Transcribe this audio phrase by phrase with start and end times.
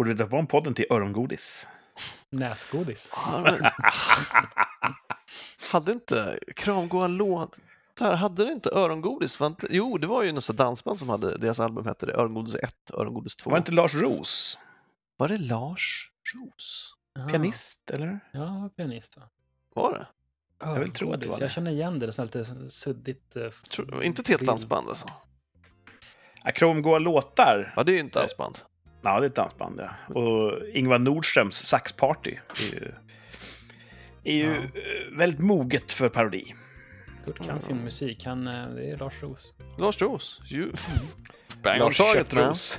[0.00, 1.66] Borde vi döpa om podden till Örongodis?
[2.30, 3.12] Näsgodis.
[3.16, 3.56] Ja,
[5.72, 9.40] hade inte Kramgården låtar, hade det inte Örongodis?
[9.40, 12.54] Var inte, jo, det var ju något dansband som hade, deras album hette det, Örongodis
[12.54, 13.50] 1, Örongodis 2.
[13.50, 14.58] Var inte Lars Ros
[15.16, 16.94] Var det Lars Ros?
[17.18, 18.20] Ah, pianist, eller?
[18.32, 19.22] Ja, pianist va?
[19.74, 20.06] Var det?
[20.66, 21.30] Jag vill tro att det Örongodis.
[21.32, 21.44] var det.
[21.44, 23.36] Jag känner igen det, det är lite suddigt.
[23.36, 25.06] eh, Tror, inte ett helt dansband alltså?
[26.44, 27.72] Ja, Kromgåa låtar.
[27.76, 28.58] Ja, det är ju inte dansband.
[29.02, 30.14] Ja, det är ett dansband, ja.
[30.14, 32.92] Och Ingvar Nordströms Saxparty är ju,
[34.24, 34.62] är ju eh,
[35.12, 36.54] väldigt moget för parodi.
[37.24, 38.24] Kurt kan sin musik.
[38.26, 39.54] Han, eh, det är Lars Roos.
[39.78, 40.40] Lars Ros.
[40.44, 40.72] Ju.
[41.62, 42.14] Bang on Lars man.
[42.14, 42.78] Köttros.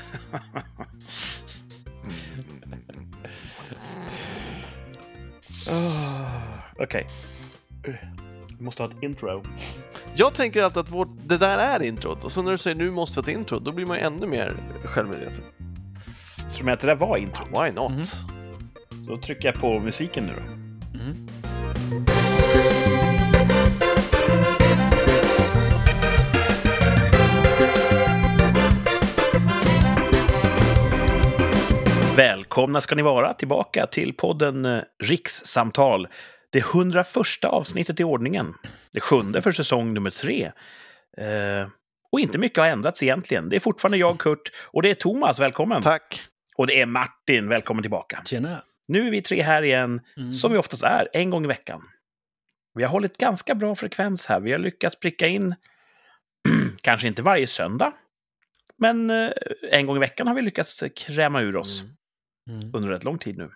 [5.70, 6.32] Ah,
[6.84, 7.08] Okej.
[8.58, 9.44] Vi måste ha ett intro.
[10.16, 12.92] Jag tänker alltid att vårt, det där är introt och så när du säger nu
[12.92, 15.44] måste vi ha ett intro, då blir man ju ännu mer självmedveten.
[16.48, 17.48] Så menar att det där var introt?
[17.48, 17.92] Why not?
[17.92, 18.04] Mhm.
[19.08, 20.42] Då trycker jag på musiken nu då.
[20.98, 21.28] Mhm.
[32.18, 36.08] Välkomna ska ni vara tillbaka till podden eh, Rikssamtal.
[36.52, 38.54] Det 101 avsnittet i ordningen.
[38.94, 40.52] Det sjunde för säsong nummer tre.
[41.18, 41.68] Eh,
[42.12, 43.50] och inte mycket har ändrats egentligen.
[43.50, 45.82] Det är fortfarande jag, Kurt, och det är Thomas, välkommen.
[45.82, 46.22] Tack.
[46.62, 48.24] Och det är Martin, välkommen tillbaka.
[48.26, 48.64] Tjena.
[48.88, 50.34] Nu är vi tre här igen, Mm.
[50.34, 51.82] som vi oftast är, en gång i veckan.
[52.74, 54.40] Vi har hållit ganska bra frekvens här.
[54.40, 55.56] Vi har lyckats pricka in,
[56.82, 57.94] kanske inte varje söndag,
[58.78, 59.32] men eh,
[59.72, 61.82] en gång i veckan har vi lyckats kräma ur oss
[62.50, 62.60] Mm.
[62.62, 62.76] Mm.
[62.76, 63.52] under rätt lång tid nu.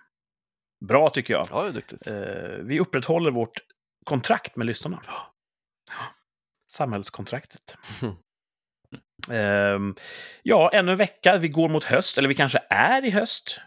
[0.86, 1.48] Bra tycker jag.
[1.52, 2.08] Ja, det är duktigt.
[2.08, 3.58] Eh, vi upprätthåller vårt
[4.06, 5.02] kontrakt med lyssnarna.
[6.72, 7.78] Samhällskontraktet.
[8.02, 8.16] Mm.
[9.32, 9.96] Ehm,
[10.44, 11.38] ja, ännu en vecka.
[11.38, 13.62] Vi går mot höst, eller vi kanske är i höst.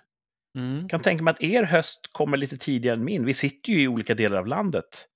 [0.58, 0.88] Mm.
[0.88, 3.24] kan tänka mig att er höst kommer lite tidigare än min.
[3.24, 5.06] Vi sitter ju i olika delar av landet.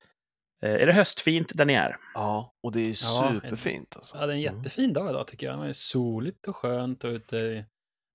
[0.63, 1.97] Eh, är det höstfint där ni är?
[2.15, 4.17] Ja, och det är superfint alltså.
[4.17, 4.57] Ja, det är en Mm.
[4.59, 5.59] jättefin dag idag tycker jag.
[5.63, 7.65] Det är soligt och skönt och ute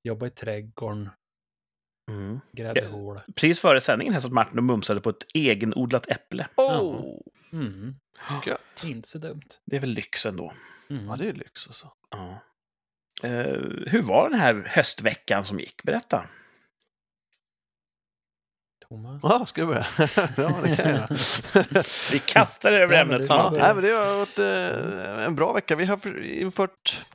[0.03, 1.09] jobba i trädgården,
[2.51, 2.89] grädde Ja.
[2.89, 3.19] hål.
[3.35, 6.47] Precis före sändningen här satt Martin och mumsade på ett egenodlat äpple.
[6.55, 7.19] Oh,
[7.53, 7.95] Mm.
[8.45, 8.83] gött.
[8.85, 9.41] Inte så dumt.
[9.65, 10.53] Det är väl lyx ändå.
[10.89, 11.05] Mm.
[11.07, 11.91] Ja, det är lyx alltså.
[12.09, 12.39] Ja.
[13.23, 15.83] Eh, hur var den här höstveckan som gick?
[15.83, 16.25] Berätta.
[18.89, 19.19] Thomas.
[19.23, 19.87] Ja, ska jag börja?
[20.37, 21.09] ja, det kan jag.
[22.11, 25.75] Vi kastar över Ja, ämnet var- Nej, men det har varit eh, en bra vecka.
[25.75, 27.05] Vi har för- infört,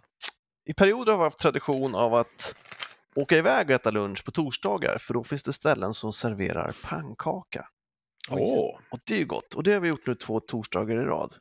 [0.64, 2.54] i perioder har vi haft tradition av att
[3.14, 7.68] åka iväg och äta lunch på torsdagar, för då finns det ställen som serverar pannkaka.
[8.30, 9.54] Åh, Och det är ju gott.
[9.54, 11.34] Och det har vi gjort nu två torsdagar i rad.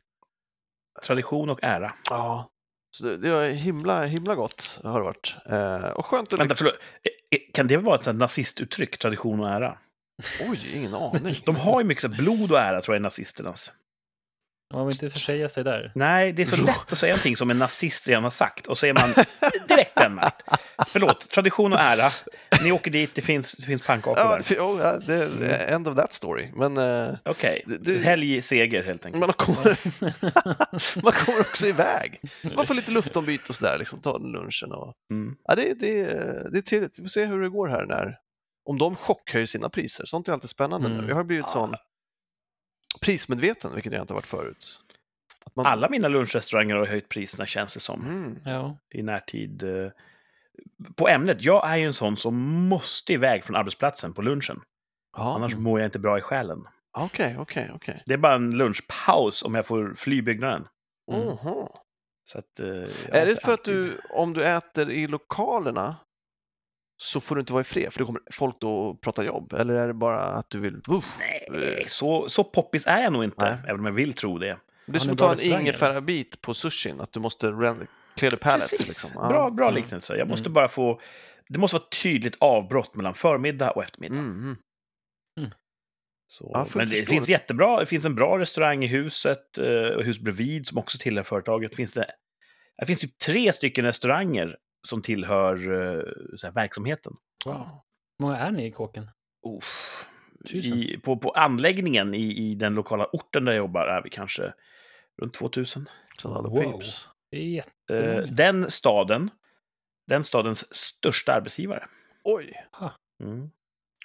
[1.06, 1.94] tradition och ära.
[2.10, 2.48] Ja.
[2.96, 5.34] Så det, det är himla, himla gott har det varit.
[5.46, 6.40] Eh, och skönt att...
[6.40, 6.74] Vänta, förlåt.
[6.74, 9.78] Eh, eh, Kan det vara ett sånt nazistuttryck, tradition och ära?
[10.50, 11.34] Oj, ingen aning.
[11.44, 13.72] De har ju mycket blod och ära, tror jag, nazisternas.
[14.72, 15.92] Man vill inte försäga sig där.
[15.94, 18.78] Nej, det är så lätt att säga någonting som en nazist redan har sagt och
[18.78, 19.14] så är man
[19.68, 20.42] direkt brännmärkt.
[20.86, 22.10] Förlåt, tradition och ära.
[22.64, 24.44] Ni åker dit, det finns, det finns pannkakor Ja, där.
[24.48, 25.14] det, oh, ja, det
[25.46, 26.48] är end of that story.
[26.54, 29.20] Men eh, Okej, det- det- helgseger helt enkelt.
[29.26, 29.78] man, kommer,
[31.02, 32.20] man kommer också iväg.
[32.56, 34.72] Man får lite luftombyte och sådär, liksom, ta lunchen.
[34.72, 35.34] Och, Mm.
[35.48, 36.04] ja, det, det,
[36.52, 36.98] det är trevligt.
[36.98, 38.16] Vi får se hur det går här när,
[38.68, 40.04] om de chockhöjer sina priser.
[40.06, 41.00] Sånt är alltid spännande Mm.
[41.02, 41.08] nu.
[41.08, 41.74] Jag har blivit sån
[43.00, 44.80] prismedveten, vilket jag inte varit förut.
[45.44, 48.38] Att man, Alla mina lunchrestauranger har höjt priserna känns det som Mm.
[48.44, 48.76] Ja.
[48.94, 49.62] i närtid.
[49.62, 49.90] eh.
[50.96, 52.34] På ämnet, jag är ju en sån som
[52.68, 54.60] måste iväg från arbetsplatsen på lunchen.
[55.16, 56.66] Ja, Annars mår jag inte bra i själen.
[56.98, 58.02] okej, okej, okej.
[58.06, 60.66] Det är bara en lunchpaus om jag får fly byggnaden.
[61.12, 61.20] Mm.
[61.28, 61.68] Oho.
[62.24, 62.66] Så att, eh,
[63.08, 65.96] Är det för att alltid- du, om du äter i lokalerna
[67.02, 69.52] så får du inte vara i fred, för då kommer folk då att prata jobb?
[69.52, 70.80] Eller är det bara att du vill...
[70.88, 73.58] Uff, Nej, så, så poppis är jag nog inte, Nej.
[73.64, 74.58] även om jag vill tro det.
[74.86, 77.46] det är som att ta en ingefärabit på sushin, att du måste
[78.16, 78.60] clear the palate.
[78.70, 79.10] Precis, Liksom.
[79.14, 79.28] Ja.
[79.28, 79.82] bra, bra Mm.
[79.82, 80.16] liknelse.
[80.16, 80.52] Jag måste Mm.
[80.54, 81.00] bara få...
[81.48, 84.14] Det måste vara ett tydligt avbrott mellan förmiddag och eftermiddag.
[84.14, 84.56] Mm,
[85.40, 85.50] mm.
[86.26, 90.04] Så, Ja, men det finns jättebra, det finns en bra restaurang i huset, eh, och
[90.04, 91.74] hus bredvid som också tillhör företaget.
[91.76, 92.06] Finns det,
[92.78, 94.56] det finns typ tre stycken restauranger
[94.88, 97.16] som tillhör eh, så här, verksamheten.
[97.44, 97.56] Wow.
[98.18, 99.10] Hur många är ni i kåken?
[99.46, 100.08] Uff.
[100.50, 104.54] I, på, på anläggningen i, i den lokala orten där jag jobbar är vi kanske
[105.22, 105.88] runt 2000.
[106.18, 106.82] Så alla Wow.
[107.30, 109.30] är Eh, den staden,
[110.06, 111.86] den stadens största arbetsgivare.
[112.24, 112.66] Oj,
[113.22, 113.50] Mm.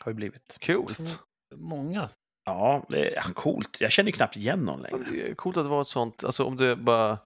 [0.04, 0.58] Har ju blivit.
[0.66, 1.20] coolt.
[1.56, 2.10] Många.
[2.46, 3.82] Ja, det är coolt.
[3.82, 5.06] Jag känner ju knappt igen någon längre.
[5.12, 7.18] Det är coolt att det var ett sånt, alltså om det bara...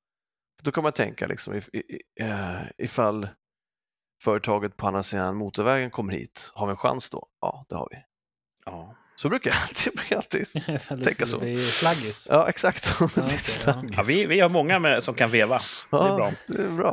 [0.63, 3.27] Då kan man tänka liksom if, i- i- eh, ifall
[4.23, 7.27] företaget på andra sidan motorvägen kommer hit, har vi en chans då?
[7.41, 7.97] Ja, det har vi.
[8.65, 8.95] Ja.
[9.15, 11.39] Så brukar jag alltid, brukar alltid det Tänka skulle så.
[11.39, 12.27] bli slaggis.
[12.31, 12.93] Ja, exakt.
[12.99, 13.81] Det blir okej, ja.
[13.91, 15.61] Ja, vi, vi har många med, som kan veva.
[15.91, 16.31] Det är bra.
[16.47, 16.91] det är bra.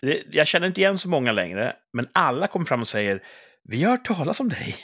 [0.00, 3.22] Det, jag känner inte igen så många längre, men alla kommer fram och säger
[3.64, 4.76] vi har hört talas om dig.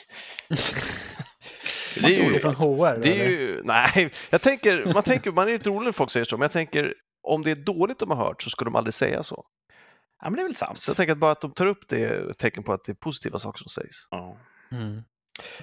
[2.00, 2.98] Det är ju- från HR?
[3.02, 3.24] Det är eller?
[3.30, 6.42] ju, nej, jag tänker, man tänker, man är lite rolig när folk säger så, men
[6.42, 9.44] jag tänker om det är dåligt de har hört så ska de aldrig säga så.
[10.22, 10.78] Ja, men det är väl sant.
[10.78, 12.84] Så jag tänker att bara att de tar upp det är ett tecken på att
[12.84, 14.08] det är positiva saker som sägs.
[14.10, 14.36] Ja.
[14.72, 15.02] Mm.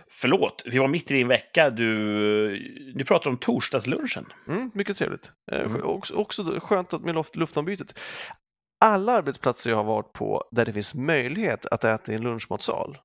[0.09, 1.69] Förlåt, vi var mitt i din vecka.
[1.69, 4.25] Du, du pratar om torsdagslunchen.
[4.47, 5.31] Mm, mycket trevligt.
[5.51, 5.83] Eh, Mm.
[5.83, 7.99] Också, också skönt att med luft, luftombytet.
[8.85, 12.97] Alla arbetsplatser jag har varit på där det finns möjlighet att äta i en lunchmatsal,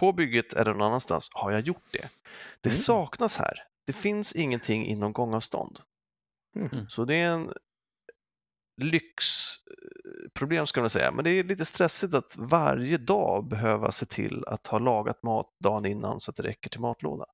[0.00, 2.08] på bygget eller någon annanstans, har jag gjort det.
[2.60, 2.76] Det Mm.
[2.76, 3.54] saknas här.
[3.86, 5.80] Det finns ingenting inom gångavstånd.
[6.56, 6.88] Mm.
[6.88, 7.52] Så det är en
[8.82, 14.44] lyxproblem ska man säga, men det är lite stressigt att varje dag behöva se till
[14.46, 17.24] att ha lagat mat dagen innan så att det räcker till matlåda.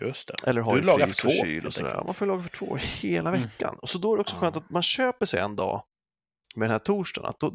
[0.00, 0.34] Just det.
[0.46, 1.88] Eller ha Du lagar för och två, kyl och sådär.
[1.88, 2.06] enkelt.
[2.06, 3.42] Man får laga för två hela Mm.
[3.42, 3.78] veckan.
[3.82, 5.82] Och så då är det också skönt att man köper sig en dag
[6.56, 7.28] med den här torsdagen.
[7.28, 7.54] Att då,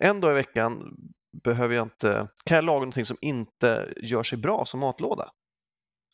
[0.00, 0.96] en dag i veckan
[1.44, 5.30] behöver jag inte, kan jag laga någonting som inte gör sig bra som matlåda.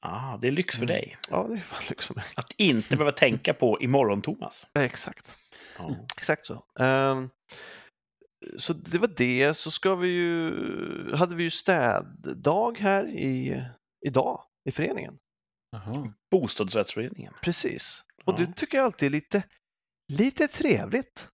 [0.01, 0.95] Ah, det är lyx för Mm.
[0.95, 1.19] dig.
[1.31, 2.25] Ja, det är fan lyx för mig.
[2.37, 4.67] Att inte behöva tänka på imorgon, Thomas.
[4.79, 5.37] Exakt.
[5.79, 5.97] Ja.
[6.17, 6.65] Exakt så.
[6.81, 7.31] Ehm,
[8.59, 9.55] så det var det.
[9.55, 13.63] Så ska vi ju, hade vi ju städdag här i,
[14.07, 15.19] idag i föreningen.
[15.73, 16.13] Jaha.
[16.31, 17.35] Bostadsrättsföreningen.
[17.43, 18.05] Precis.
[18.25, 18.37] Och Ja.
[18.47, 19.43] det tycker jag alltid är lite,
[20.13, 21.29] lite trevligt.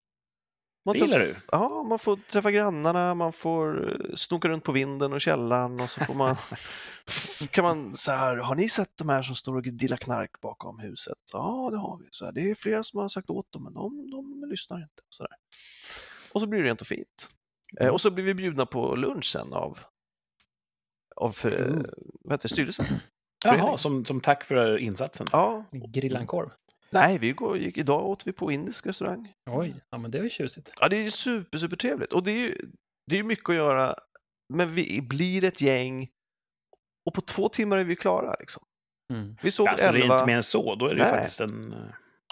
[0.85, 1.35] Man Det gillar du?
[1.51, 5.89] Ja, man får träffa grannarna, man får eh, snoka runt på vinden och källaren och
[5.89, 6.35] så får man
[7.07, 10.41] så kan man så här, har ni sett de här som står och dealar knark
[10.41, 11.17] bakom huset?
[11.33, 12.07] Ja, det har vi.
[12.11, 15.03] Så här, det är flera som har sagt åt dem, men de, de lyssnar inte.
[15.09, 15.35] Så där.
[16.33, 17.29] Och så blir det rent och fint.
[17.79, 17.93] Eh, Mm.
[17.93, 19.79] och så blir vi bjudna på lunch sen av,
[21.15, 21.85] av eh, Mm.
[22.21, 22.85] vad heter det, styrelsen.
[23.45, 25.27] Jaha, som, som tack för insatsen.
[25.31, 26.49] Ja, Grilla en korv?
[26.91, 29.33] Nej, vi går, gick, idag åt vi på indisk restaurang.
[29.49, 30.73] Oj, ja men det var ju tjusigt.
[30.79, 32.13] Ja, det är ju super, super trevligt.
[32.13, 32.55] Och det är ju
[33.07, 33.95] det är ju mycket att göra,
[34.53, 36.09] men vi blir ett gäng
[37.05, 38.35] och på två timmar är vi klara.
[38.39, 38.63] Liksom.
[39.13, 39.35] Mm.
[39.41, 40.75] Vi såg Alltså, det är elva inte mer än så.
[40.75, 41.11] Då är det ju Nej.
[41.11, 41.73] faktiskt en...
[41.73, 41.79] eh,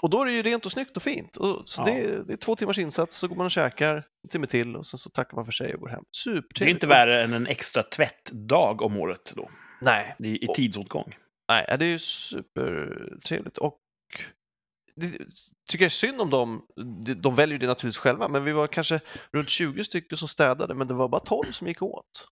[0.02, 1.38] och då är det ju rent och snyggt och fint.
[1.38, 1.86] Och, så Ja.
[1.86, 4.76] det, är, det är två timmars insats, så går man och käkar en timme till
[4.76, 6.04] och sen så tackar man för sig och går hem.
[6.18, 6.60] Supertrevligt.
[6.60, 9.50] Det är inte värre än en extra tvättdag om året då,
[9.82, 11.16] Nej, i, i tidsåtgång.
[11.50, 13.58] nej, det är ju supertrevligt.
[13.58, 13.78] Och
[14.98, 15.08] det
[15.70, 16.66] tycker jag är synd om dem.
[17.06, 19.00] De- De väljer det naturligtvis själva, men vi var kanske
[19.34, 22.28] runt 20 stycken som städade, men det var bara 12 som gick åt.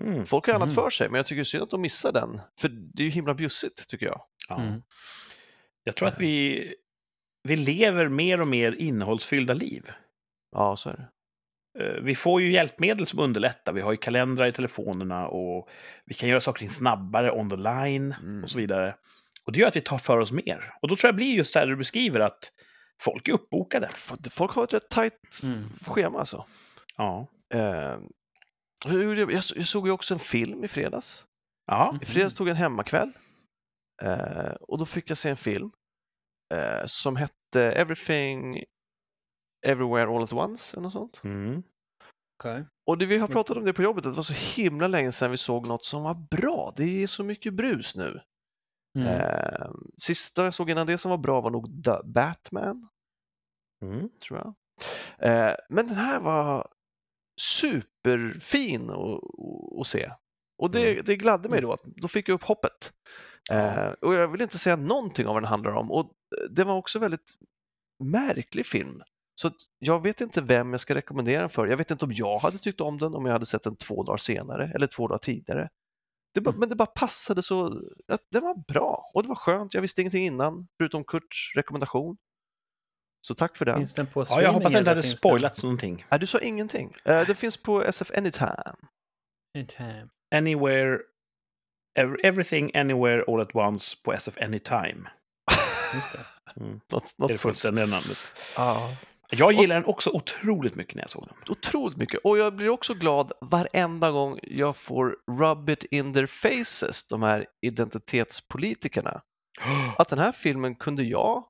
[0.00, 0.24] Mm.
[0.26, 0.74] Folk har annat Mm.
[0.74, 2.40] för sig, men jag tycker det är synd att de missar den.
[2.60, 4.20] För det är ju himla bjussigt, tycker jag.
[4.48, 4.60] Ja.
[4.62, 4.82] Mm.
[5.84, 6.74] Jag tror att vi,
[7.48, 9.90] vi lever mer och mer innehållsfyllda liv.
[10.56, 11.08] Ja, så är det.
[11.84, 13.72] Eh, Vi får ju hjälpmedel som underlättar.
[13.72, 15.68] Vi har ju kalendrar i telefonerna och
[16.04, 18.42] vi kan göra saker snabbare on the line Mm.
[18.44, 18.96] och så vidare.
[19.46, 20.74] Och det gör att vi tar för oss mer.
[20.82, 22.52] Och då tror jag blir just det här du beskriver att
[23.02, 23.90] folk är uppbokade.
[24.30, 25.64] Folk har ett rätt tajt Mm.
[25.86, 26.46] schema alltså.
[26.96, 27.26] Ja.
[27.54, 27.98] Eh,
[28.86, 31.24] jag, jag såg ju också en film i fredags.
[31.66, 31.98] Ja.
[32.02, 33.12] I fredags tog jag en hemmakväll.
[34.02, 35.70] Eh, och då fick jag se en film
[36.54, 38.64] eh, som hette Everything
[39.66, 41.20] Everywhere All At Once eller något sånt.
[41.24, 41.62] Mm.
[42.40, 42.64] Okej.
[42.86, 45.12] Och det, vi har pratat om det på jobbet, att det var så himla länge
[45.12, 46.72] sedan vi såg något som var bra.
[46.76, 48.20] Det är så mycket brus nu.
[48.98, 49.08] Mm.
[49.08, 52.88] Eh, sista jag såg innan det som var bra var nog The Batman,
[53.82, 54.08] Mm.
[54.26, 54.54] tror jag.
[55.50, 56.68] Eh, men den här var
[57.40, 58.90] superfin
[59.80, 60.10] att, se.
[60.58, 61.04] Och det, Mm.
[61.06, 62.92] det gladde mig då, att då fick jag upp hoppet.
[63.50, 65.90] Eh, och jag vill inte säga någonting om vad den handlar om.
[65.90, 67.34] Och eh, det var också väldigt
[68.04, 69.02] märklig film.
[69.34, 71.66] Så jag vet inte vem jag ska rekommendera den för.
[71.66, 74.02] Jag vet inte om jag hade tyckt om den om jag hade sett den två
[74.02, 75.68] dagar senare eller två dagar tidigare.
[76.34, 76.60] Det bara, Mm.
[76.60, 79.74] Men det bara passade så, att den var bra och det var skönt.
[79.74, 82.16] Jag visste ingenting innan, förutom Kurts rekommendation.
[83.26, 83.76] Så tack för den.
[83.76, 86.06] Finns den på Ja, jag hoppas jag inte hade spoilat någonting.
[86.10, 86.94] Nej, du sa ingenting.
[87.04, 88.62] Eh, det finns på SF Anytime.
[88.64, 88.76] Den...
[89.62, 90.08] Inte.
[90.34, 90.98] Anywhere,
[91.98, 95.08] ev- everything, anywhere, all at once på SF Anytime.
[95.94, 96.60] Just det.
[96.60, 96.80] Mm.
[96.92, 98.18] Något, Det är det något fullständiga namnet.
[98.56, 98.88] Ja,
[99.30, 101.36] Jag gillar den också otroligt mycket när jag såg den.
[101.48, 102.20] otroligt mycket.
[102.24, 107.22] Och jag blir också glad varenda gång jag får rub it in their faces, de
[107.22, 109.22] här identitetspolitikerna.
[109.98, 111.44] Att den här filmen kunde jag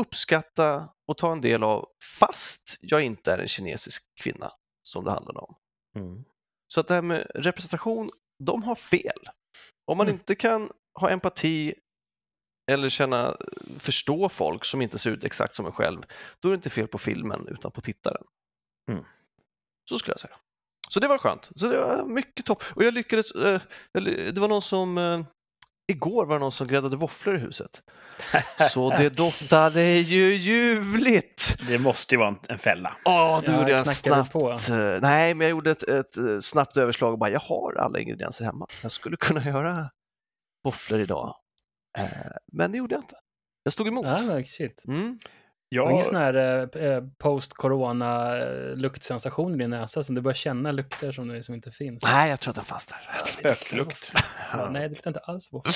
[0.00, 1.86] uppskatta och ta en del av
[2.18, 5.54] fast jag inte är en kinesisk kvinna som det handlade om.
[5.96, 6.24] Mm.
[6.66, 8.10] Så att det här med representation,
[8.44, 9.18] de har fel.
[9.86, 10.14] Om man Mm.
[10.18, 11.74] inte kan ha empati
[12.68, 13.36] eller känna,
[13.78, 16.02] förstå folk som inte ser ut exakt som en själv,
[16.40, 18.22] då är det inte fel på filmen utan på tittaren.
[18.90, 19.04] Mm.
[19.88, 20.34] Så skulle jag säga.
[20.88, 21.50] Så det var skönt.
[21.54, 22.64] Så det var mycket topp.
[22.74, 23.60] Och jag lyckades, eh,
[24.32, 25.20] det var någon som, eh,
[25.92, 27.82] igår var det någon som gräddade våfflor i huset.
[28.70, 31.56] Så det doftade ju ljuvligt.
[31.68, 32.96] Det måste ju vara en, fälla.
[33.04, 34.50] Ja, då gjorde jag snabbt, på.
[34.50, 37.98] eh, nej men jag gjorde ett, ett eh, snabbt överslag och bara, jag har alla
[37.98, 38.66] ingredienser hemma.
[38.82, 39.90] Jag skulle kunna göra
[40.64, 41.34] våfflor idag.
[41.98, 43.14] Eh, Men det gjorde jag inte.
[43.62, 44.06] Jag stod emot.
[44.06, 44.84] Men shit.
[44.88, 45.18] Mm.
[45.70, 46.34] Det var ingen sån här
[46.76, 51.42] eh, eh, post-corona eh, luktsensation i din näsa som du börjar känna lukter som, det-
[51.42, 52.02] som inte finns.
[52.02, 53.26] Nej, jag tror att den fanns där.
[53.26, 54.12] spöklukt.
[54.52, 55.74] Ja, nej, det luktar inte alls våfflor.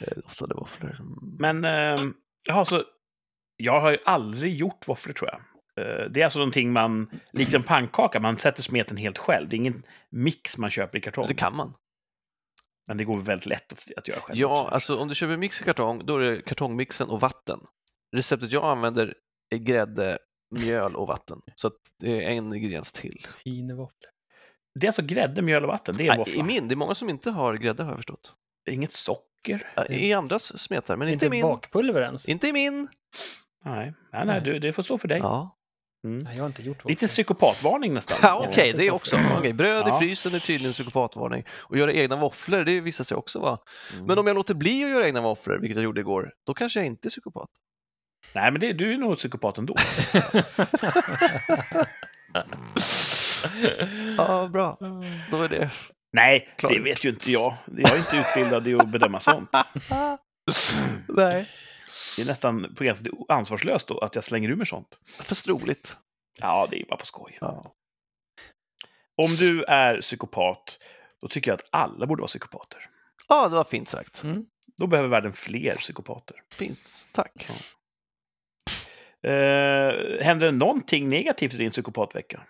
[0.00, 0.96] Det doftade våfflor.
[1.38, 2.14] Men, ehm,
[2.48, 2.84] jaha, så
[3.56, 5.40] jag har ju aldrig gjort våfflor tror jag.
[5.86, 9.48] Eh, Det är alltså någonting man, likt en pannkaka, man sätter smeten helt själv.
[9.48, 11.26] Det är ingen mix man köper i kartong.
[11.28, 11.74] Det kan man.
[12.86, 14.38] Men det går väldigt lätt att, att göra själv.
[14.38, 14.74] Ja, också.
[14.74, 17.60] alltså om du köper mix i kartong, då är det kartongmixen och vatten.
[18.16, 19.14] Receptet jag använder
[19.54, 20.18] är grädde,
[20.56, 21.40] mjöl och vatten.
[21.54, 23.26] Så att det är en ingrediens till.
[23.44, 24.10] Fin våfflor.
[24.80, 25.96] Det är alltså grädde, mjöl och vatten.
[25.96, 26.34] Det är en Nej, våffla.
[26.34, 28.34] I min, det är många som inte har grädde har jag förstått.
[28.70, 29.72] Inget socker.
[29.76, 31.42] Ja, I andras smetar, men inte, Inte i min.
[31.42, 32.28] bakpulver ens.
[32.28, 32.88] Inte i min.
[33.64, 35.18] Nej, nej, nej du, det får stå för dig.
[35.18, 35.56] Ja,
[36.04, 36.18] Mm.
[36.18, 36.84] Nej, jag har inte gjort.
[36.88, 38.18] Lite psykopatvarning nästan.
[38.22, 39.20] ja okej, inte det är också.
[39.38, 39.98] Okej, bröd i Ja.
[39.98, 41.44] frysen är tydligen psykopatvarning.
[41.50, 43.58] Och göra egna våfflor, det visar sig också vara.
[43.94, 44.06] Mm.
[44.06, 46.78] Men om jag låter bli att göra egna våfflor, vilket jag gjorde igår, då kanske
[46.80, 47.48] jag inte är psykopat.
[48.32, 49.76] Nej, men det, du är nog psykopat ändå.
[54.18, 54.76] Ja, bra.
[55.30, 55.70] Då är det
[56.12, 56.72] Nej, Klart.
[56.72, 57.54] det vet ju inte jag.
[57.76, 59.50] Jag är inte utbildad i att bedöma sånt.
[61.08, 61.48] Nej,
[62.20, 64.98] Det är nästan på gränsen till ansvarslöst då, att jag slänger ur mig sånt.
[65.22, 65.96] fast roligt.
[66.40, 67.38] Ja, det är bara på skoj.
[67.40, 67.62] Ja.
[69.16, 70.78] Om du är psykopat,
[71.22, 72.90] då tycker jag att alla borde vara psykopater.
[73.28, 74.22] ja, det var fint sagt.
[74.22, 74.46] Mm.
[74.76, 76.36] Då behöver världen fler psykopater.
[76.52, 77.48] Fint, tack.
[79.22, 82.42] Eh, händer det någonting negativt i din psykopatvecka?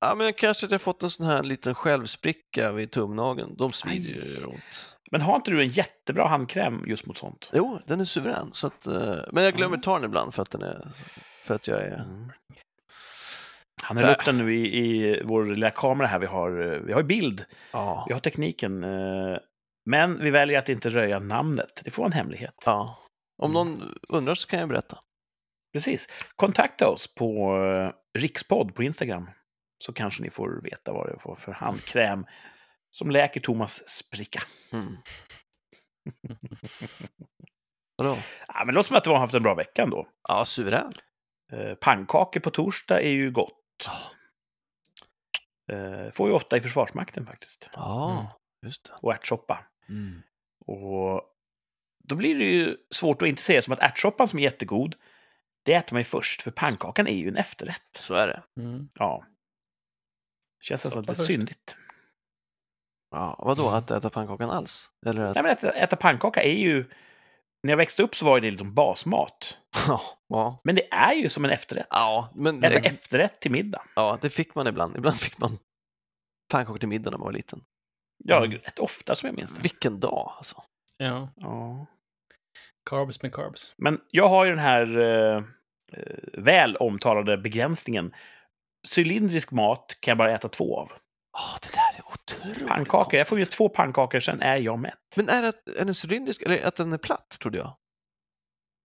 [0.00, 3.56] Ja, men kanske att jag fått en sån här liten självspricka vid tumnageln.
[3.56, 4.93] De svider ju gör ont.
[5.14, 7.50] Men har inte du en jättebra handkräm just mot sånt?
[7.52, 8.52] Jo, den är suverän.
[8.52, 9.82] Så att, eh, men jag glömmer Ja.
[9.82, 10.88] ta den ibland för att, den är,
[11.44, 12.04] för att jag är...
[13.82, 16.18] Han höll upp den nu i, i vår lilla kamera här.
[16.18, 18.04] Vi har, eh, vi har bild, Ja.
[18.08, 18.84] vi har tekniken.
[18.84, 19.38] eh,
[19.90, 21.80] Men vi väljer att inte röja namnet.
[21.84, 22.54] Det får vara en hemlighet.
[22.66, 22.98] ja.
[23.42, 23.52] Om Mm.
[23.78, 24.98] någon undrar så kan jag berätta.
[25.72, 26.08] Precis.
[26.36, 27.56] Kontakta oss på
[28.18, 29.30] Rikspodd på Instagram.
[29.84, 32.26] Så kanske ni får veta vad det var för handkräm
[32.94, 34.42] som läker Thomas spricka.
[34.72, 34.96] Mm.
[37.96, 38.16] Vadå?
[38.48, 40.08] Ja, men det låter som att du har haft en bra vecka ändå.
[40.28, 40.92] Ja, suverän.
[41.52, 43.86] Eh, pannkakor på torsdag är ju gott.
[43.86, 43.96] Ja.
[45.74, 47.70] Eh, får ju ofta i Försvarsmakten faktiskt.
[47.74, 48.24] Ja, Mm.
[48.66, 48.92] just det.
[49.02, 49.64] Och ärtsoppa.
[49.88, 50.22] Mm.
[50.66, 51.22] Och
[52.04, 54.96] då blir det ju svårt att inte se det som att ärtsoppan som är jättegod,
[55.62, 57.96] det äter man ju först, för pannkakan är ju en efterrätt.
[57.96, 58.42] Så är det.
[58.62, 58.88] Mm.
[58.94, 59.24] Ja.
[60.60, 61.26] Känns nästan lite först.
[61.26, 61.76] syndigt.
[63.14, 64.90] Ja, vadå, att äta pannkakan alls?
[65.06, 65.34] Eller att...
[65.34, 66.90] Nej, men äta, äta pannkaka är ju...
[67.62, 69.58] När jag växte upp så var det liksom basmat.
[69.88, 70.60] Ja, ja.
[70.64, 71.86] Men det är ju som en efterrätt.
[71.90, 73.82] ja, men Äta det, efterrätt till middag.
[73.96, 74.96] ja, det fick man ibland.
[74.96, 75.58] Ibland fick man
[76.52, 77.64] pannkakor till middag när man var liten.
[78.24, 78.50] Ja, Mm.
[78.58, 79.62] rätt ofta som jag minns det.
[79.62, 80.62] Vilken dag alltså.
[80.96, 81.86] Ja, Ja.
[82.90, 83.74] carbs med carbs.
[83.76, 85.36] Men jag har ju den här eh,
[85.92, 88.14] eh, väl omtalade begränsningen.
[88.96, 90.92] Cylindrisk mat kan jag bara äta två av.
[91.32, 91.83] Ja, det där är
[92.14, 94.98] otroligt Pannkaka, jag får ju två pannkakor, sen är jag mätt.
[95.16, 97.76] Men är, det, är den cylindrisk eller att den är platt, trodde jag?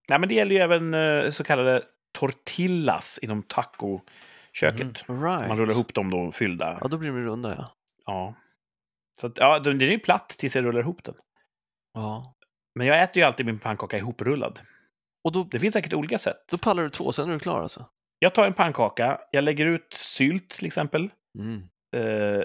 [0.10, 1.84] Nej, men det gäller ju även eh, så kallade
[2.14, 5.06] tortillas inom tacoköket.
[5.10, 5.48] Right.
[5.48, 6.78] Man rullar ihop dem då fyllda.
[6.82, 7.76] Ja, då blir de runda, ja.
[8.06, 8.34] Ja.
[9.22, 11.16] Så att, ja, den är ju platt tills jag rullar ihop den.
[11.94, 12.36] ja.
[12.76, 14.60] Men jag äter ju alltid min pannkaka ihoprullad.
[15.24, 16.38] Och då, Det finns säkert olika sätt.
[16.52, 17.90] då pallar du två, sen är du klar alltså?
[18.20, 21.10] Jag tar en pannkaka, jag lägger ut sylt till exempel.
[21.40, 21.64] Mm.
[21.96, 22.44] Eh,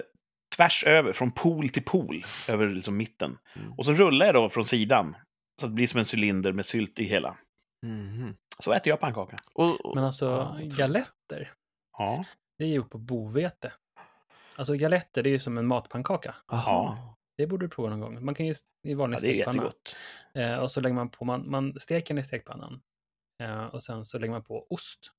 [0.55, 3.37] tvärs över, från pool till pool, över liksom mitten.
[3.55, 3.73] Mm.
[3.73, 5.15] Och så rullar jag då från sidan.
[5.61, 7.37] Så att det blir som en cylinder med sylt i hela.
[7.85, 8.35] Mhm.
[8.63, 9.37] Så äter jag pannkaka.
[9.53, 11.53] Och, och, Men alltså, ja, galetter,
[11.97, 12.25] Ja.
[12.57, 13.73] det är gjort på bovete.
[14.57, 16.35] Alltså galetter, det är ju som en matpannkaka.
[16.51, 17.15] Aha.
[17.37, 18.25] Det borde du prova någon gång.
[18.25, 19.55] Man kan ju i vanlig ja, det är stekpanna.
[19.63, 19.95] jättegott.
[20.33, 22.81] Eh, och så lägger man på, man, man steker den i stekpannan.
[23.43, 25.11] Eh, och sen så lägger man på ost.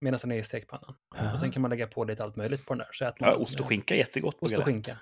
[0.00, 0.94] Medan den är i stekpannan.
[1.32, 2.88] Och sen kan man lägga på lite allt möjligt på den där.
[2.92, 4.98] Så äter man Ja, ost och skinka är jättegott på Ost och skinka.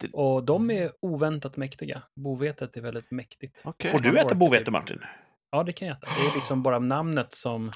[0.00, 2.02] Det- Och de är oväntat mäktiga.
[2.20, 3.60] Bovetet är väldigt mäktigt.
[3.64, 3.90] Okej.
[3.90, 4.72] Får du äta bovete, typ.
[4.72, 5.00] Martin?
[5.50, 6.06] Ja, det kan jag äta.
[6.06, 7.72] Det är liksom bara namnet som,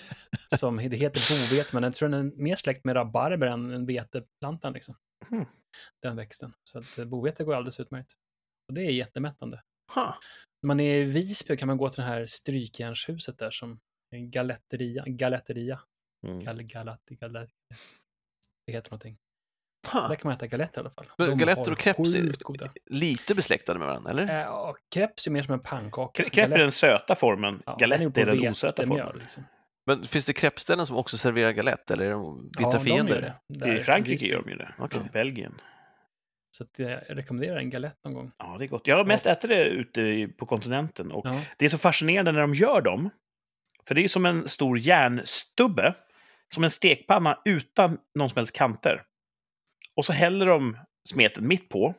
[0.56, 4.72] som det heter bovete, men jag tror den är mer släkt med rabarber än veteplantan.
[4.72, 4.94] Liksom.
[5.28, 5.44] Hmm.
[6.02, 6.52] Den växten.
[6.64, 8.12] Så att eh, bovete går alldeles utmärkt.
[8.68, 9.62] Och det är jättemättande.
[9.94, 10.18] Ha.
[10.62, 13.80] När man är i Visby kan man gå till det här strykjärnshuset där som
[14.12, 15.04] Galetteria.
[15.06, 15.80] Galetteria.
[16.26, 16.38] Mm.
[16.40, 17.50] Gal, galatti, galet.
[18.66, 19.16] det heter någonting.
[19.92, 20.08] Ha.
[20.08, 21.06] Där kan man äta galetter i alla fall.
[21.18, 22.70] Men De galetter och crepes är-.
[22.86, 24.22] Lite besläktade med varandra, eller?
[24.28, 26.22] Eh, ja, crepes är mer som en pannkaka.
[26.22, 29.18] Kre- Crepe är den söta formen, ja, galett gjord är den osöta formen.
[29.18, 29.44] Liksom.
[29.86, 33.14] Men finns det crepeställen som också serverar galett, eller är de bittra Ja, de fiender?
[33.48, 33.76] gör det.
[33.76, 34.74] I Frankrike gör de ju det.
[34.78, 35.00] Okej.
[35.12, 35.54] Belgien.
[36.56, 38.32] Så att jag rekommenderar en galett någon gång.
[38.38, 38.86] Ja, det är gott.
[38.86, 41.12] Jag har mest ätit det ute på kontinenten.
[41.12, 41.40] Och Ja.
[41.58, 43.10] det är så fascinerande när de gör dem.
[43.88, 45.94] För det är som en stor järnstubbe.
[46.54, 49.02] Som en stekpanna utan någon som helst kanter.
[49.96, 50.76] Och så häller de
[51.08, 51.94] smeten mitt på.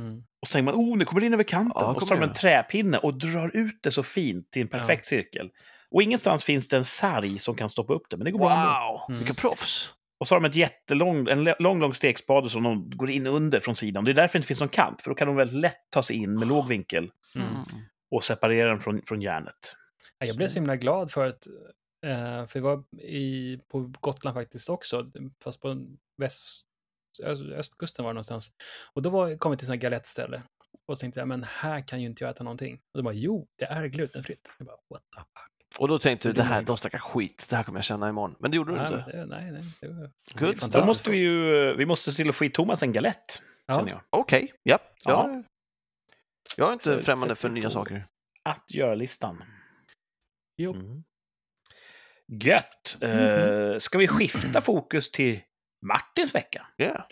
[0.00, 0.18] Mm.
[0.42, 1.76] Och så tänker man, oh, nu kommer det in över kanten.
[1.80, 4.68] Ja, och så tar de en träpinne och drar ut det så fint till en
[4.68, 5.50] perfekt cirkel.
[5.90, 8.52] Och ingenstans finns det en sarg som kan stoppa upp det, men det går bra
[8.52, 8.92] ändå.
[8.92, 9.18] Wow, Mm.
[9.18, 9.94] vilka proffs!
[10.20, 13.60] Och så har de ett jättelång, en lång, lång stekspade som de går in under
[13.60, 14.04] från sidan.
[14.04, 16.02] Det är därför det inte finns någon kant, för då kan de väldigt lätt ta
[16.02, 17.46] sig in med låg vinkel Mm.
[18.10, 19.76] och separera den från, från järnet.
[20.18, 21.46] Ja, Jag blev så himla glad för att,
[22.06, 25.10] eh, för vi var i, på Gotland faktiskt också,
[25.44, 26.66] fast på väst,
[27.56, 28.50] östkusten var det någonstans.
[28.94, 30.42] Och då var, kom vi till en galettställe.
[30.88, 32.74] Och så tänkte jag, men här kan ju inte jag äta någonting.
[32.74, 34.54] Och de bara, jo, det är glutenfritt.
[34.58, 35.80] Jag bara, what the fuck?
[35.80, 38.36] Och då tänkte du, Det här, de snackar skit, det här kommer jag känna imorgon.
[38.38, 39.04] Men det gjorde du Nej, inte.
[39.06, 39.62] men det, nej, nej.
[39.80, 40.80] Det var, Good det.
[40.80, 43.74] Då måste vi ju vi måste se till att få i Thomas en galett, Ja.
[43.74, 44.00] känner jag.
[44.10, 44.78] Okej, ja.
[45.04, 45.42] Ja.
[46.56, 48.06] Jag, är inte Så främmande för nya saker.
[48.42, 49.44] Att göra-listan.
[50.56, 50.74] Jo.
[50.74, 51.04] Mm.
[52.42, 52.96] Gött!
[53.00, 53.10] Mhm.
[53.10, 55.40] Eh, ska vi skifta fokus till
[55.86, 56.66] Martins vecka?
[56.78, 57.04] Yeah.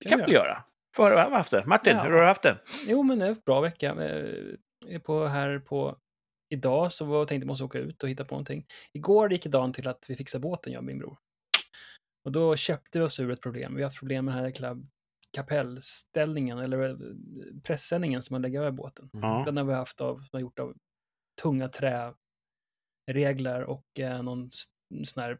[0.00, 0.64] Det kan vi väl göra?
[0.98, 1.64] Hur han har haft det.
[1.66, 2.02] Martin, Ja.
[2.02, 2.58] hur har du haft det?
[2.86, 3.86] Jo, men det är en bra vecka.
[3.96, 5.98] Jag är på här på
[6.48, 8.66] idag så var, tänkte jag måste åka ut och hitta på någonting.
[8.92, 11.18] Igår gick dagen till att vi fixade båten, jag och min bror.
[12.24, 13.74] Och då köpte vi oss ur ett problem.
[13.74, 14.76] Vi har haft problem med den här jäkla
[15.36, 16.96] kapellställningen, eller eh,
[17.62, 19.10] pressändningen som man lägger över båten.
[19.12, 19.42] Ja.
[19.46, 20.74] Den har vi haft av, som är gjort av
[21.42, 21.68] tunga
[23.06, 24.50] träreglar och eh, någon
[25.04, 25.38] sån här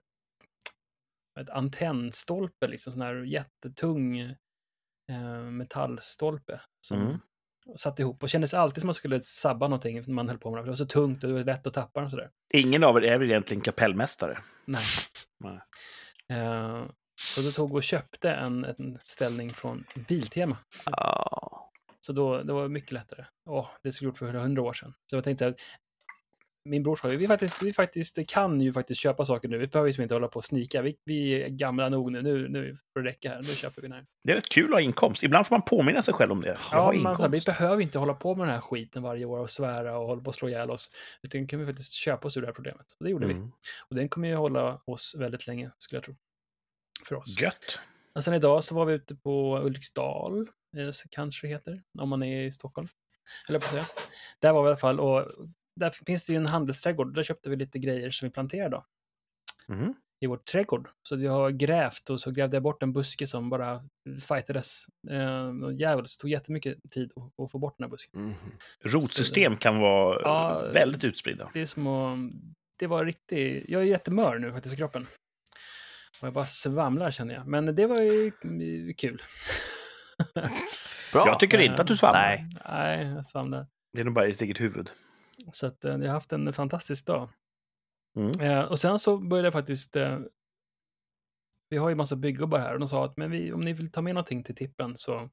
[1.41, 4.19] ett antennstolpe, liksom sån här jättetung
[5.11, 7.19] eh, metallstolpe som Mm.
[7.77, 10.59] satt ihop och kändes alltid som man skulle sabba någonting när man höll på med
[10.59, 10.65] det.
[10.65, 12.31] Det var så tungt och det var lätt att tappa den och sådär.
[12.55, 14.39] Ingen av er är väl egentligen kapellmästare?
[14.65, 14.85] Nej.
[15.41, 15.61] Nej.
[16.39, 16.87] Eh,
[17.35, 20.59] så då tog och köpte en, en ställning från Biltema.
[20.87, 21.71] Ja.
[22.01, 23.25] Så då, det var mycket lättare.
[23.51, 24.95] Åh, det skulle gjort för hundra år sedan.
[25.11, 25.61] Så jag tänkte att
[26.65, 29.59] min bror sa ju, vi faktiskt, vi faktiskt kan ju faktiskt köpa saker nu.
[29.59, 30.83] Vi behöver liksom inte hålla på och snika.
[30.83, 32.23] Vi, vi är gamla nog nu.
[32.23, 33.43] Nu, nu får det räcka här.
[33.43, 34.07] Nu köper vi den här.
[34.25, 35.23] Det är rätt kul att ha inkomst.
[35.23, 36.59] Ibland får man påminna sig själv om det.
[36.71, 37.47] Ja, man, vi inkomst.
[37.47, 40.29] behöver inte hålla på med den här skiten varje år och svära och hålla på
[40.29, 40.91] och slå ihjäl oss.
[41.23, 42.87] Utan kan vi faktiskt köpa oss ur det här problemet.
[42.99, 43.33] Och det gjorde vi.
[43.33, 43.53] Mm.
[43.89, 46.17] Och den kommer ju hålla oss väldigt länge, skulle jag tro.
[47.05, 47.41] För oss.
[47.41, 47.79] Gött.
[48.15, 50.41] Och sen idag så var vi ute på Ulriksdal,
[50.77, 52.89] eh, kanske det heter, om man är i Stockholm.
[53.49, 53.87] Eller på att säga.
[54.41, 55.27] Där var vi i alla fall, och
[55.81, 57.15] där finns det ju en handelsträdgård.
[57.15, 58.85] Där köpte vi lite grejer som vi planterade då,
[59.75, 59.95] Mm.
[60.21, 60.89] i vår trädgård.
[61.09, 63.83] Så vi har grävt och så grävde jag bort en buske som bara
[64.29, 64.87] fightades.
[65.11, 68.23] Eh, jävligt, tog jättemycket tid att, att få bort den här busken.
[68.23, 68.35] Mhm.
[68.85, 71.51] Rotsystem kan vara Ja, väldigt utspridda.
[71.55, 72.19] Det är som att,
[72.79, 75.07] det var riktigt, jag är jättemör nu faktiskt i kroppen.
[76.21, 77.47] Och jag bara svamlar känner jag.
[77.47, 79.23] Men det var ju mm, kul.
[81.13, 81.27] Bra.
[81.27, 82.23] Jag tycker inte att du svamlar.
[82.23, 82.49] Nej.
[82.69, 83.67] Nej, jag svamlar.
[83.93, 84.91] Det är nog bara i ditt eget huvud.
[85.53, 87.29] Så att, eh, jag har haft en fantastisk dag.
[88.17, 88.41] Mm.
[88.41, 89.97] Eh, och sen så började jag faktiskt...
[89.97, 90.19] Eh,
[91.71, 93.93] vi har ju massa byggubbar här och de sa att men vi, om ni vill
[93.93, 95.31] ta med någonting till tippen så,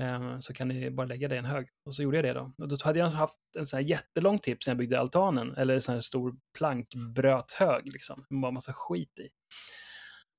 [0.00, 1.68] eh, så kan ni bara lägga det i en hög.
[1.86, 2.50] Och så gjorde jag det då.
[2.58, 5.74] Och då hade jag haft en sån här jättelång tipp sen jag byggde altanen, eller
[5.74, 9.28] en sån här stor plankbröthög liksom, med bara massa skit i.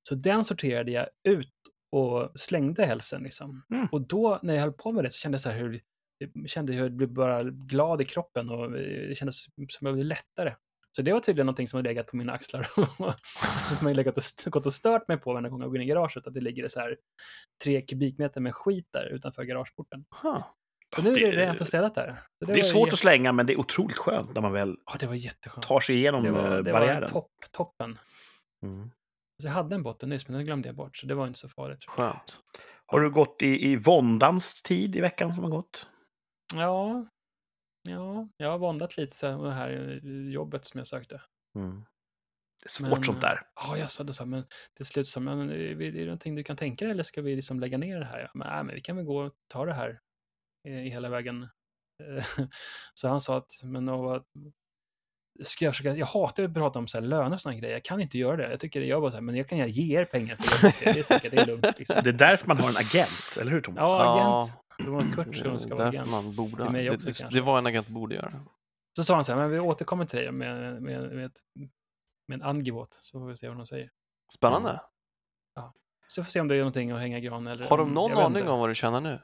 [0.08, 1.54] Så den sorterade jag ut
[1.92, 3.64] och slängde hälften liksom.
[3.74, 3.88] Mm.
[3.92, 5.82] Och då när jag höll på med det så kände jag så här hur
[6.34, 9.82] jag kände hur jag blev bara glad i kroppen och eh, det kändes som att
[9.82, 10.56] jag blev lättare.
[10.96, 12.64] Så det var tydligen någonting som har legat på mina axlar.
[13.78, 15.84] som har legat och st- gått och stört mig på varje gång jag går in
[15.84, 16.28] i garaget.
[16.28, 16.98] Att det ligger så här
[17.64, 20.06] tre kubikmeter med skit där utanför garageporten.
[20.24, 20.44] Huh.
[20.96, 22.16] Så nu är det Det- rent och städat där.
[22.40, 24.78] Så Det är var svårt att slänga, men det är otroligt skönt när man väl
[24.86, 25.68] Ja, det var jätteskönt.
[25.68, 27.10] tar sig igenom Det var, eh, det var barriären.
[27.10, 27.98] topp, toppen.
[28.64, 28.92] Mm.
[29.42, 30.98] Så jag hade en botten nyss, men den glömde jag bort.
[30.98, 31.86] Så det var inte så farligt.
[31.86, 32.38] Skönt.
[32.86, 35.88] Har du gått i, i våndans tid i veckan som har gått?
[36.56, 37.06] Ja,
[37.82, 41.22] ja jag har våndat lite så med det här jobbet som jag sökte.
[41.56, 41.86] Mm.
[42.64, 43.42] Det är svårt Men, sånt där.
[43.56, 44.46] Ja, jag sa det så men
[44.78, 47.60] till slut så, men är det någonting du kan tänka dig eller ska vi liksom
[47.60, 48.32] lägga ner det här?
[48.34, 50.00] Men, nej, men vi kan väl gå och ta det här
[50.68, 51.48] eh, hela vägen.
[52.94, 54.24] Så han sa att, men och,
[55.42, 57.84] ska jag försöka, jag hatar att prata om så här löner och sådana grejer, jag
[57.84, 58.50] kan inte göra det.
[58.50, 60.94] Jag tycker det, jag bara så här, men jag kan ge er pengar för det,
[60.94, 61.74] det är säkert, det är lugnt.
[61.78, 62.02] Liksom.
[62.04, 63.82] Det är därför man har en agent, eller hur Thomas?
[63.82, 64.63] Ja, agent.
[64.78, 66.12] Det var Kurt som ska vara agent.
[66.12, 66.72] man borde...
[66.72, 68.46] Det också, det, det var en agent borde göra.
[68.96, 71.40] Så sa han så här, men vi återkommer till dig med, med, med, ett,
[72.28, 73.92] med en angivåt, så får vi se vad de säger.
[74.34, 74.82] Spännande.
[76.08, 77.70] Så jag får se om det är någonting att hänga i gran eller...
[77.70, 79.22] Har de någon aning om vad du tjänar nu?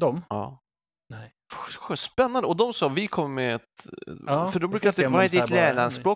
[0.00, 0.24] De?
[0.28, 0.62] Ja.
[1.08, 1.34] Nej.
[1.96, 2.48] Spännande.
[2.48, 3.86] Och de sa vi kommer med ett...
[4.26, 5.40] Ja, för de brukar alltid, vad är ditt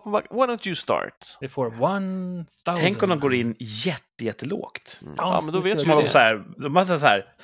[0.05, 1.37] vad- Why don't you start?
[1.41, 2.47] Det får 1000.
[2.65, 4.99] Tänk om de går in jätte, jättelågt.
[5.03, 5.15] Mm.
[5.19, 5.87] Ja, Ja, men då vet se.
[6.03, 6.09] det.
[6.11, 7.35] så här, de måste så här,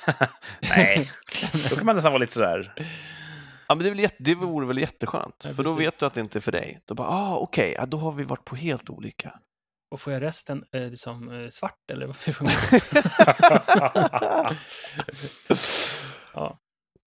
[0.69, 1.11] nej,
[1.69, 2.73] då kan man nästan vara lite sådär,
[3.67, 6.05] Ja, men det, är väl jätte, det vore väl jätteskönt, Ja, för då vet du
[6.05, 6.81] att det inte är för dig.
[6.85, 9.39] Då bara, ah, okej, ja, då har vi varit på helt olika.
[9.91, 12.07] Och får jag resten eh, liksom, eh, svart eller?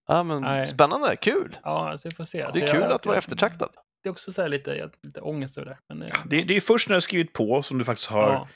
[0.07, 0.67] ja, ja, men Nej.
[0.67, 1.57] spännande, kul.
[1.63, 2.39] ja, alltså vi får se.
[2.39, 3.71] Det Alltså, är kul jag- att vara eftertraktad.
[4.03, 5.79] Det är också så här lite, jag- lite ångest över det.
[5.89, 8.09] Men, eh, det, det är ju först när du har skrivit på som du faktiskt
[8.11, 8.49] har, ja,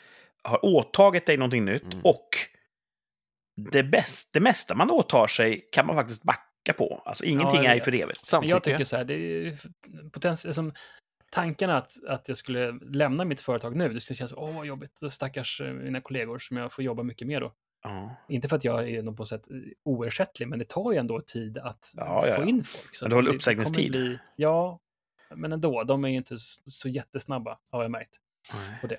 [0.42, 2.00] har åtagit dig någonting nytt Mm.
[2.04, 2.28] och
[3.72, 7.02] det, bäst, det mesta man åtar sig kan man faktiskt backa på.
[7.04, 8.06] Alltså ingenting jag är för evigt.
[8.08, 8.54] men Samtycke.
[8.54, 9.56] jag tycker så här, det är
[10.12, 10.72] potens, liksom,
[11.30, 15.00] tanken att, att jag skulle lämna mitt företag nu, det skulle kännas, åh vad jobbigt,
[15.10, 17.52] stackars eh, mina kollegor som jag får jobba mycket med då.
[17.82, 18.16] Ja.
[18.28, 19.48] Inte för att jag är någon på sätt
[19.84, 22.46] oersättlig, men det tar ju ändå tid att Ja, ja, få ja.
[22.48, 22.94] in folk.
[22.94, 23.90] Så Men du har det- det uppsägningstid.
[23.92, 24.78] Bli, ja,
[25.34, 28.16] men ändå, de är ju inte så jättesnabba, har jag märkt.
[28.82, 28.98] Nej.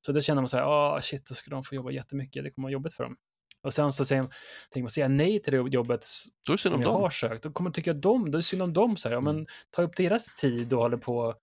[0.00, 2.50] Så då känner man så här, ah shit, då ska de få jobba jättemycket, det
[2.50, 3.16] kommer vara jobbigt för dem.
[3.62, 4.22] Och sen så säger,
[4.70, 6.06] tänker man, säga nej till det jobbet
[6.46, 7.02] det som om jag dem.
[7.02, 9.08] har sökt, då kommer man tycka att de, då är det synd om dem, så
[9.08, 9.36] här, ja, Mm.
[9.36, 11.34] men ta upp deras tid och håller på,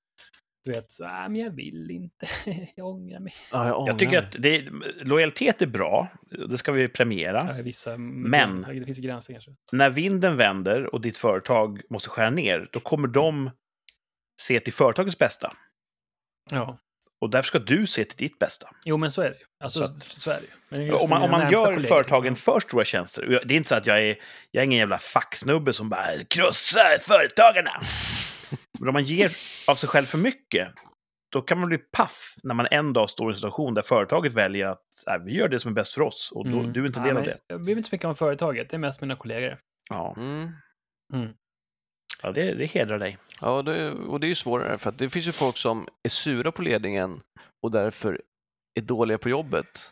[0.66, 2.28] du vet, så, ah, men jag vill inte,
[2.76, 3.34] jag ångrar mig.
[3.52, 4.66] Ja, jag, Jag tycker ångrar att det,
[5.02, 6.08] lojalitet är bra,
[6.50, 7.54] det ska vi premiera.
[7.58, 9.52] Ja, vissa, Men- det finns gränser kanske.
[9.72, 13.50] När vinden vänder och ditt företag måste skära ner, då kommer de
[14.42, 15.54] se till företagets bästa.
[16.52, 16.78] Ja,
[17.22, 18.70] Och därför ska du se till ditt bästa.
[18.86, 19.46] jo men så är det ju.
[19.64, 20.38] Alltså, Så så, att-
[20.70, 20.92] är det ju.
[20.94, 23.42] Om man, om man gör kollegor, företagen för stora tjänster.
[23.46, 24.16] Det är inte så att jag är,
[24.52, 27.82] jag är ingen jävla facksnubbe som bara krossar företagarna.
[28.80, 29.32] Men om man ger
[29.68, 30.74] av sig själv för mycket,
[31.32, 34.34] då kan man bli paff när man en dag står i en situation där företaget
[34.34, 36.74] väljer att äh, vi gör det som är bäst för oss och då, Mm.
[36.74, 37.38] du är inte Ja, del av det.
[37.48, 39.58] Jag bryr mig inte så mycket om företaget, det är mest mina kollegor.
[39.90, 40.50] Ja, Mm.
[42.24, 43.18] ja det, det hedrar dig.
[43.42, 46.10] Ja, det, och det är ju svårare för att det finns ju folk som är
[46.10, 47.22] sura på ledningen
[47.64, 48.22] och därför
[48.80, 49.92] är dåliga på jobbet.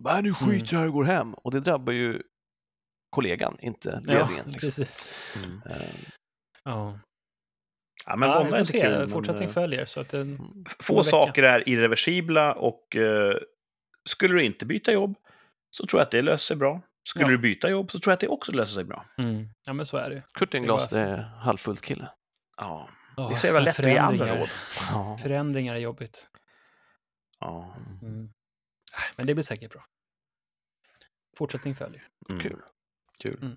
[0.00, 1.34] Bara, "Äh, nu skiter jag i och går hem.
[1.34, 2.22] Och det drabbar ju
[3.10, 4.28] kollegan, inte ledningen.
[4.36, 4.52] Ja, liksom.
[4.52, 5.14] precis.
[5.44, 5.62] Mm.
[5.66, 6.10] Eh,
[6.64, 6.98] Ja.
[8.06, 8.90] Ja, men ja, vånda vi är se, kul.
[8.98, 9.86] men, fortsättning eh, följer.
[9.86, 10.64] Så att det, mm.
[10.80, 11.10] Få vecka.
[11.10, 13.36] saker är irreversibla och eh,
[14.08, 15.14] skulle du inte byta jobb
[15.70, 16.80] så tror jag att det löser sig bra.
[17.04, 17.30] Skulle Ja.
[17.30, 19.04] du byta jobb så tror jag att det också löser sig bra.
[19.18, 19.46] mm.
[19.66, 20.22] Ja, men så är det.
[20.34, 22.08] Kurt är en Det var- det är halvfullt kille.
[22.56, 24.40] Ja, Ja, det är så jävla lätt att ge andra förändringar.
[24.40, 24.48] råd.
[24.90, 25.18] Ja.
[25.22, 26.28] Förändringar är jobbigt.
[27.40, 27.74] Ja.
[28.02, 28.28] Mm.
[29.16, 29.84] Men det blir säkert bra.
[31.36, 32.02] Fortsättning följer.
[32.30, 32.42] Mm.
[32.42, 32.60] Kul.
[33.22, 33.56] Kul.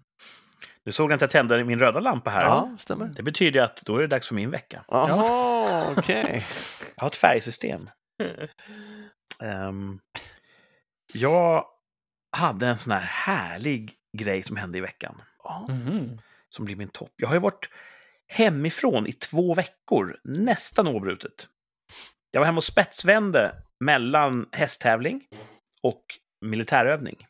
[0.64, 0.70] Mm.
[0.84, 2.46] Nu såg jag att jag tände min röda lampa här.
[2.46, 3.06] Ja, stämmer.
[3.06, 4.86] Det betyder att då är det dags för min vecka.
[4.88, 6.46] Jaha, okej.
[6.96, 7.90] Jag har ett färgsystem.
[9.44, 10.00] Ehm,
[11.14, 11.66] jag
[12.38, 15.22] hade en sån här härlig grej som hände i veckan.
[15.70, 16.18] Mhm.
[16.50, 17.12] Som blir min topp.
[17.16, 17.70] Jag har ju varit
[18.28, 21.48] hemifrån i två veckor, nästan oavbrutet.
[22.32, 25.28] Jag var hemma och spetsvände mellan hästtävling
[25.84, 26.04] och
[26.42, 27.28] militärövning.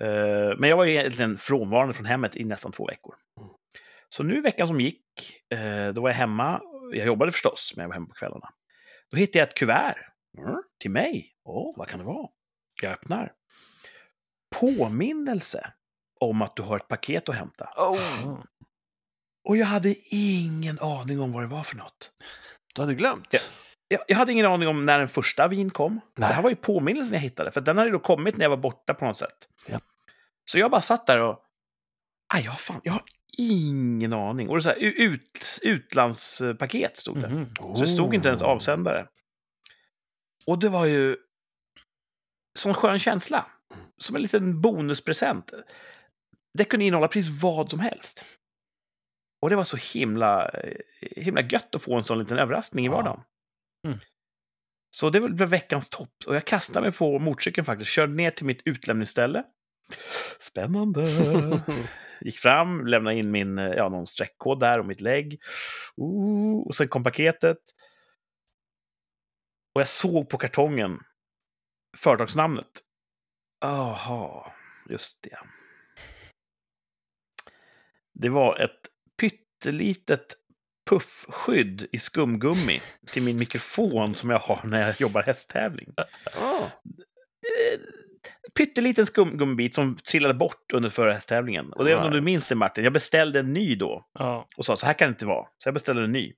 [0.00, 3.14] Eh, Men jag var egentligen frånvarande från hemmet i nästan två veckor.
[4.08, 5.02] Så nu veckan som gick,
[5.50, 6.60] eh, då var jag hemma.
[6.92, 8.48] Jag jobbade förstås, men jag var hemma på kvällarna.
[9.10, 9.96] Då hittade jag ett kuvert
[10.38, 11.32] mm, till mig.
[11.44, 12.28] Åh, vad kan det vara?
[12.82, 13.32] Jag öppnar.
[14.60, 15.72] Påminnelse
[16.20, 17.68] om att du har ett paket att hämta.
[17.76, 18.40] Oh.
[19.48, 22.12] Och jag hade ingen aning om vad det var för något.
[22.74, 23.28] du hade glömt?
[23.30, 23.38] Ja.
[23.88, 25.92] Jag, jag hade ingen aning om när den första vin kom.
[25.94, 26.28] Nej.
[26.28, 28.56] Det här var ju påminnelsen jag hittade, för den hade då kommit när jag var
[28.56, 29.48] borta på något sätt.
[29.68, 29.80] Ja.
[30.44, 31.42] Så jag bara satt där och...
[32.34, 33.02] Aj, jag, fan, jag har
[33.38, 34.48] ingen aning.
[34.48, 37.28] Och det så här, ut, utlandspaket stod det.
[37.28, 37.46] Mhm.
[37.74, 38.48] Så det stod inte ens Oh.
[38.48, 39.06] avsändare.
[40.46, 41.16] Och det var ju...
[42.58, 43.46] Sån skön känsla.
[43.98, 45.52] Som en liten bonuspresent.
[46.54, 48.24] Det kunde innehålla precis vad som helst.
[49.40, 52.88] Och det var så himla, eh, himla gött att få en sån liten överraskning i
[52.88, 53.24] Ja.
[53.86, 53.98] Mm.
[54.90, 56.12] Så det blev veckans topp.
[56.26, 57.90] Och jag kastade mig på motorcykeln faktiskt.
[57.90, 59.44] Körde ner till mitt utlämningsställe.
[60.40, 61.06] Spännande.
[62.20, 65.40] Gick fram, lämnade in min, eh, ja, någon streckkod där och mitt lägg.
[65.96, 67.58] Ooh, och sen kom paketet.
[69.74, 70.98] Och jag såg på kartongen
[71.96, 72.82] företagsnamnet.
[73.60, 74.54] Aha,
[74.88, 75.38] just det.
[78.12, 78.80] Det var ett
[79.20, 80.36] pyttelitet
[80.88, 82.80] puffskydd i skumgummi
[83.12, 85.88] till min mikrofon som jag har när jag jobbar hästtävling.
[86.36, 86.64] Oh.
[88.58, 91.72] Pytteliten skumgummibit som trillade bort under förra hästtävlingen.
[91.72, 94.48] Och det är om du minns det Martin, jag beställde en ny då Ja.
[94.56, 95.46] och sa så här kan det inte vara.
[95.58, 96.32] Så jag beställde en ny.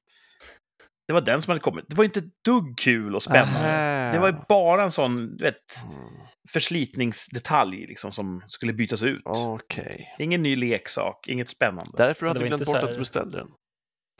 [1.06, 1.84] Det var den som hade kommit.
[1.88, 4.10] Det var inte dugg kul och spännande.
[4.12, 6.08] Det var ju bara en sån, du vet, Mm,
[6.52, 9.22] förslitningsdetalj liksom, som skulle bytas ut.
[9.24, 10.14] Okej.
[10.18, 11.90] Ingen ny leksak, inget spännande.
[11.96, 13.48] Därför hade det du var glömt bort så att här- du beställde den.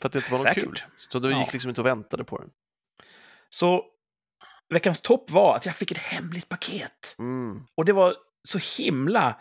[0.00, 0.82] För att det inte var något kul.
[0.96, 1.38] Så du Ja.
[1.40, 2.50] gick liksom inte och väntade på den.
[3.50, 3.84] Så
[4.68, 7.16] veckans topp var att jag fick ett hemligt paket.
[7.18, 7.60] Mm.
[7.74, 8.14] Och det var
[8.48, 9.40] så himla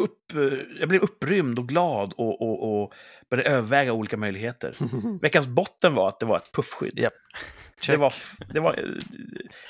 [0.00, 0.32] upp...
[0.80, 2.94] Jag blev upprymd och glad och, och, och
[3.30, 4.74] började överväga olika möjligheter.
[5.22, 6.98] Veckans botten var att det var ett puffskydd.
[6.98, 7.12] Japp.
[7.86, 8.14] Det var,
[8.52, 8.98] det var,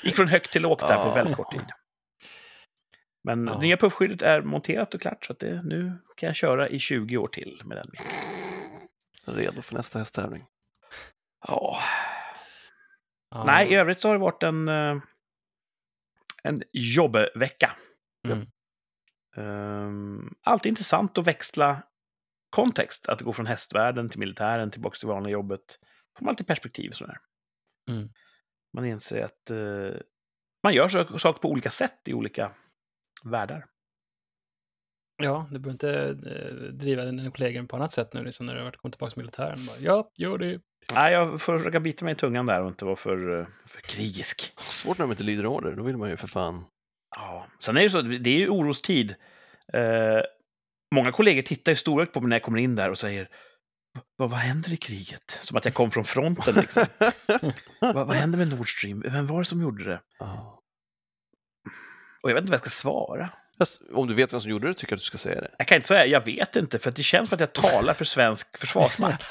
[0.03, 1.61] gick från högt till lågt där på väldigt kort tid.
[3.23, 3.53] Men Ja.
[3.53, 6.79] det nya puffskyddet är monterat och klart, så att det, nu kan jag köra i
[6.79, 7.87] 20 år till med den.
[7.91, 8.05] micken.
[9.25, 10.45] Redo för nästa hästtävling.
[11.47, 11.77] Ja.
[13.29, 13.43] Ja.
[13.43, 15.01] Nej, i övrigt så har det varit en, eh,
[16.43, 17.75] en jobbvecka.
[18.27, 18.47] Mm.
[19.35, 21.83] Um, alltid intressant att växla
[22.49, 23.09] kontext.
[23.09, 25.79] Att gå från hästvärlden till militären, tillbaka till vanliga jobbet.
[26.17, 27.17] får man alltid perspektiv sådär.
[27.89, 28.09] Mm.
[28.73, 30.01] Man inser att eh,
[30.63, 32.51] man gör saker på olika sätt i olika
[33.23, 33.65] världar.
[35.17, 38.63] Ja, du behöver inte eh, driva dina kollegor på annat sätt nu, liksom när du
[38.63, 39.65] har kommit tillbaka till militären.
[39.67, 40.61] Bara, ja, gör det.
[40.93, 43.81] Nej, jag får försöka bita mig i tungan där och inte vara för, eh, för
[43.81, 44.53] krigisk.
[44.57, 45.71] Svårt när de inte lyder order.
[45.75, 46.65] Då vill man ju för fan...
[47.15, 47.47] Ja.
[47.59, 49.15] Sen är det så, att det är ju orostid.
[49.73, 50.21] Eh,
[50.95, 53.29] många kollegor tittar ju storögt på mig när jag kommer in där och säger
[54.15, 55.39] vad, vad händer i kriget?
[55.41, 56.55] Som att jag kom från fronten.
[56.55, 56.85] Liksom.
[57.81, 59.01] vad, vad hände med Nord Stream?
[59.01, 60.01] Vem var det som gjorde det?
[60.19, 60.59] Ja.
[62.23, 63.29] Och jag vet inte vad jag ska svara.
[63.63, 65.49] Fast Om du vet vem som gjorde det tycker jag att du ska säga det.
[65.57, 68.05] Jag kan inte säga jag vet inte, för det känns som att jag talar för
[68.05, 69.25] svensk försvarsmakt.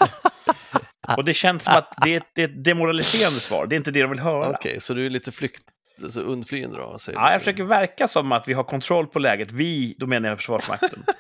[1.17, 3.67] Och det känns som att det är, ett, det är ett demoraliserande svar.
[3.67, 4.51] Det är inte det de vill höra.
[4.51, 5.63] Okej, så du är lite flykt...
[6.03, 6.99] Alltså undflyende då?
[6.99, 9.53] Säger Ja, jag försöker verka som att vi har kontroll på läget.
[9.53, 11.03] Vi, då menar jag Försvarsmakten.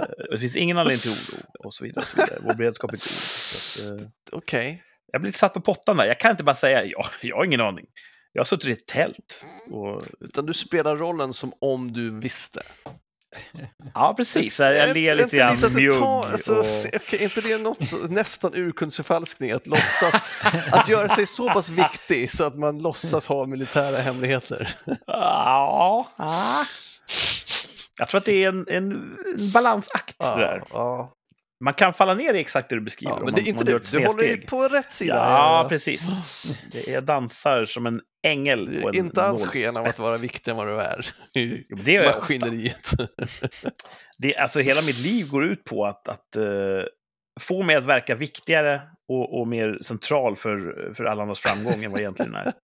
[0.00, 2.02] Eh, det finns ingen anledning till oro och så vidare.
[2.02, 2.38] Och så vidare.
[2.42, 4.00] Vår beredskap är god.
[4.00, 4.82] Eh, Okej.
[5.12, 6.04] jag blir lite satt på pottan där.
[6.04, 7.86] Jag kan inte bara säga ja, jag har ingen aning.
[8.36, 9.44] Jag har suttit i ett tält.
[9.70, 12.62] Och, Utan du spelar rollen som om du visste.
[13.94, 14.58] ja, precis.
[14.58, 16.02] Jag Är ler lite grann mjugg.
[16.02, 16.66] alltså, och...
[17.14, 19.50] är inte det något så, nästan urkundsförfalskning?
[19.50, 20.14] Att låtsas,
[20.72, 24.74] att göra sig så pass viktig så att man låtsas ha militära hemligheter.
[25.06, 26.64] Ja, ja.
[27.98, 28.92] Jag tror att det är en, en,
[29.38, 30.18] en balansakt.
[30.18, 30.62] där.
[30.72, 31.12] ja.
[31.64, 33.12] Man kan falla ner i exakt det du beskriver.
[33.12, 35.14] ja men man, det är inte ett Du håller ju på rätt sida.
[35.14, 36.02] Ja, precis.
[36.72, 39.98] Det är dansar som en ängel Du på är en inte alls sken av att
[39.98, 41.06] vara viktigare än vad du är.
[41.44, 42.18] I Jo, det jag ofta.
[42.20, 42.90] maskineriet.
[44.18, 46.44] Det, alltså, hela mitt liv går ut på att, att eh,
[47.40, 51.90] få mig att verka viktigare och, och mer central för, för alla andras framgång än
[51.90, 52.52] vad jag egentligen är.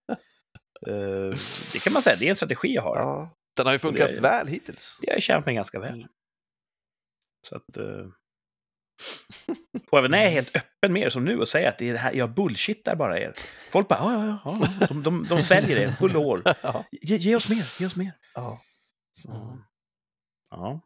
[0.89, 1.37] Eh,
[1.73, 2.97] det kan man säga, det är en strategi jag har.
[2.97, 3.31] Ja.
[3.57, 4.99] Den har ju funkat Det är- väl hittills.
[5.03, 6.07] Det har jag känt mig ganska väl.
[7.49, 7.77] Så att...
[7.77, 7.85] eh,
[9.91, 11.89] och även när jag är helt öppen med er som nu och säger att det
[11.89, 13.35] är det här, jag bullshittar bara er.
[13.71, 14.87] Folk bara, ja, ja, ja, ja.
[14.87, 16.43] De, de, de sväljer och hår.
[16.63, 16.85] Ja.
[16.91, 18.13] Ge, ge oss mer, ge oss mer.
[18.35, 18.61] Ja.
[19.13, 19.59] Så,
[20.51, 20.81] ja.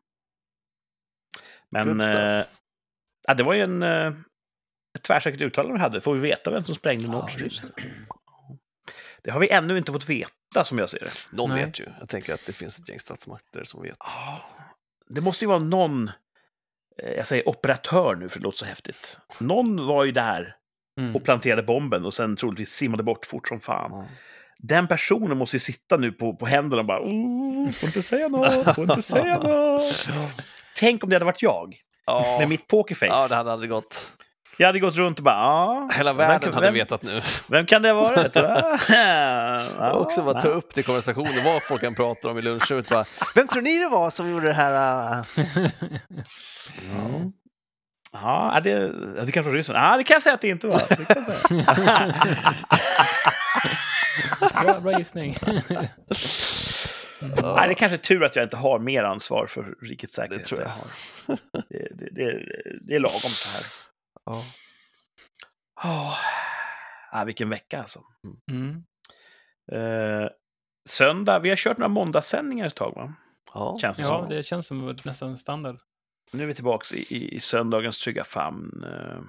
[1.70, 2.44] Men eh,
[3.26, 4.12] ja, det var ju en, eh,
[4.96, 6.00] ett tvärsäkert uttalande vi hade.
[6.00, 7.72] Får vi veta vem som sprängde Nord Stream?
[9.22, 11.36] det har vi ännu inte fått veta, som jag ser det.
[11.36, 11.64] Någon Nej.
[11.64, 11.86] vet ju.
[12.00, 13.96] Jag tänker att det finns ett gäng statsmakter som vet.
[13.98, 14.42] Ja,
[15.08, 16.10] det måste ju vara någon,
[17.16, 19.18] jag säger operatör nu för det låter så häftigt.
[19.38, 20.56] Någon var ju där
[21.00, 21.16] Mm.
[21.16, 23.90] och planterade bomben och sen troligtvis simmade bort fort som fan.
[23.92, 24.04] Ja.
[24.58, 28.28] Den personen måste ju sitta nu på, på händerna och bara oh, får inte säga
[28.28, 30.08] något, får inte säga något.
[30.76, 31.76] Tänk om det hade varit jag
[32.06, 32.36] Ja.
[32.40, 33.06] med mitt pokerface.
[33.06, 34.12] ja, det hade aldrig gått.
[34.56, 35.90] Jag hade gått runt och bara ja.
[35.92, 37.20] Hela världen kan- hade vem, vetat nu.
[37.48, 38.34] Vem kan det ha varit?
[39.78, 42.88] ja, också bara ta upp det i konversationen, vad folk kan prata om i lunchrummet.
[42.88, 45.18] Bara, Vem tror ni det var som gjorde det här?
[45.18, 45.24] äh?"
[48.12, 48.54] Ja.
[48.54, 48.92] Ja, det,
[49.24, 49.74] det kanske var ryssen.
[49.74, 50.82] Ja, det kan jag säga att det inte var.
[50.88, 52.14] Det kan jag säga.
[54.64, 55.36] bra, bra gissning.
[57.20, 60.38] Nej, det är kanske tur att jag inte har mer ansvar för rikets säkerhet.
[60.38, 60.68] Det tror jag.
[60.68, 60.86] har.
[61.68, 62.42] Det, det, det,
[62.80, 63.83] det är lagom så här.
[64.26, 64.42] Ja.
[65.84, 66.16] Oh.
[67.12, 68.02] Ja, vilken vecka alltså.
[68.50, 68.84] Mm.
[69.72, 70.28] Eh,
[70.88, 73.14] söndag, vi har kört några måndagssändningar ett tag va?
[73.54, 73.76] Ja.
[73.80, 74.28] Känns det Ja, som.
[74.28, 75.76] det känns som nästan standard.
[76.32, 78.84] Nu är vi tillbaka i, i, i söndagens trygga famn.
[78.84, 79.20] Eh,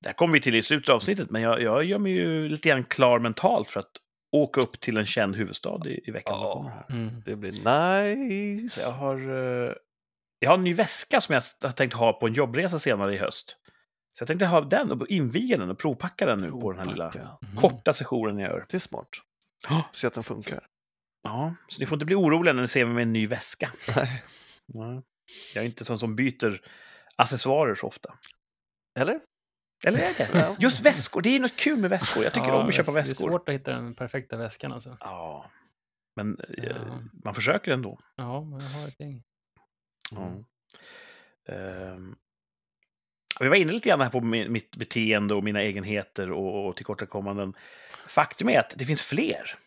[0.00, 2.68] där kommer vi till i slutet av avsnittet, men jag, jag gör mig ju lite
[2.68, 3.90] grann klar mentalt för att
[4.32, 6.52] åka upp till en känd huvudstad i, i veckan som Ja.
[6.54, 6.70] kommer.
[6.70, 6.84] Här.
[6.90, 7.22] Mm.
[7.24, 8.80] Det blir nice.
[8.80, 9.16] Så jag har,
[9.66, 9.72] eh,
[10.38, 13.18] jag har en ny väska som jag har tänkt ha på en jobbresa senare i
[13.18, 13.56] höst.
[14.18, 16.86] Så jag tänkte ha den och inviga den och provpacka den nu på den här
[16.92, 17.38] lilla Provpacka.
[17.46, 17.56] Mhm.
[17.56, 18.66] korta sessionen jag gör.
[18.70, 19.08] Det är smart.
[19.92, 20.66] Se att den funkar.
[21.22, 23.70] Ja, så ni får inte bli oroliga när ni ser mig med en ny väska.
[23.96, 24.22] Nej.
[24.66, 25.02] Nej.
[25.54, 26.60] Jag är inte sån som byter
[27.16, 28.14] accessoarer så ofta.
[28.98, 29.20] Eller?
[29.86, 30.56] Eller är det?
[30.58, 32.24] Just väskor, det är något kul med väskor.
[32.24, 33.28] Jag tycker Ja, om att köpa Det är väskor.
[33.28, 34.96] svårt att hitta den perfekta väskan alltså.
[35.00, 35.50] Ja,
[36.16, 36.74] men eh, Ja.
[37.24, 37.98] man försöker ändå.
[38.16, 39.22] Ja, men jag har ett gäng.
[40.10, 40.44] Ja.
[41.54, 42.16] Ehm,
[43.40, 46.76] vi var inne lite grann här på mi- mitt beteende och mina egenheter och, och
[46.76, 47.54] tillkortakommanden.
[48.08, 49.58] Faktum är att det finns fler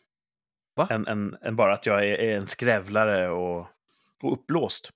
[0.75, 0.87] Va?
[0.91, 3.59] än, än, än bara att jag är, är en skrävlare och,
[4.23, 4.91] och uppblåst.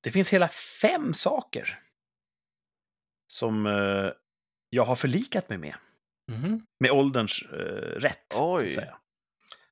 [0.00, 1.78] Det finns hela fem saker
[3.26, 4.10] som eh,
[4.70, 5.74] jag har förlikat mig med.
[6.28, 6.66] Mhm.
[6.80, 7.56] Med ålderns eh,
[8.00, 8.26] rätt.
[8.34, 8.70] så att Oj.
[8.70, 8.96] säga.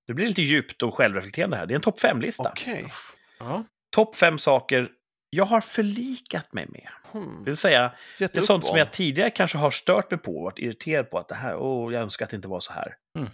[0.07, 1.67] Det blir lite djupt och självreflekterande här.
[1.67, 2.49] Det är en topp fem-lista.
[2.51, 2.93] Okej.
[3.39, 3.65] Ja.
[3.91, 4.93] Topp fem saker
[5.31, 6.89] jag har förlikat mig med.
[7.13, 7.45] Hmm.
[7.45, 8.79] Det vill säga, det är sånt som om.
[8.79, 11.93] jag tidigare kanske har stört mig på och varit irriterad på att det här, åh,
[11.93, 12.97] jag önskar att det inte var så här.
[13.19, 13.31] Mm.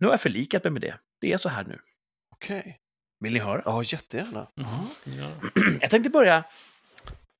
[0.00, 0.98] Nu har jag förlikat mig med det.
[1.20, 1.80] Det är så här nu.
[2.34, 2.78] Okej.
[3.20, 3.62] Vill ni höra?
[3.64, 4.48] Ja, jättegärna.
[4.54, 4.86] Mhm.
[5.04, 5.30] ja.
[5.80, 6.44] Jag tänkte börja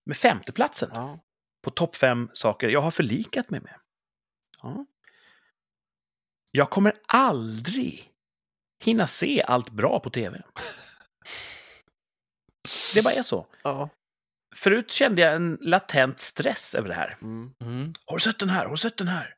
[0.07, 1.19] med femteplatsen Ja.
[1.65, 3.75] på topp fem saker jag har förlikat mig med.
[4.63, 4.87] Ja.
[6.51, 8.11] Jag kommer aldrig
[8.85, 10.43] hinna se allt bra på tv.
[12.95, 13.47] Det bara är så.
[13.63, 13.89] ja.
[14.57, 17.17] Förut kände jag en latent stress över det här.
[17.23, 17.55] Mm.
[17.61, 17.95] Mm.
[18.07, 18.65] Har du sett den här?
[18.65, 19.35] Har du sett den här?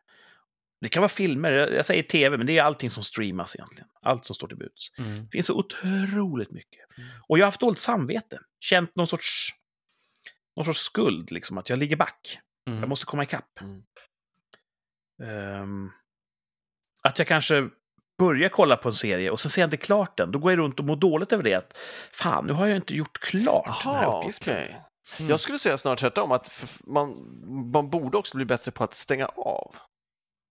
[0.81, 3.89] Det kan vara filmer, jag säger tv, men det är allting som streamas egentligen.
[4.03, 4.99] Allt som står till buds.
[4.99, 5.23] Mm.
[5.25, 6.99] Det finns så otroligt mycket.
[6.99, 7.09] Mm.
[7.29, 8.41] Och jag har haft dåligt samvete.
[8.61, 9.49] Känt någon sorts,
[10.57, 12.39] någon sorts skuld, liksom, att jag ligger back.
[12.69, 12.81] Mm.
[12.81, 13.61] Jag måste komma ikapp.
[13.61, 13.83] Mm.
[15.23, 15.91] Ehm,
[17.03, 17.69] att jag kanske
[18.21, 20.31] börjar kolla på en serie och sen ser jag inte klart den.
[20.31, 21.55] Då går jag runt och mår dåligt över det.
[21.55, 21.79] Att,
[22.13, 24.55] Fan, nu har jag inte gjort klart den här uppgiften.
[24.55, 24.81] okej.
[25.19, 25.31] Mm.
[25.31, 27.09] Jag skulle säga snarare tvärtom, att man,
[27.73, 29.77] man borde också bli bättre på att stänga av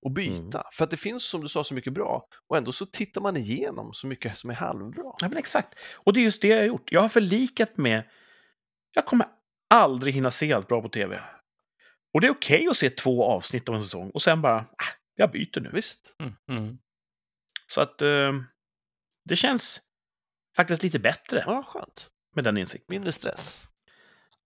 [0.05, 0.63] och byta.
[0.73, 3.37] För att det finns, som du sa, så mycket bra och ändå så tittar man
[3.37, 5.03] igenom så mycket som är halvbra.
[5.19, 5.79] Ja, men exakt.
[5.95, 6.91] Och det är just det jag har gjort.
[6.91, 8.03] Jag har förlikat med...
[8.95, 9.27] Jag kommer
[9.69, 11.19] aldrig hinna se allt bra på tv.
[12.13, 14.93] Och det är okej att se två avsnitt av en säsong och sen bara, ah,
[15.15, 15.69] jag byter nu.
[15.73, 16.15] Visst?
[16.49, 16.77] Mm.
[17.71, 18.33] Så att eh,
[19.25, 19.81] det känns
[20.55, 22.09] faktiskt lite bättre Ja, skönt.
[22.35, 22.85] med den insikten.
[22.95, 23.65] Mindre stress.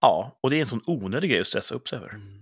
[0.02, 2.10] Ja, och det är en sån onödig grej att stressa upp sig över.
[2.10, 2.42] Mm.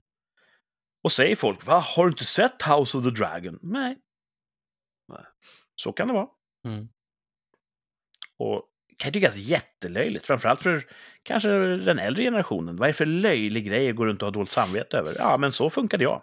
[1.03, 3.59] Och säger folk, va, har du inte sett House of the Dragon?
[3.61, 3.97] Nej.
[5.07, 5.23] Nej.
[5.75, 6.27] Så kan det vara.
[6.67, 6.87] Mm.
[8.37, 8.67] Och
[8.97, 10.87] kan ju tyckas jättelöjligt, framförallt för
[11.23, 12.75] kanske den äldre generationen.
[12.75, 15.15] Vad är det för löjlig grej att gå runt och ha dåligt samvete över?
[15.17, 16.21] Ja, men så funkade jag.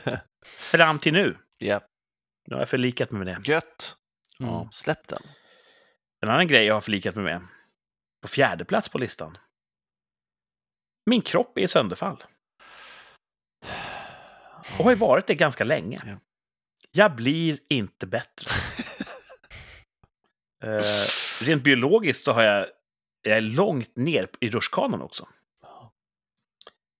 [0.46, 1.36] Fram till nu.
[1.58, 1.80] ja,
[2.46, 3.48] Nu har jag förlikat mig med det.
[3.52, 3.96] gött.
[4.40, 4.70] Mm.
[4.70, 5.22] Släpp den.
[6.20, 7.42] En annan grej jag har förlikat mig med,
[8.22, 9.38] på fjärde plats på listan.
[11.06, 12.24] Min kropp är i sönderfall.
[14.78, 15.98] Och har ju varit det ganska länge.
[16.06, 16.18] Ja.
[16.90, 18.50] Jag blir inte bättre.
[20.62, 21.06] Eh,
[21.46, 22.66] rent biologiskt så har jag,
[23.22, 25.28] jag är långt ner i rutschkanan också.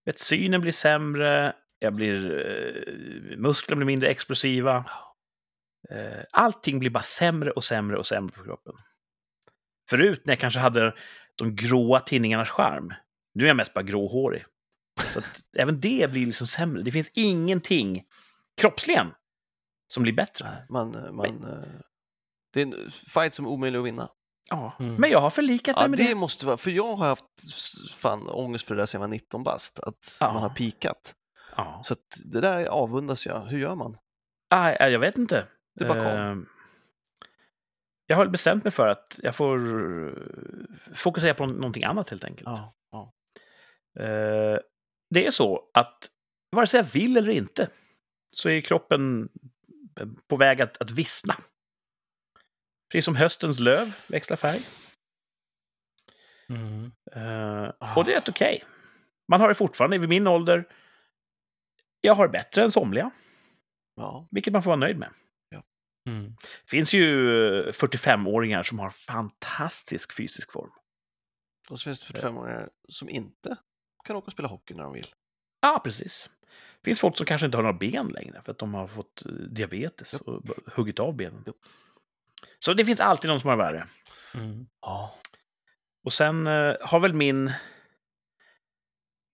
[0.05, 4.85] Vet, synen blir sämre, jag blir, eh, musklerna blir mindre explosiva.
[5.91, 8.75] Eh, allting blir bara sämre och sämre och sämre på kroppen.
[9.91, 10.95] Förut när jag kanske hade
[11.35, 12.95] de gråa tinningarnas charm,
[13.35, 14.45] nu är jag mest bara gråhårig.
[15.13, 15.25] Så att
[15.59, 16.83] även det blir liksom sämre.
[16.83, 18.05] Det finns ingenting
[18.57, 19.07] kroppsligen
[19.89, 20.47] som blir bättre.
[20.71, 21.81] Man, man, eh,
[22.53, 24.09] det är en fight som är omöjlig att vinna.
[24.51, 24.77] Ja.
[24.81, 24.95] Mm.
[24.95, 26.15] Men jag har förlikat mig Ja, med det det.
[26.15, 27.25] måste vara, för jag har haft
[27.97, 30.33] fan ångest för det där sedan jag var 19 bast, att Ja.
[30.33, 31.15] man har pikat.
[31.57, 31.81] Ja.
[31.85, 33.41] Så att det där avundas jag.
[33.41, 33.97] Hur gör man?
[34.51, 35.47] Ah, jag vet inte.
[35.75, 36.41] Det bara kom.
[36.43, 36.49] Eh,
[38.07, 39.59] Jag har bestämt mig för att jag får
[40.09, 40.15] eh,
[40.95, 42.49] fokusera på någonting annat helt enkelt.
[42.49, 43.13] Ja, ja.
[44.03, 44.59] Eh,
[45.11, 46.11] Det är så att
[46.51, 47.69] vare sig jag vill eller inte
[48.33, 49.29] så är kroppen
[50.29, 51.37] på väg att, att vissna.
[52.93, 54.61] Precis som höstens löv växlar färg.
[56.49, 56.93] Mm.
[57.13, 58.65] Eh, och det är rätt okej.
[59.29, 60.69] Man har det fortfarande vid min ålder.
[62.01, 63.11] Jag har det bättre än somliga,
[63.97, 64.29] ja.
[64.31, 65.11] vilket man får vara nöjd med.
[66.07, 66.37] Mm.
[66.65, 70.71] Det finns ju eh, 45-åringar som har fantastisk fysisk form.
[71.69, 73.57] Och så finns det 45-åringar som inte
[74.05, 75.07] kan åka och spela hockey när de vill.
[75.61, 76.31] Ja, precis.
[76.81, 79.27] Det finns folk som kanske inte har några ben längre för att de har fått
[79.27, 81.45] eh, diabetes och huggit av benen.
[82.59, 83.87] Så det finns alltid någon som har värre.
[84.35, 84.67] Mm.
[84.81, 85.15] Ja.
[86.05, 87.53] Och sen eh, har väl min...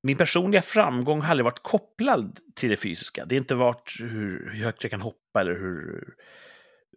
[0.03, 3.25] Min personliga framgång har aldrig varit kopplad till det fysiska.
[3.25, 6.15] Det har inte varit hur, hur högt jag kan hoppa eller hur,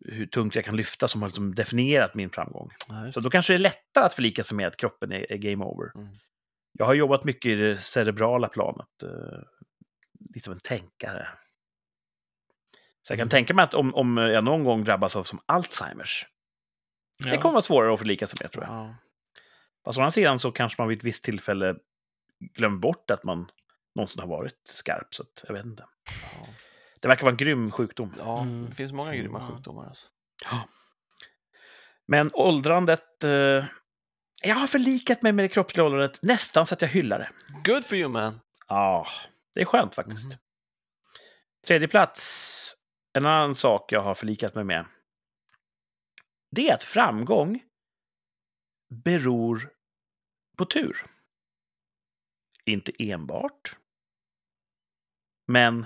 [0.05, 2.71] hur tungt jag kan lyfta som har liksom definierat min framgång.
[3.13, 5.65] Så då kanske det är lättare att förlika sig med att kroppen är, är game
[5.65, 5.91] over.
[5.95, 6.15] Mm.
[6.71, 9.03] Jag har jobbat mycket i det cerebrala planet.
[9.03, 9.39] Eh,
[10.33, 11.27] lite av en tänkare.
[13.01, 16.25] Så jag kan tänka mig att om, om jag någon gång drabbas av som Alzheimers,
[17.23, 17.41] det Ja.
[17.41, 18.73] kommer vara svårare att förlika sig med tror jag.
[18.73, 18.95] Ja.
[19.85, 21.75] Fast å andra sidan så kanske man vid ett visst tillfälle
[22.39, 23.49] glömmer bort att man
[23.95, 25.15] någonsin har varit skarp.
[25.15, 25.85] Så att, jag vet inte.
[26.41, 26.47] Ja,
[27.03, 28.13] Det verkar vara en grym sjukdom.
[28.17, 28.65] ja Mm.
[28.69, 29.47] det finns många grymma Ja.
[29.55, 29.85] sjukdomar.
[29.87, 30.07] Alltså.
[32.07, 33.23] Men åldrandet...
[33.23, 33.65] Eh,
[34.43, 37.29] jag har förlikat mig med det kroppsliga åldrandet nästan så att jag hyllar det.
[37.71, 38.39] Good for you man!
[38.67, 39.07] Ja,
[39.53, 40.25] det är skönt faktiskt.
[40.25, 40.37] Mhm.
[41.67, 42.75] Tredje plats,
[43.13, 44.85] en annan sak jag har förlikat mig med.
[46.51, 47.63] Det är att framgång
[48.89, 49.69] beror
[50.57, 51.05] på tur.
[52.65, 53.77] Inte enbart.
[55.47, 55.85] Men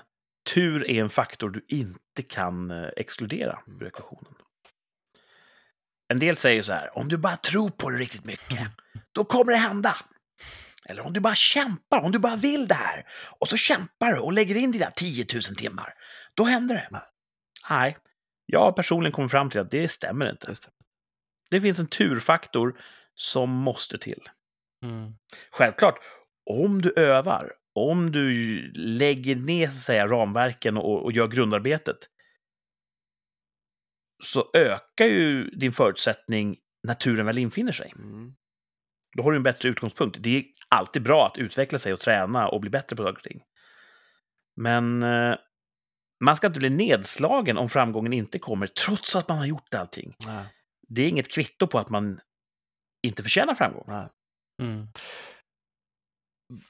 [0.53, 4.33] tur är en faktor du inte kan eh, exkludera ur ekvationen.
[6.09, 8.59] En del säger så här, om du bara tror på det riktigt mycket,
[9.11, 9.97] då kommer det hända.
[10.85, 13.03] Eller om du bara kämpar, om du bara vill det här
[13.39, 15.93] och så kämpar du och lägger in dina 10 000 timmar,
[16.33, 17.01] då händer det.
[17.69, 17.97] Nej,
[18.45, 20.47] jag personligen kommit fram till att det stämmer inte.
[20.47, 20.69] Det.
[21.49, 22.79] Det finns en turfaktor
[23.15, 24.21] som måste till.
[24.83, 25.13] Mm.
[25.51, 25.99] Självklart,
[26.49, 31.97] om du övar, om du lägger ner så att säga, ramverken och, och gör grundarbetet,
[34.23, 37.93] så ökar ju din förutsättning när turen väl infinner sig.
[37.95, 38.33] Mm.
[39.17, 40.17] Då har du en bättre utgångspunkt.
[40.19, 43.23] Det är alltid bra att utveckla sig och träna och bli bättre på saker och
[43.23, 43.41] ting.
[44.55, 45.35] Men eh,
[46.23, 50.15] man ska inte bli nedslagen om framgången inte kommer, trots att man har gjort allting.
[50.27, 50.45] Nej,
[50.87, 52.19] Det är inget kvitto på att man
[53.03, 53.85] inte förtjänar framgång.
[53.87, 54.07] nej.
[54.61, 54.87] Mm.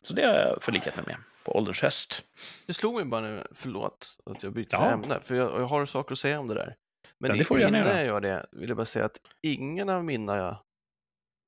[0.04, 2.26] Så det har jag förlikat mig med på ålderns höst.
[2.68, 4.92] Det slog mig bara nu, förlåt att jag byter Ja.
[4.92, 6.76] ämne, för jag, jag har saker att säga om det där.
[7.20, 10.06] Men Ja, det får innan jag gör det vill jag bara säga att ingen av
[10.06, 10.36] mina...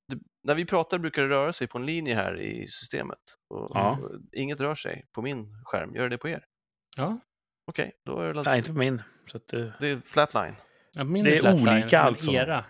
[0.08, 3.20] Det, när vi pratar brukar det röra sig på en linje här i systemet.
[3.50, 3.98] Och, Ja.
[4.02, 5.96] och inget rör sig på min skärm.
[5.96, 6.46] Gör det på er?
[6.98, 7.20] Ja,
[7.72, 9.02] Okej, då är det, Nej, inte på min.
[9.32, 10.56] Så att, eh, det är flatline.
[10.92, 12.32] ja min Det är flatline, olika alltså.
[12.32, 12.66] Era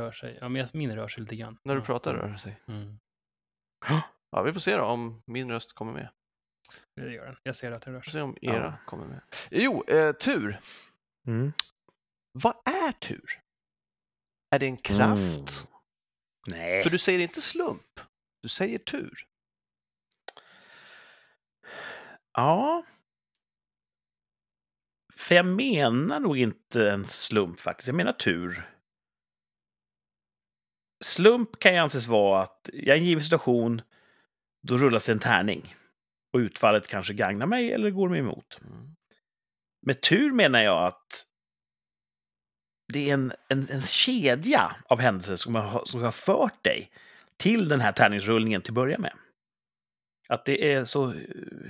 [0.00, 0.38] rör sig.
[0.40, 1.58] Ja, men min rör sig lite grann.
[1.64, 2.56] När du pratar rör det sig.
[2.68, 2.98] Mm.
[4.30, 6.08] Ja, vi får se då om min röst kommer med.
[6.96, 7.36] Det gör den.
[7.42, 8.18] Jag ser att den rör Vi får sig.
[8.18, 8.76] se om era Ja.
[8.86, 9.20] kommer med.
[9.50, 10.60] Jo, eh, tur.
[11.26, 11.52] mm.
[12.32, 13.40] Vad är tur?
[14.50, 15.66] Är det en kraft?
[15.66, 16.56] Mm.
[16.58, 16.82] Nej.
[16.82, 18.00] För du säger inte slump.
[18.42, 19.26] Du säger tur.
[22.32, 22.84] Ja.
[25.14, 27.86] För jag menar nog inte en slump faktiskt.
[27.86, 28.70] Jag menar tur.
[31.04, 33.82] Slump kan ju anses vara att jag är i en given situation,
[34.66, 35.74] då rullas det en tärning.
[36.32, 38.60] Och utfallet kanske gagnar mig eller går mig emot.
[38.60, 38.96] Mm.
[39.86, 41.26] Med tur menar jag att
[42.92, 46.90] det är en, en, en kedja av händelser som har, som har fört dig
[47.36, 49.12] till den här tärningsrullningen till att börja med.
[50.28, 51.14] Att det är så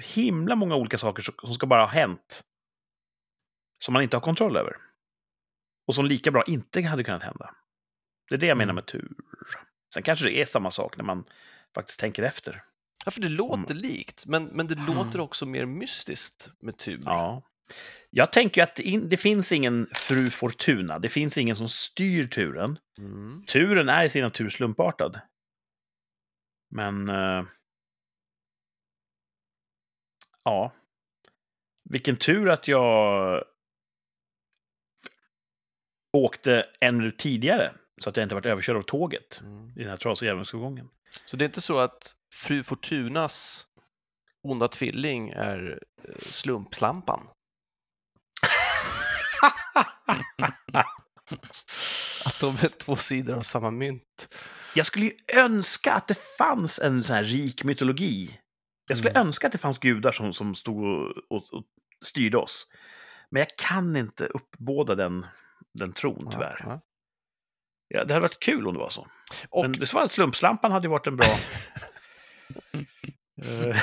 [0.00, 2.44] himla många olika saker som ska bara ha hänt.
[3.84, 4.76] Som man inte har kontroll över.
[5.86, 7.54] Och som lika bra inte hade kunnat hända.
[8.28, 8.74] Det är det jag menar Mm.
[8.74, 9.08] med tur.
[9.94, 11.24] Sen kanske det är samma sak när man
[11.74, 12.62] faktiskt tänker efter.
[13.04, 14.94] Ja, för det låter likt, men, men det Mm.
[14.94, 17.00] låter också mer mystiskt med tur.
[17.04, 17.42] Ja.
[18.10, 20.98] Jag tänker att det, in, det finns ingen fru Fortuna.
[20.98, 22.78] Det finns ingen som styr turen.
[22.98, 23.44] Mm.
[23.46, 25.20] Turen är i sin natur slumpartad.
[26.70, 27.08] Men...
[27.08, 27.44] eh,
[30.44, 30.72] ja.
[31.84, 33.44] Vilken tur att jag
[36.12, 39.70] åkte en minut tidigare så att jag inte varit överkörd av tåget Mm.
[39.76, 40.88] i den här trasiga järnvägsövergången.
[41.24, 43.66] Så det är inte så att fru Fortunas
[44.42, 47.28] onda tvilling är eh, slumpslampan?
[52.24, 54.34] Att de är två sidor av samma mynt?
[54.74, 58.38] Jag skulle ju önska att det fanns en sån här rik mytologi.
[58.88, 59.26] Jag skulle Mm.
[59.26, 61.64] önska att det fanns gudar som, som stod och, och, och
[62.04, 62.66] styrde oss.
[63.30, 65.26] Men jag kan inte uppbåda den,
[65.74, 66.56] den tron, tyvärr.
[66.60, 66.80] Ja, Ja,
[67.88, 69.06] det hade varit kul om det var så.
[69.50, 71.26] Och Men det var slumpslampan hade ju varit en bra...
[73.42, 73.76] Eh,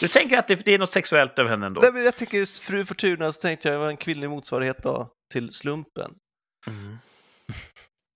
[0.00, 1.80] du tänker att det, det är något sexuellt över henne ändå?
[1.80, 5.12] Nej, men jag tycker just fru Fortuna så tänkte jag var en kvinnlig motsvarighet då,
[5.32, 6.14] till slumpen.
[6.66, 6.98] Mm.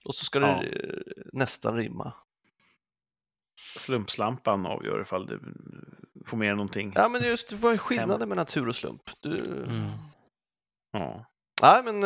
[0.05, 0.47] Och så ska Ja.
[0.47, 0.99] det eh,
[1.33, 2.15] nästan rimma.
[3.79, 5.41] Slumpslampan avgör ifall du
[6.27, 6.93] får med någonting.
[6.95, 9.03] Ja, men just vad är skillnaden mellan tur och slump?
[9.21, 9.39] Du...
[9.39, 9.91] Mm.
[10.93, 11.27] Ja.
[11.63, 12.03] Nej, men...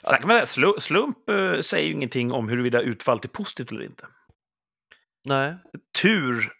[0.00, 3.72] Sen kan man säga, slu- slump eh, säger ju ingenting om huruvida utfallet är positivt
[3.72, 4.06] eller inte.
[5.24, 5.54] nej.
[6.02, 6.52] Tur,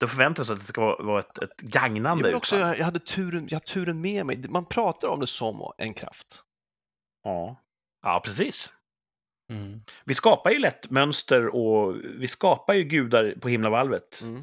[0.00, 2.68] då förväntas att det ska vara, ett, ett Jag, gagnande men också, utfall.
[2.70, 4.48] jag, jag, hade turen, jag hade turen med mig.
[4.48, 6.42] Man pratar om det som en kraft.
[7.24, 7.62] Ja.
[8.02, 8.70] ja, precis.
[9.50, 9.80] Mm.
[10.04, 14.42] Vi skapar ju lätt mönster och vi skapar ju gudar på himlavalvet Mm.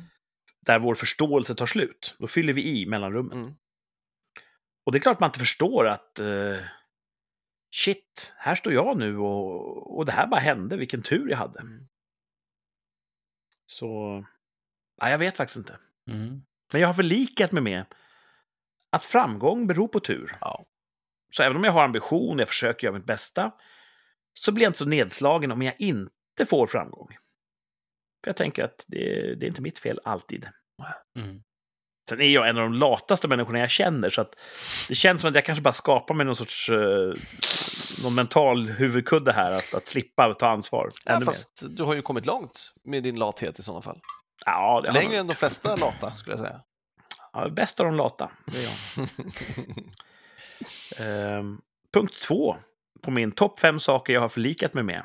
[0.66, 2.16] där vår förståelse tar slut.
[2.20, 3.38] Då fyller vi i mellanrummen.
[3.38, 3.54] Mm.
[4.86, 6.58] Och det är klart man inte förstår att eh,
[7.72, 11.59] shit, här står jag nu och, och det här bara hände, vilken tur jag hade.
[11.59, 11.88] Mm.
[13.65, 14.24] Så
[15.01, 15.78] Ja, jag vet faktiskt inte.
[16.09, 16.41] Mm.
[16.72, 17.86] Men jag har förlikat mig med
[18.89, 20.32] att framgång beror på tur.
[20.41, 20.65] Ja.
[21.30, 23.51] Så även om jag har ambition och jag försöker göra mitt bästa
[24.34, 27.07] så blir jag inte så nedslagen om jag inte får framgång.
[28.24, 30.49] För jag tänker att det, det är inte mitt fel alltid.
[31.15, 31.43] Mm.
[32.10, 34.36] Sen är jag en av de lataste människorna jag känner, så att
[34.88, 37.14] det känns som att jag kanske bara skapar mig någon sorts eh,
[38.04, 40.89] någon mental huvudkudde här, att, att slippa ta ansvar.
[41.06, 41.26] Ja, ännu mer.
[41.26, 43.99] fast du har ju kommit långt med din lathet i sådana fall.
[44.45, 46.62] Ja, det Längre än de flesta lata, skulle jag säga.
[47.34, 49.08] ja, bäst av de lata, det är jag.
[50.99, 51.62] Ehm,
[51.93, 52.58] punkt två
[53.02, 55.04] på min topp fem saker jag har förlikat mig med.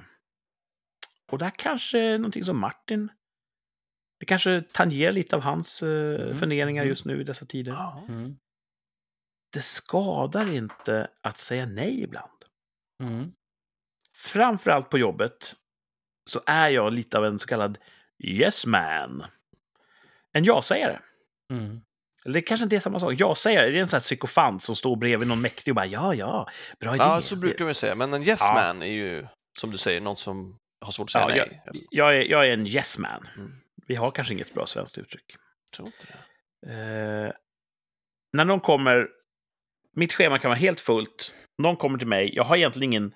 [1.32, 3.10] Och det här kanske är någonting som Martin...
[4.20, 6.88] Det kanske tangerar lite av hans eh, Mm, funderingar mm.
[6.88, 7.92] just nu i dessa tider.
[8.08, 8.36] Mm.
[9.52, 12.30] Det skadar inte att säga nej ibland.
[13.02, 13.32] Mm.
[14.14, 15.54] Framförallt på jobbet
[16.30, 17.78] så är jag lite av en så kallad
[18.24, 19.24] yes man.
[20.32, 21.00] En ja-sägare.
[21.52, 21.80] Mm.
[22.24, 23.14] Eller det kanske inte är samma sak.
[23.16, 26.14] Ja-sägare, det är en sån här psykofant som står bredvid någon mäktig och bara ja,
[26.14, 26.48] ja,
[26.80, 27.04] bra idé.
[27.04, 27.94] ja, så brukar man säga.
[27.94, 28.54] Men en yes Ja.
[28.54, 29.26] man är ju,
[29.58, 31.62] som du säger, någon som har svårt att säga Ja, nej.
[31.64, 33.28] jag, jag, är, jag är en yes man.
[33.36, 33.52] Mm.
[33.86, 35.36] Vi har kanske inget bra svenskt uttryck.
[35.76, 36.72] tror inte det.
[36.72, 37.32] Eh,
[38.32, 39.08] när någon kommer,
[39.92, 43.14] mitt schema kan vara helt fullt, någon kommer till mig, jag har egentligen ingen,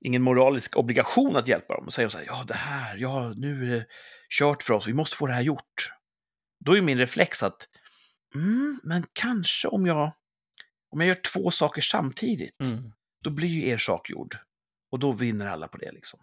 [0.00, 1.86] ingen moralisk obligation att hjälpa dem.
[1.86, 3.86] Och säger de så här, ja det här, ja nu är det
[4.38, 5.90] kört för oss, vi måste få det här gjort.
[6.64, 7.68] Då är min reflex att,
[8.34, 10.12] mm, men kanske om jag,
[10.90, 12.92] om jag gör två saker samtidigt, Mm.
[13.24, 14.36] då blir ju er sak gjord.
[14.90, 16.20] Och då vinner alla på det liksom.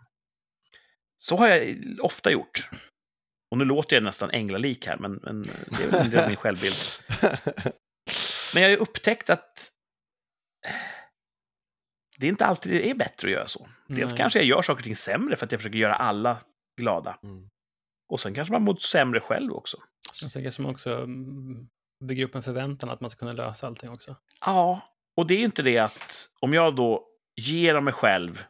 [1.15, 2.69] Så har jag ofta gjort.
[3.51, 6.75] Och nu låter jag nästan änglalik här, men, men det är av min självbild.
[8.53, 9.71] Men jag har ju upptäckt att
[12.17, 13.69] det inte alltid är bättre att göra så.
[13.87, 14.17] Dels Nej.
[14.17, 16.37] kanske jag gör saker och ting sämre för att jag försöker göra alla
[16.81, 17.19] glada.
[17.23, 17.49] Mm.
[18.09, 19.77] Och sen kanske man mår sämre själv också.
[20.09, 21.67] Och sen kanske man också mm,
[22.03, 24.15] bygger upp en förväntan att man ska kunna lösa allting också.
[24.39, 24.81] Ja,
[25.17, 28.43] och det är ju inte det att om jag då ger av mig själv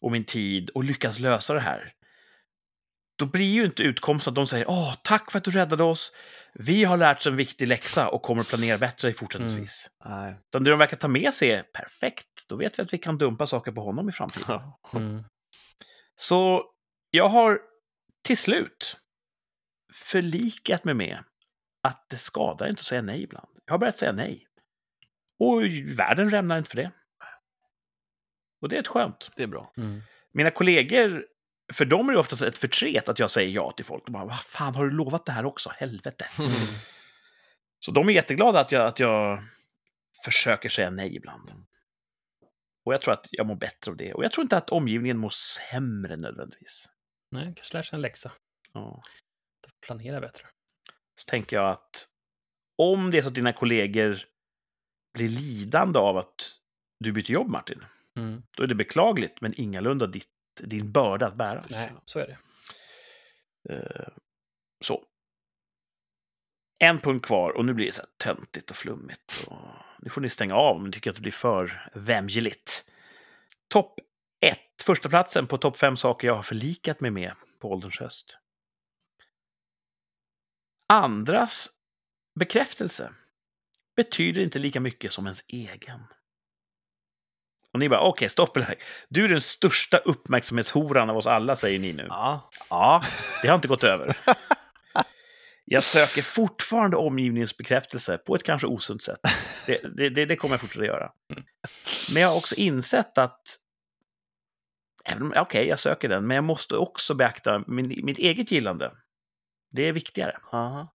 [0.00, 1.94] och min tid och lyckas lösa det här,
[3.16, 6.12] då blir ju inte utkomsten att de säger åh, tack för att du räddade oss.
[6.54, 9.90] Vi har lärt oss en viktig läxa och kommer att planera bättre fortsättningsvis.
[10.04, 10.36] Nej.
[10.48, 12.48] Utan det de verkar ta med sig är perfekt.
[12.48, 14.60] Då vet vi att vi kan dumpa saker på honom i framtiden.
[14.94, 15.24] Mm.
[16.14, 16.64] Så
[17.10, 17.60] jag har
[18.24, 18.96] till slut
[19.94, 21.24] förlikat mig med
[21.82, 23.48] att det skadar inte att säga nej ibland.
[23.64, 24.46] Jag har börjat säga nej.
[25.38, 25.62] Och
[25.98, 26.90] världen rämnar inte för det.
[28.60, 29.30] Och det är ett skönt.
[29.36, 29.72] Det är bra.
[29.76, 30.02] Mm.
[30.32, 31.26] Mina kollegor,
[31.72, 34.04] för dem är det oftast ett förtret att jag säger ja till folk.
[34.06, 35.70] De bara, vad fan, har du lovat det här också?
[35.76, 36.26] Helvete.
[37.84, 39.42] Så de är jätteglada att jag, att jag
[40.24, 41.52] försöker säga nej ibland.
[42.84, 44.14] Och jag tror att jag mår bättre av det.
[44.14, 46.88] Och jag tror inte att omgivningen mår sämre nödvändigtvis.
[47.30, 48.32] Nej, kanske lär sig en läxa.
[48.72, 49.02] Ja.
[49.86, 50.44] Planera bättre.
[51.20, 52.08] Så tänker jag att
[52.78, 54.18] om det är så att dina kollegor
[55.14, 56.58] blir lidande av att
[57.00, 57.84] du byter jobb, Martin,
[58.16, 58.42] Mm.
[58.56, 61.62] då är det beklagligt, men ingalunda ditt, din börda att bära.
[61.70, 62.38] Nej, så är det.
[63.74, 64.08] Eh,
[64.80, 65.04] Så.
[66.78, 69.46] En punkt kvar och nu blir det så här töntigt och flummigt.
[69.48, 69.58] Och
[69.98, 72.84] nu får ni stänga av om ni tycker att det blir för vämjeligt.
[73.68, 74.00] Topp
[74.40, 74.58] 1.
[74.84, 78.38] Första platsen på topp 5 saker jag har förlikat mig med på ålderns höst.
[80.86, 81.68] Andras
[82.40, 83.12] bekräftelse
[83.96, 86.00] betyder inte lika mycket som ens egen.
[87.74, 88.76] Och ni bara, okej, stopp det här.
[89.08, 92.06] Du är den största uppmärksamhetshoran av oss alla, säger ni nu.
[92.08, 92.50] Ja.
[92.70, 93.02] Ja,
[93.42, 94.16] det har inte gått över.
[95.64, 99.20] Jag söker fortfarande omgivningens bekräftelse på ett kanske osunt sätt.
[99.66, 101.12] Det, det, det, kommer jag fortsätta göra.
[102.12, 103.40] Men jag har också insett att
[105.36, 108.92] Okej, jag söker den, men jag måste också beakta min, mitt eget gillande.
[109.70, 110.38] Det är viktigare.
[110.52, 110.94] Aha.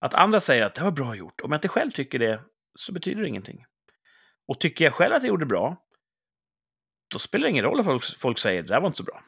[0.00, 1.40] Att andra säger att det var bra gjort.
[1.40, 2.42] Om jag inte själv tycker det,
[2.74, 3.64] så betyder det ingenting.
[4.48, 5.76] Och tycker jag själv att jag gjorde bra,
[7.12, 9.22] då spelar det ingen roll om folk, folk säger det där var inte så bra.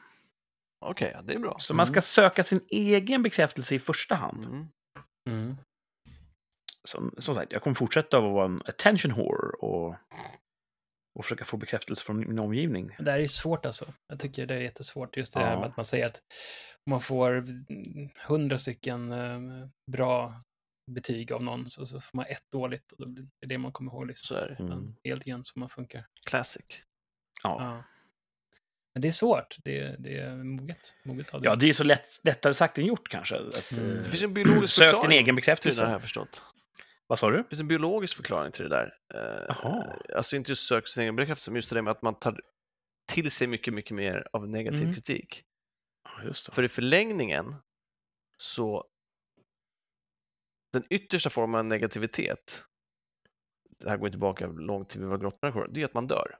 [0.85, 1.55] Okej, ja, det är bra.
[1.59, 4.45] Så man ska söka sin egen bekräftelse i första hand.
[4.45, 4.67] Mm.
[5.29, 5.55] Mm.
[6.87, 9.95] Som, som sagt, jag kommer fortsätta att vara en attention whore och,
[11.19, 12.95] och försöka få bekräftelse från min omgivning.
[12.99, 13.85] Det här är ju svårt alltså.
[14.07, 15.17] Jag tycker det är jättesvårt.
[15.17, 15.59] Just det här Ja.
[15.59, 16.21] med att man säger att
[16.85, 19.39] om man får mm, hundra stycken eh,
[19.91, 20.33] bra
[20.91, 23.71] betyg av någon så, så får man ett dåligt och då blir det det man
[23.71, 24.07] kommer ihåg.
[24.07, 24.27] Liksom.
[24.27, 24.63] Så är det.
[24.63, 24.95] Mm.
[25.03, 26.05] Helt igen som man funkar.
[26.25, 26.65] Classic.
[27.43, 27.57] Ja.
[27.59, 27.83] Ja.
[28.93, 29.55] Men det är svårt.
[29.63, 30.93] Det, är- det är moget.
[31.03, 31.47] moget av det.
[31.47, 33.35] ja, det är ju så lätt, lättare sagt än gjort kanske.
[33.35, 33.91] Att, Mm.
[33.97, 35.83] eh, Det finns en biologisk Sök din förklaring egen till det har bekräftelse.
[35.83, 36.43] jag förstått.
[37.07, 37.37] Vad sa du?
[37.37, 38.93] Det finns en biologisk förklaring till det där.
[39.13, 39.95] Eh, Jaha.
[40.15, 42.41] Alltså inte just sök sin egen bekräftelse, men just det där med att man tar
[43.11, 44.93] till sig mycket, mycket mer av negativ Mm.
[44.93, 45.43] kritik.
[46.03, 46.51] Ja, just det.
[46.51, 47.55] För i förlängningen
[48.37, 48.85] så
[50.73, 52.63] den yttersta formen av negativitet,
[53.79, 56.37] det här går tillbaka långt till vi var grottmänniskor, det är att man dör.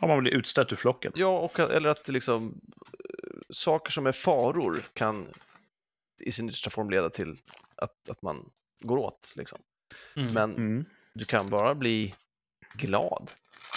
[0.00, 1.12] Om man blir utstött ur flocken.
[1.14, 2.60] Ja, och, eller att liksom,
[2.98, 5.28] eh, saker som är faror kan
[6.20, 7.36] i sin yttersta form leda till
[7.76, 8.50] att, att man
[8.84, 9.32] går åt.
[9.36, 9.58] Liksom.
[10.16, 10.32] Mm.
[10.32, 10.84] Men Mm.
[11.14, 12.14] du kan bara bli
[12.74, 13.30] glad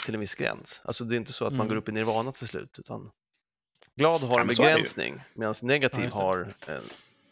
[0.05, 0.81] till en viss gräns.
[0.85, 1.67] Alltså det är inte så att man Mm.
[1.69, 3.11] går upp i nirvana till slut, utan
[3.95, 6.83] glad har Ja, en begränsning, medan negativ Ja, har en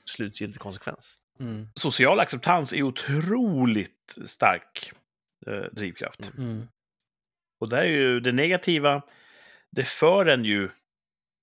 [0.06, 1.23] slutgiltig konsekvens.
[1.40, 1.68] Mm.
[1.76, 4.92] Social acceptans är otroligt stark
[5.48, 6.32] eh, drivkraft.
[6.38, 6.68] Mm.
[7.60, 9.02] Och där är ju det negativa,
[9.72, 10.70] det för en ju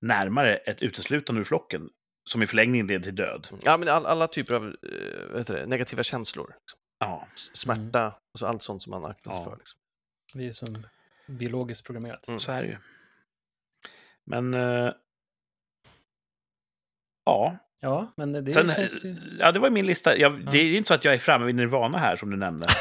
[0.00, 1.90] närmare ett uteslutande ur flocken,
[2.30, 3.48] som i förlängningen leder till död.
[3.62, 6.80] Ja, men all, alla typer av eh, det, negativa känslor, liksom.
[6.98, 9.50] Ja, smärta, alltså allt sånt som man aktar sig Ja.
[9.50, 9.56] för.
[9.56, 9.80] Liksom.
[10.34, 10.86] Vi är som
[11.26, 12.28] biologiskt programmerat.
[12.28, 12.40] Mm.
[12.40, 12.76] så är det ju.
[14.24, 14.54] Men...
[14.54, 14.92] Eh,
[17.24, 19.16] ja, Ja, men det Sen, känns ju...
[19.38, 20.16] ja, det var min lista.
[20.16, 20.50] Jag, Ja.
[20.50, 22.66] Det är ju inte så att jag är framme vid nirvana här, som du nämnde.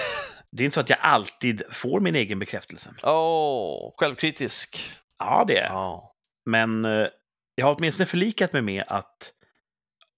[0.52, 2.90] Det är inte så att jag alltid får min egen bekräftelse.
[3.04, 4.96] Åh, självkritisk.
[5.20, 5.68] Ja, det är.
[5.70, 6.16] Ja.
[6.46, 7.08] Men eh,
[7.56, 9.34] jag har åtminstone förlikat mig med att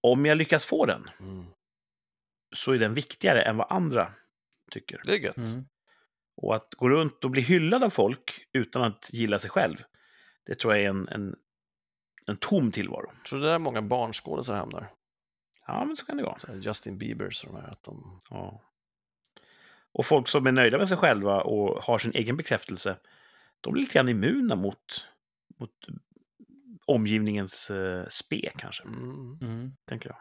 [0.02, 1.44] om jag lyckas få den Mm.
[2.56, 4.12] så är den viktigare än vad andra
[4.70, 5.00] tycker.
[5.04, 5.36] Det är gött.
[5.36, 5.64] Mm.
[6.36, 9.76] Och att gå runt och bli hyllad av folk utan att gilla sig själv,
[10.46, 11.36] det tror jag är en, en,
[12.26, 13.12] en tom tillvaro.
[13.28, 14.88] Tror det är där många barnskådisar hamnar.
[15.66, 16.38] Ja, men så kan det vara.
[16.54, 17.68] Justin Biebers och de här.
[17.72, 18.20] Att de...
[18.30, 18.60] Ja.
[19.92, 22.96] Och folk som är nöjda med sig själva och har sin egen bekräftelse,
[23.60, 25.06] de blir lite grann immuna mot,
[25.58, 25.70] mot
[26.86, 29.38] omgivningens eh, spe, kanske, Mm.
[29.42, 29.72] Mm.
[29.88, 30.18] tänker jag.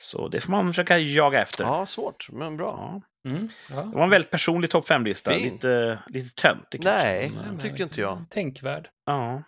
[0.00, 1.64] Så det får man försöka jaga efter.
[1.64, 3.00] Ja, svårt, men bra.
[3.24, 3.30] Ja.
[3.30, 3.48] Mm.
[3.70, 3.82] Ja.
[3.82, 5.34] Det var en väldigt personlig topp 5-lista.
[5.34, 5.52] Fin.
[5.52, 6.84] Lite, lite töntig.
[6.84, 8.24] Nej, det tycker inte jag.
[8.30, 8.90] Tänkvärd.
[9.04, 9.42] Ja.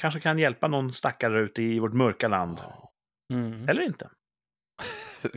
[0.00, 2.58] Kanske kan hjälpa någon stackare ute i vårt mörka land.
[2.62, 2.92] Ja.
[3.32, 3.68] Mm.
[3.68, 4.10] Eller inte.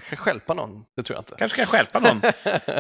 [0.09, 1.35] Kan stjälpa någon, det tror jag inte.
[1.37, 2.21] Kanske kan stjälpa någon.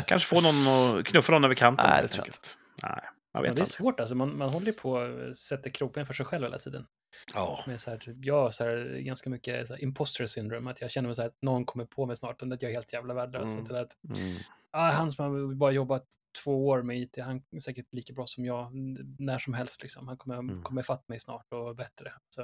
[0.07, 0.67] Kanske få någon
[0.99, 1.85] att knuffa någon över kanten.
[1.89, 2.57] Nej, det tror jag enkelt.
[2.83, 3.71] Nej, jag Ja, vet det är inte.
[3.71, 4.15] svårt alltså.
[4.15, 6.85] Man, man håller ju på och sätter kroppen för sig själv hela tiden.
[7.33, 7.63] Ja.
[7.67, 10.81] Med så här, typ, jag har så här, ganska mycket så här, imposter syndrome, att
[10.81, 12.75] jag känner mig så här, att någon kommer på mig snart, och att jag är
[12.75, 13.53] helt jävla värdelös.
[13.55, 13.75] Mm.
[13.75, 14.37] Att, Mm.
[14.79, 16.05] Han som har bara jobbat
[16.43, 18.71] två år med IT, han är säkert lika bra som jag
[19.19, 19.81] när som helst.
[19.81, 20.07] Liksom.
[20.07, 20.63] Han kommer, Mm.
[20.63, 22.13] kommer fatt mig snart och bättre.
[22.35, 22.41] Så.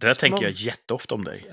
[0.00, 1.50] Det där Ska tänker man- jag jätteofta om dig.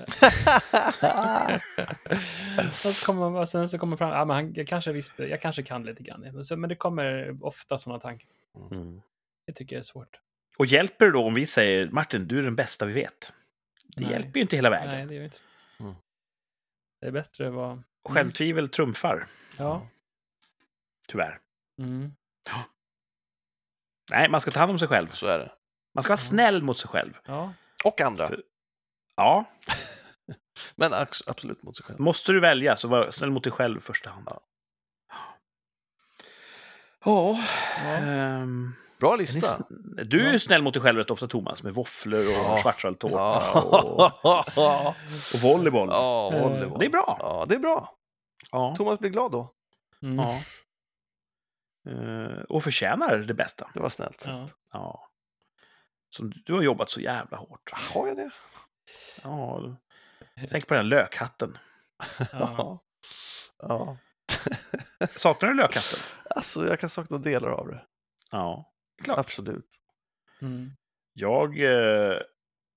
[2.58, 5.40] och, så kommer, och sen så kommer fram, ah, men han, jag kanske visste, jag
[5.42, 6.20] kanske kan lite grann.
[6.20, 8.28] Men Så, men det kommer ofta sådana tankar.
[8.70, 9.00] Mm.
[9.46, 10.20] Det tycker jag är svårt.
[10.58, 13.32] Och hjälper det då om vi säger Martin, du är den bästa vi vet?
[13.96, 14.12] Det Nej.
[14.12, 14.88] hjälper ju inte hela vägen.
[14.94, 15.38] Nej, det gör inte.
[15.80, 15.94] Mm.
[17.00, 17.72] Det är bättre att vara...
[17.72, 17.84] Mm.
[18.08, 19.26] Självtvivel trumfar,
[19.58, 19.86] Ja.
[21.08, 21.38] Tyvärr.
[21.82, 22.12] Mm.
[24.10, 25.08] Nej, man ska ta hand om sig själv.
[25.10, 25.52] Så är det.
[25.94, 26.28] Man ska vara Ja.
[26.28, 27.12] snäll mot sig själv.
[27.24, 27.52] Ja.
[27.84, 28.28] Och andra.
[28.28, 28.42] För-
[29.16, 29.44] Ja,
[30.74, 30.92] Men
[31.26, 32.00] absolut mot sig själv.
[32.00, 34.24] måste du välja så var snäll mot dig själv i första hand.
[34.30, 34.40] Ja.
[37.04, 37.38] Ja.
[37.76, 37.84] ja.
[37.84, 39.46] ehm, Bra är ni lista.
[39.46, 40.38] sn- du är ju Ja.
[40.38, 42.60] snäll mot dig själv rätt ofta, Thomas, med våfflor och Ja.
[42.62, 44.12] schwarzwaldtårta och,
[44.56, 44.94] Ja,
[45.34, 45.88] och volleyboll.
[45.90, 46.78] ja volleyboll.
[46.78, 47.16] Det är bra.
[47.20, 47.94] Ja, det är bra.
[48.50, 48.74] Ja.
[48.76, 49.52] Thomas blir glad då.
[50.02, 50.18] Mm.
[50.18, 50.40] ja.
[51.86, 53.70] Eh, och förtjänar det bästa.
[53.74, 54.24] Det var snällt.
[54.26, 54.48] Ja.
[54.72, 55.08] Ja.
[56.08, 57.70] Som du har jobbat så jävla hårt.
[57.72, 58.30] Har jag det?
[59.24, 59.76] Ja.
[60.48, 61.58] Tänk på den lökhatten.
[62.32, 62.82] Ja.
[63.58, 63.96] ja.
[65.10, 65.98] Saknar du lökhatten?
[66.30, 67.84] Alltså, jag kan sakna delar av det.
[68.30, 68.72] Ja.
[69.02, 69.18] Klart.
[69.18, 69.68] Absolut.
[70.42, 70.70] Mm.
[71.12, 71.60] Jag...
[71.60, 72.18] eh,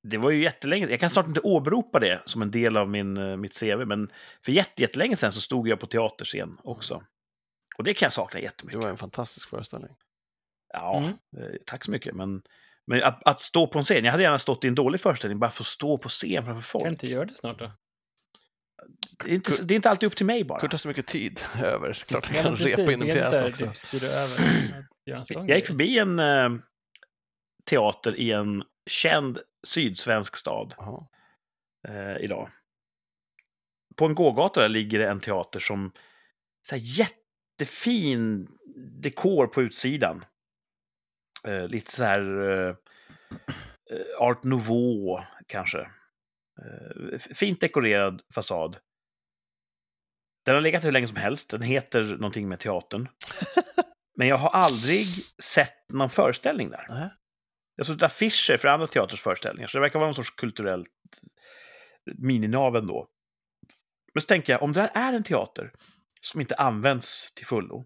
[0.04, 3.18] Det var ju jättelänge Jag kan snart inte åberopa det som en del av min,
[3.18, 4.12] eh, mitt CV, men
[4.46, 7.04] för jätte- jättelänge sedan så stod jag på teaterscen också.
[7.80, 8.82] Och det kan jag sakna Det jättemycket.
[8.82, 9.92] var en fantastisk föreställning.
[10.74, 11.10] Ja, Mm.
[11.38, 12.16] eh, tack så mycket.
[12.16, 12.42] Men,
[12.88, 15.40] men att, att stå på en scen, jag hade gärna stått i en dålig föreställning,
[15.40, 16.84] bara för att stå på scen framför folk.
[16.84, 17.72] Kan du inte göra det snart då?
[19.24, 20.60] Det, är inte, det är inte alltid upp till mig bara.
[20.60, 21.94] Kurt har så mycket tid över.
[21.94, 23.98] Klart han Ja, kan precis, repa in en det är så pjäs också.
[24.00, 24.04] Typ,
[25.40, 26.50] en Jag gick förbi en eh,
[27.70, 30.74] teater i en känd sydsvensk stad
[31.88, 32.50] eh, idag.
[33.96, 35.92] På en gågata där ligger det en teater som
[36.68, 36.82] så här,
[37.60, 38.48] jättefin
[39.02, 40.26] dekor på utsidan.
[41.48, 42.76] Eh, lite så här eh,
[43.92, 45.80] eh, art nouveau kanske.
[46.62, 48.78] Eh, fint dekorerad fasad.
[50.46, 51.50] Den har legat hur länge som helst.
[51.50, 53.08] Den heter någonting med teatern.
[54.18, 55.08] Men jag har aldrig
[55.44, 56.86] sett någon föreställning där.
[57.76, 60.88] Jag har sett affischer för andra teaters föreställningar, så det verkar vara någon sorts kulturellt
[62.18, 63.08] mininaven då.
[64.14, 65.72] Men så tänker jag, om det här är en teater
[66.20, 67.86] som inte används till fullo,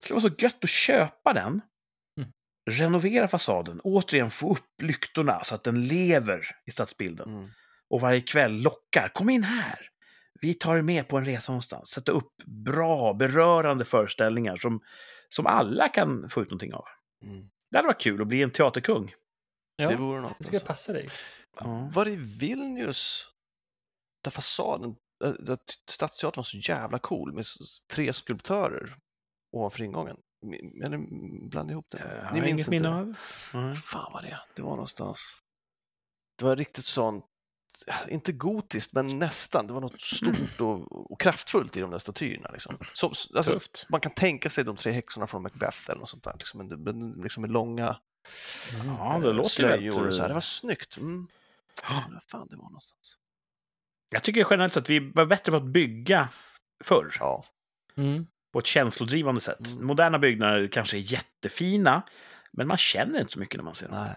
[0.00, 1.60] det skulle vara så gött att köpa den,
[2.18, 2.32] Mm.
[2.70, 7.50] renovera fasaden, återigen få upp lyktorna så att den lever i stadsbilden Mm.
[7.90, 9.08] och varje kväll lockar.
[9.14, 9.88] Kom in här!
[10.40, 11.88] vi tar er med på en resa någonstans.
[11.90, 14.80] Sätta upp bra, berörande föreställningar som,
[15.28, 16.84] som alla kan få ut någonting av.
[17.24, 17.50] Mm.
[17.70, 19.14] Det hade varit kul att bli en teaterkung.
[19.76, 20.34] Ja, Det vore något.
[20.38, 20.66] det ska Alltså.
[20.66, 21.08] passa dig.
[21.60, 21.90] Ja.
[21.94, 23.28] Var i Vilnius
[24.24, 25.56] där fasaden, äh,
[25.88, 27.44] Stadsteatern var så jävla cool med
[27.90, 28.96] tre skulptörer
[29.52, 30.16] ovanför ingången?
[30.84, 30.98] Eller
[31.48, 31.98] blanda ihop det?
[32.24, 33.14] Jag Ni har minns inte av.
[33.54, 33.74] Nej.
[33.76, 34.40] Fan vad det.
[34.56, 35.18] Det var någonstans.
[36.38, 37.24] Det var riktigt sånt,
[38.08, 39.66] inte gotiskt, men nästan.
[39.66, 42.50] Det var något stort och, och kraftfullt i de där statyerna.
[42.52, 42.78] Liksom.
[42.92, 46.34] Som, alltså, man kan tänka sig de tre häxorna från Macbeth eller något sånt där.
[46.38, 48.00] Liksom, men, liksom med långa
[48.86, 50.24] Ja, det eh, låter slöjor och så här.
[50.24, 50.96] eh, Det var snyggt.
[50.96, 51.28] Mm.
[51.82, 52.04] Ja.
[52.28, 53.18] Fan det var någonstans.
[54.12, 56.28] Jag tycker generellt sett att vi var bättre på att bygga
[56.84, 57.12] förr.
[57.18, 57.44] Ja.
[57.96, 58.26] Mm.
[58.52, 59.66] På ett känslodrivande sätt.
[59.66, 59.86] Mm.
[59.86, 62.02] Moderna byggnader kanske är jättefina,
[62.52, 64.04] men man känner inte så mycket när man ser dem.
[64.04, 64.16] Nej.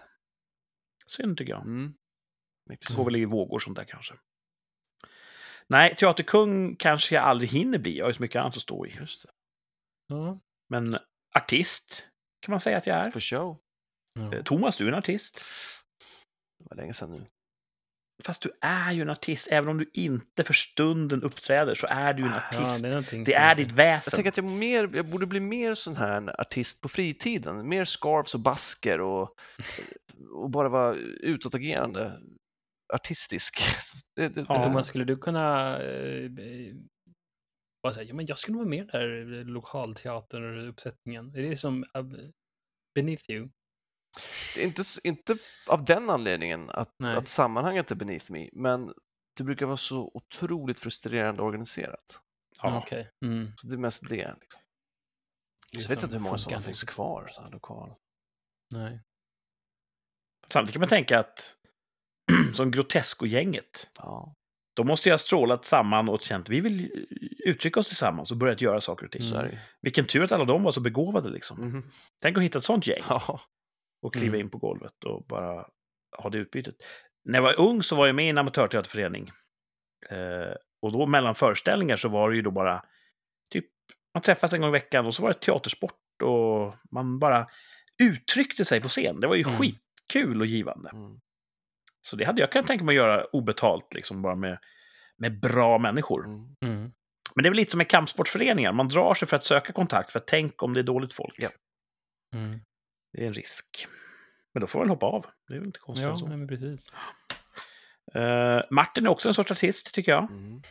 [1.06, 1.62] Synd tycker jag.
[1.62, 1.94] Mm.
[2.68, 4.14] Det går väl i vågor sånt där kanske.
[5.68, 7.98] Nej, teaterkung kanske jag aldrig hinner bli.
[7.98, 8.94] Jag har ju så mycket annat att stå i.
[8.94, 9.32] Just det.
[10.06, 10.40] Ja.
[10.68, 10.98] Men
[11.34, 12.08] artist
[12.40, 13.10] kan man säga att jag är.
[13.10, 13.50] För show.
[14.18, 14.42] Eh, Ja.
[14.42, 15.42] Thomas, du är en artist.
[16.58, 17.26] Det var länge sedan nu.
[18.24, 19.46] Fast du är ju en artist.
[19.50, 22.82] Även om du inte för stunden uppträder så är du en Ja, artist.
[22.82, 24.10] det är, det är, ditt Jag väsen.
[24.10, 27.68] tänker att jag, mer, jag borde bli mer sån här artist på fritiden.
[27.68, 29.30] Mer scarves och basker och,
[30.34, 32.20] och bara vara utåtagerande.
[32.94, 33.58] Artistisk.
[34.16, 34.62] Det, det, Ja.
[34.62, 36.74] Thomas, skulle du kunna eh, eh,
[37.82, 41.34] bara säga, ja, men jag skulle vara med där i lokalteateruppsättningen?
[41.34, 42.12] Är det som uh,
[42.94, 43.48] Beneath You?
[44.54, 45.36] Det är inte, inte
[45.68, 47.16] av den anledningen att, Nej.
[47.16, 48.92] att sammanhanget är beneath me, men
[49.36, 52.20] det brukar vara så otroligt frustrerande organiserat.
[52.62, 52.78] Ja.
[52.78, 53.10] Okej.
[53.24, 53.52] Mm.
[53.56, 54.34] Så det är mest det.
[54.40, 54.60] Liksom.
[55.72, 57.94] Det Så jag vet inte hur många som finns kvar, så här lokal.
[58.74, 59.00] Nej.
[60.48, 61.56] Samtidigt kan man tänka att
[62.54, 64.34] som Grotesco-gänget, Ja.
[64.76, 67.06] de måste ju ha strålat samman och känt vi vill
[67.46, 69.22] uttrycka oss tillsammans och börjat göra saker och ting.
[69.22, 69.58] Ju.
[69.80, 71.60] Vilken tur att alla de var så begåvade liksom.
[71.60, 71.90] Mhm.
[72.22, 73.40] Tänk att hitta ett sånt gäng Ja.
[74.02, 74.40] Och kliva Mm.
[74.40, 75.66] in på golvet och bara
[76.18, 76.74] ha det utbytet.
[77.24, 79.30] När jag var ung så var jag med i en amatörteaterförening.
[80.10, 82.84] Eh, och då mellan föreställningar så var det ju då bara
[83.52, 83.64] typ,
[84.14, 87.46] man träffas en gång i veckan och så var det teatersport och man bara
[88.02, 89.20] uttryckte sig på scen.
[89.20, 89.54] Det var ju Mm.
[89.58, 90.90] skitkul och givande.
[90.92, 91.20] Mm.
[92.00, 94.58] Så det hade jag kunnat tänka mig att göra obetalt, liksom bara med,
[95.18, 96.24] med bra människor.
[96.26, 96.54] Mm.
[96.64, 96.92] Mm.
[97.34, 98.72] Men det är väl lite som med kampsportföreningar.
[98.72, 101.34] Man drar sig för att söka kontakt, för att tänk om det är dåligt folk.
[101.38, 101.50] Ja.
[102.34, 102.60] Mm.
[103.16, 103.86] Det är en risk.
[104.54, 105.26] Men då får man hoppa av.
[105.48, 106.26] Det är väl inte konstigt Ja, så.
[106.26, 106.92] men precis.
[108.14, 110.30] Eh, Martin är också en sorts artist, tycker jag.
[110.30, 110.62] Mm.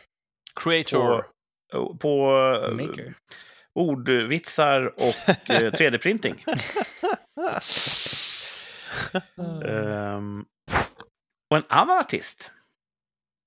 [0.60, 1.26] Creator.
[1.72, 2.30] På, på
[2.66, 3.14] eh, Maker.
[3.72, 6.44] ordvitsar och eh, 3D-printing.
[9.66, 10.44] Ehm,
[11.50, 12.52] och en annan artist,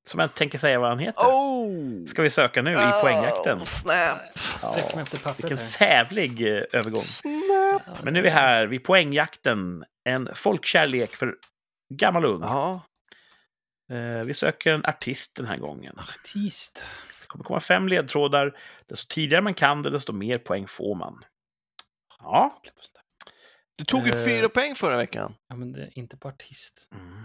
[0.09, 2.05] som jag inte tänker säga vad han heter, Oh!
[2.05, 3.57] ska vi söka nu i poängjakten.
[3.57, 4.95] Oh, snap!
[4.95, 6.99] Mig efter pappret Vilken sävlig eh, övergång.
[6.99, 8.03] Snap!
[8.03, 9.83] Men nu är vi här vid poängjakten.
[10.09, 11.35] En folkkärlek för
[11.93, 12.41] gammal och ung.
[12.41, 12.81] Ja.
[13.91, 15.99] Eh, vi söker en artist den här gången.
[15.99, 16.85] Artist.
[17.21, 18.57] Det kommer komma fem ledtrådar.
[18.85, 21.21] Desto tidigare man kan det, desto mer poäng får man.
[22.19, 22.61] Ja.
[23.75, 24.25] Du tog ju Eh.
[24.25, 25.35] fyra poäng förra veckan.
[25.47, 26.87] Ja, men det är inte på artist.
[26.95, 27.23] Mm.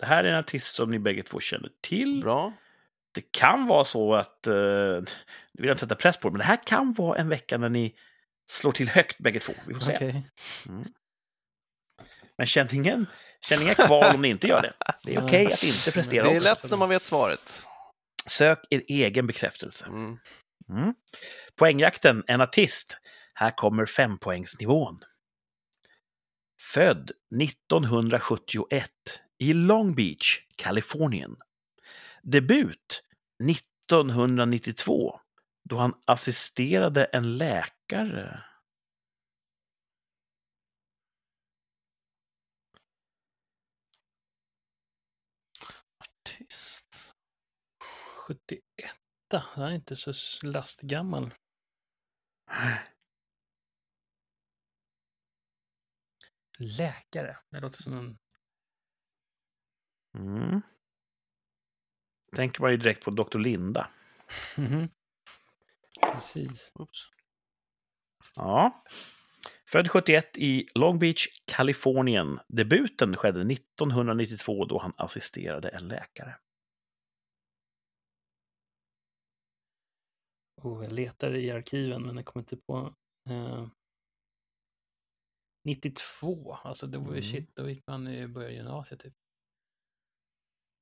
[0.00, 2.20] Det här är en artist som ni bägge två känner till.
[2.22, 2.52] Bra.
[3.14, 5.04] Det kan vara så att, eh, nu
[5.52, 7.68] vill jag inte sätta press på det, men det här kan vara en vecka när
[7.68, 7.94] ni
[8.48, 9.52] slår till högt bägge två.
[9.66, 9.94] Vi får se.
[9.96, 10.30] Okej.
[12.38, 13.06] Men känn ingen,
[13.40, 14.72] känn inga kval om ni inte gör det.
[15.04, 16.48] Det är okej att inte prestera Det är också.
[16.48, 17.66] lätt när man vet svaret.
[18.26, 19.86] Sök er egen bekräftelse.
[19.86, 20.18] Mm.
[20.68, 20.94] Mm.
[21.56, 22.98] Poängjakten, en artist.
[23.34, 25.00] Här kommer fempoängsnivån.
[26.74, 27.10] Född
[27.42, 28.90] 1971
[29.38, 31.36] i Long Beach, Kalifornien.
[32.22, 33.02] Debut
[33.50, 35.20] 1992
[35.64, 38.44] då han assisterade en läkare.
[45.98, 47.14] Artist.
[48.28, 48.62] 71.
[49.32, 50.12] Han är inte så
[50.42, 51.34] lastgammal.
[56.60, 57.36] Läkare.
[57.50, 58.18] Det låter som en...
[60.18, 60.60] Mm.
[62.36, 63.38] Tänker man ju direkt på Dr.
[63.38, 63.90] Linda.
[64.56, 64.88] Mhm.
[66.00, 66.72] Precis.
[66.74, 66.98] Oops.
[68.36, 68.84] Ja.
[69.66, 72.40] Född 71 i Long Beach, Kalifornien.
[72.48, 76.36] Debuten skedde 1992 då han assisterade en läkare.
[80.62, 82.94] Oh, jag letar i arkiven men jag kommer inte på...
[83.30, 83.66] Eh,
[85.64, 87.22] 92, alltså det var ju Mm.
[87.22, 89.14] shit, då gick man i början gymnasiet typ.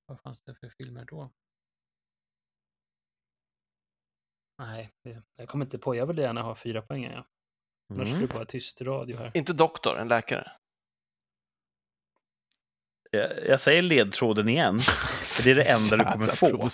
[0.07, 1.31] Vad fanns det för filmer då?
[4.59, 5.95] Nej, det, jag kommer inte på.
[5.95, 7.03] Jag vill gärna ha fyra poäng.
[7.05, 7.11] Ja.
[7.91, 8.15] Annars Mm.
[8.15, 9.31] skulle det vara tyst radio här.
[9.35, 10.53] Inte doktor, en läkare.
[13.11, 14.79] Jag, jag säger ledtråden igen.
[14.79, 16.69] För det är det enda du kommer få.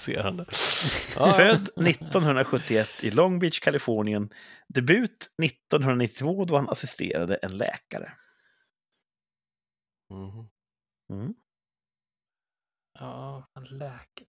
[1.36, 4.30] Född 1971 i Long Beach, Kalifornien.
[4.68, 8.12] Debut 1992 då han assisterade en läkare.
[10.10, 10.48] Mhm.
[11.12, 11.34] Mm.
[12.98, 14.26] Ja, en läkare.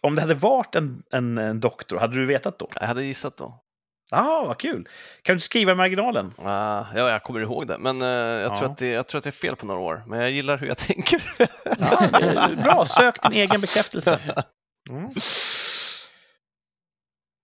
[0.00, 2.70] Om det hade varit en, en, en doktor, hade du vetat då?
[2.74, 3.64] Jag hade gissat då.
[4.10, 4.88] Ja, vad kul!
[5.22, 6.32] Kan du skriva i marginalen?
[6.38, 8.72] Ah, ja, jag kommer ihåg det, men eh, jag, tror Ja.
[8.72, 10.04] att det, jag tror att det är fel på några år.
[10.06, 11.32] Men jag gillar hur jag tänker.
[11.64, 14.42] Ja, det är bra, sök din egen bekräftelse.
[14.90, 15.10] Mm.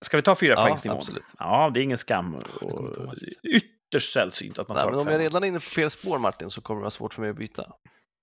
[0.05, 0.97] Ska vi ta fyra Ja, poängsnivån?
[0.97, 1.23] absolut.
[1.39, 2.35] Ja, det är ingen skam.
[2.35, 2.95] Och
[3.43, 5.13] ytterst sällsynt att man Nej, tar men om fem.
[5.13, 7.29] jag redan är inne på fel spår, Martin, så kommer det vara svårt för mig
[7.29, 7.73] att byta.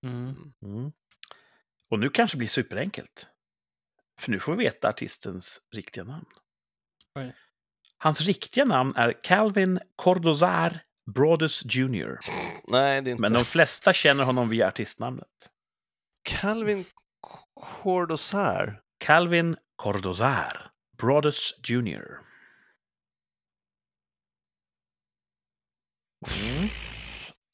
[0.07, 0.34] Mm.
[0.66, 0.93] Mm.
[1.90, 3.26] Och nu kanske det blir superenkelt.
[4.20, 6.26] För nu får vi veta artistens riktiga namn.
[7.18, 7.32] Oj.
[8.03, 10.81] Hans riktiga namn är Calvin Cordozar
[11.15, 12.19] Brodus Jr.
[12.69, 13.21] Nej, det är inte.
[13.21, 15.51] Men de flesta känner honom via artistnamnet.
[16.23, 16.85] Calvin
[17.55, 18.83] Cordozar.
[18.99, 22.19] Calvin Cordozar Brodus Jr.
[26.31, 26.69] Mm.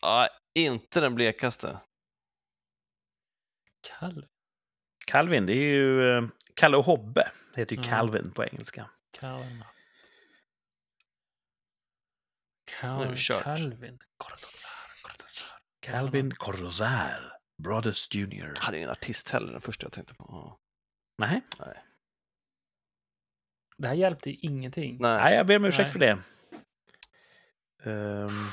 [0.01, 1.79] Ja, inte den blekaste.
[3.89, 4.27] Kall.
[5.07, 7.31] Calvin, det är ju eh, Kalle och Hobbe.
[7.55, 7.89] Det heter ju Ja.
[7.89, 8.91] Calvin på engelska.
[9.21, 9.65] Calvin.
[12.83, 13.43] Nu är Cal kört.
[13.43, 13.99] Calvin.
[14.16, 14.70] Cortazar,
[15.03, 15.59] Cortazar.
[15.81, 18.53] Calvin Cordozar Brodus Jr.
[18.57, 20.24] Jag hade ingen artist heller, den första jag tänkte på.
[20.29, 20.59] Ja.
[21.18, 21.43] Nej,
[23.79, 24.97] Det här hjälpte ju ingenting.
[25.01, 25.22] Nej.
[25.22, 25.93] Nej jag ber om ursäkt Nej.
[25.93, 26.18] för det.
[27.91, 28.47] Ehm,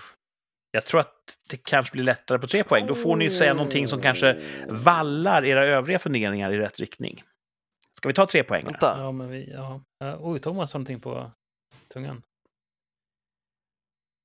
[0.71, 2.88] jag tror att det kanske blir lättare på tre poäng.
[2.88, 7.21] Då får ni säga någonting som kanske vallar era övriga funderingar i rätt riktning.
[7.91, 8.65] Ska vi ta tre poäng?
[8.65, 8.97] Vänta.
[8.99, 9.82] Ja, men vi, ja.
[10.19, 11.32] Oj, Thomas har någonting på
[11.88, 12.23] tungan.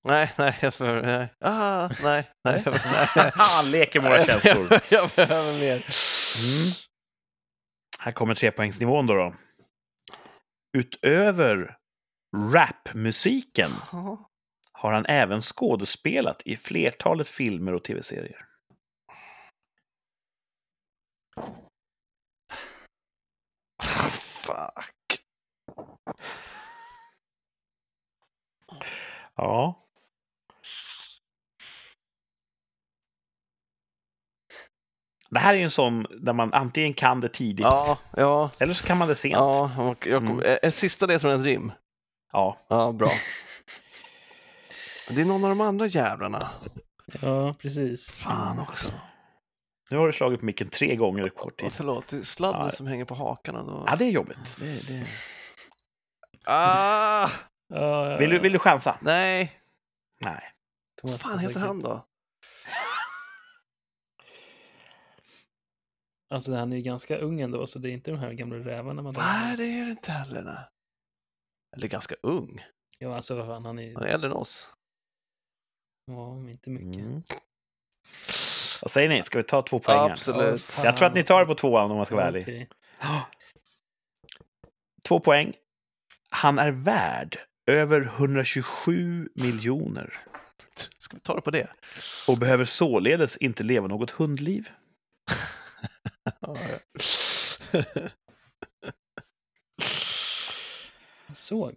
[0.08, 1.28] Nej, nej, jag för, nej.
[1.40, 2.62] Ah, nej, nej.
[2.64, 2.78] jag-
[3.16, 3.32] nej.
[3.34, 4.80] Han leker med våra känslor.
[4.90, 5.74] jag behöver mer.
[5.76, 6.72] Mm.
[7.98, 9.34] Här kommer trepoängsnivån då, då.
[10.78, 11.76] Utöver
[12.52, 13.70] rapmusiken
[14.72, 18.46] har han även skådespelat i flertalet filmer och tv-serier.
[23.82, 25.22] Fuck.
[29.34, 29.80] Ja.
[35.30, 38.74] Det här är ju en sån där man antingen kan det tidigt Ja, ja, eller
[38.74, 39.32] så kan man det sent.
[39.32, 39.70] Ja.
[39.76, 39.82] ja.
[39.90, 40.40] Och jag kom, Mm.
[40.52, 41.72] är, är sista ledtråden ett rim?
[42.32, 42.56] Ja,
[42.98, 43.10] bra.
[45.10, 46.50] Det är någon av de andra jävlarna.
[47.22, 48.10] Ja, precis.
[48.12, 48.88] Fan också.
[49.90, 51.72] Nu har du slagit på micken tre gånger i kort Ja, tid.
[51.72, 52.70] förlåt, det är sladden Ja.
[52.70, 53.54] som hänger på hakan.
[53.66, 53.84] Då.
[53.86, 54.56] Ja, det är jobbigt.
[54.58, 55.06] Det, det...
[56.44, 57.30] Ah!
[57.68, 58.96] Ja, Vill, du, vill du chansa?
[59.00, 59.52] Nej,
[60.20, 60.42] Nej.
[61.02, 62.06] vad fan heter han då?
[66.30, 69.02] Alltså, han är ju ganska ung ändå, så det är inte de här gamla rävarna
[69.02, 70.42] man Nej, det är det inte heller.
[70.42, 70.64] Nej.
[71.76, 72.64] Eller ganska ung.
[72.98, 73.94] Ja, alltså vad fan, han är ju...
[73.94, 74.72] Han är äldre än oss.
[76.06, 77.04] Ja, men inte mycket.
[77.04, 77.22] Mm.
[78.82, 79.22] Vad säger ni?
[79.22, 80.10] Ska vi ta två poäng?
[80.10, 80.62] Absolut.
[80.62, 80.84] fan.
[80.84, 82.42] Jag tror att ni tar det på tvåan om man ska vara ärlig.
[82.42, 82.68] Okej.
[85.08, 85.54] Två poäng.
[86.30, 90.18] Han är värd över 127 miljoner
[90.98, 91.66] Ska vi ta det på det?
[92.28, 94.68] och behöver således inte leva något hundliv.
[96.54, 98.08] Ja, ja.
[101.34, 101.68] Så,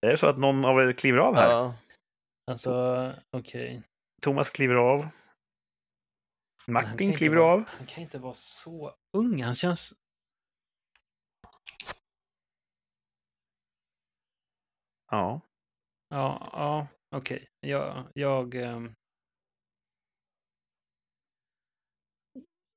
[0.00, 1.50] Är det så att någon av er kliver av här?
[1.50, 1.74] Ja.
[2.50, 2.72] alltså,
[3.30, 3.82] okej.
[4.22, 5.06] Thomas kliver av.
[6.66, 7.64] Martin kliver vara- av.
[7.68, 9.42] Han kan inte vara så ung.
[9.42, 9.94] Han känns...
[15.10, 15.40] Ja.
[16.08, 17.48] Ja, ja, okej.
[17.60, 18.54] Jag, jag...
[18.54, 18.94] ehm,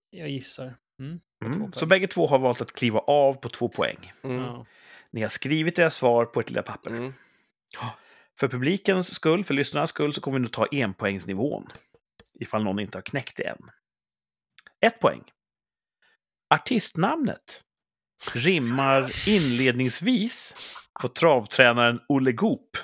[0.09, 0.75] Jag gissar.
[1.01, 1.19] Mm.
[1.45, 1.73] Mm.
[1.73, 4.11] Så bägge två har valt att kliva av på två poäng.
[4.23, 4.37] Mm.
[4.37, 4.65] Ja.
[5.11, 6.89] Ni har skrivit era svar på ett lilla papper.
[6.89, 7.13] Mm.
[8.39, 11.67] För publikens skull, för lyssnarnas skull, så kommer vi nu ta enpoängsnivån.
[12.39, 13.69] Ifall någon inte har knäckt det än.
[14.85, 15.23] Ett poäng.
[16.49, 17.63] Artistnamnet
[18.33, 20.55] rimmar inledningsvis
[21.01, 22.77] på travtränaren Olle Goop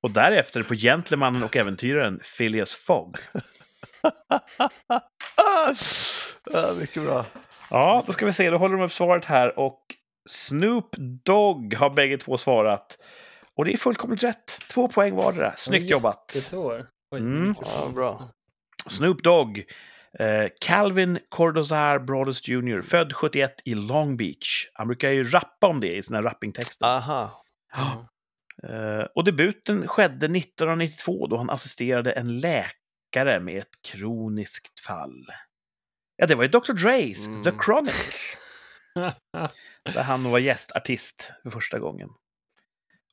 [0.00, 3.16] och därefter på gentlemannen och äventyraren Phileas Fogg.
[5.38, 6.74] Ah!
[6.80, 7.26] Mycket bra.
[7.70, 8.50] Ja, då ska vi se.
[8.50, 9.80] Då håller de upp svaret här och
[10.28, 12.98] Snoop Dogg har bägge två svarat.
[13.54, 14.46] Och det är fullkomligt rätt.
[14.70, 15.52] Två poäng vardera.
[15.56, 16.52] Snyggt jobbat!
[16.52, 17.54] Oj, Mm.
[17.60, 18.28] Ja, bra.
[18.86, 19.64] Snoop Dogg
[20.18, 24.70] Eh, Calvin Cordozar Broadus Jr., född 71 i Long Beach.
[24.72, 26.86] Han brukar ju rappa om det i sina rappingtexter.
[26.86, 27.30] Aha.
[28.62, 35.26] Eh, och debuten skedde 1992 då han assisterade en läkare med ett kroniskt fall.
[36.16, 36.72] Ja, det var ju Dr.
[36.72, 37.42] Dre's Mm.
[37.44, 38.36] The Chronic,
[39.84, 42.08] där han var gästartist för första gången.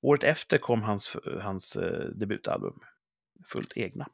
[0.01, 2.80] Året efter kom hans, hans eh, debutalbum,
[3.47, 4.08] fullt egna.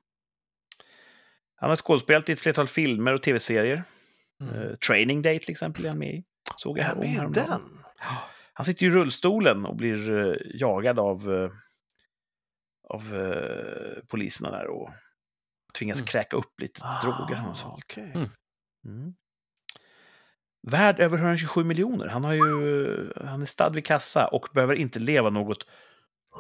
[1.55, 3.83] Han har skådespelat i ett flertal filmer och tv-serier.
[4.41, 4.55] Mm.
[4.55, 6.23] Eh, Training Day till exempel är han med i.
[6.57, 7.49] Såg jag Är här häromdagen.
[7.49, 7.83] den?
[8.53, 11.49] Han sitter i rullstolen och blir eh, jagad av,
[12.89, 13.03] av
[14.07, 14.89] poliserna där och
[15.77, 16.07] tvingas Mm.
[16.07, 17.35] kräka upp lite droger.
[17.35, 17.83] Han har Ah, svalt.
[17.85, 18.11] okej.
[18.15, 18.29] Mm.
[18.85, 19.13] Mm.
[20.67, 22.07] Värd över 127 miljoner.
[22.07, 25.65] Han, har ju, han är stad vid kassa och behöver inte leva något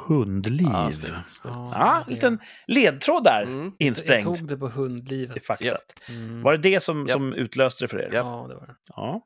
[0.07, 0.67] hundliv.
[0.67, 1.45] Ah, Ja, snyggt, snyggt.
[1.45, 3.63] en det- liten ledtråd där Mm.
[3.77, 5.45] Jag insprängd tog det på i hundlivet.
[5.45, 5.93] faktat.
[6.09, 6.41] Mm.
[6.41, 7.09] Var det det som, Japp.
[7.09, 8.09] som utlöste det för er?
[8.13, 8.75] Ja, det var det.
[8.95, 9.21] Ja.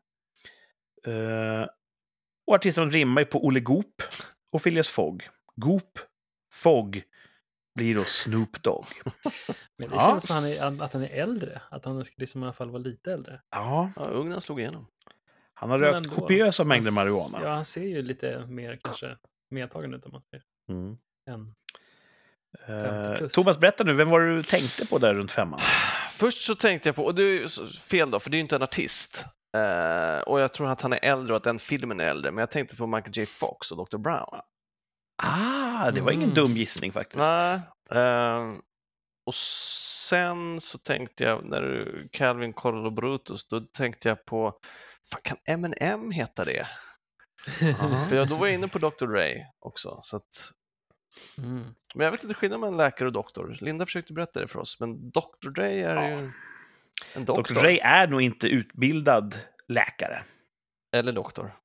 [1.11, 1.67] Eh,
[2.47, 4.01] och artisten rimmar ju på Olle Goop
[4.51, 5.29] och Phileas Fogg.
[5.55, 5.99] Goop,
[6.53, 7.03] Fogg
[7.75, 8.85] blir då Snoop Dogg.
[9.77, 10.07] Men det Ja.
[10.07, 11.61] känns som att han, är, att han är äldre.
[11.71, 13.41] Att han skulle liksom i alla fall vara lite äldre.
[13.51, 14.87] Ja, Ja, ugnen slog igenom.
[15.53, 16.15] han har Men rökt ändå.
[16.15, 17.39] kopiösa mängder Han marijuana.
[17.43, 19.17] Ja, han ser ju lite mer kanske
[19.51, 20.43] medtagen ut om man säger.
[20.69, 20.97] Mm.
[21.29, 21.55] Än.
[22.67, 23.33] Eh, 50 plus.
[23.33, 25.59] Thomas, berätta nu, vem var det du tänkte på där runt femman?
[26.11, 28.55] Först så tänkte jag på, och det är fel då, för det är ju inte
[28.55, 29.25] en artist.
[29.57, 32.39] Eh, och jag tror att han är äldre och att den filmen är äldre, men
[32.41, 33.25] jag tänkte på Michael J.
[33.25, 33.97] Fox och Dr.
[33.97, 34.39] Brown.
[35.25, 36.35] Ah, det var ingen Mm.
[36.35, 37.19] dum gissning faktiskt.
[37.23, 37.59] Nej.
[37.91, 38.53] Eh,
[39.25, 44.59] och sen så tänkte jag, när du, Calvin Corlo Brutus, då tänkte jag på,
[45.11, 46.67] fan kan M&M heta det?
[47.61, 48.05] Ja.
[48.09, 49.07] För jag, då var jag inne på Dr.
[49.07, 49.99] Ray också.
[50.01, 50.51] Så att,
[51.37, 51.63] Mm.
[51.95, 53.57] men jag vet inte skillnaden mellan läkare och doktor.
[53.61, 55.49] Linda försökte berätta det för oss, men Dr.
[55.49, 56.09] Dre är Ja.
[56.09, 56.29] ju
[57.15, 57.53] en doktor.
[57.53, 57.61] Dr.
[57.61, 60.23] Dre är nog inte utbildad läkare.
[60.95, 61.55] Eller doktor.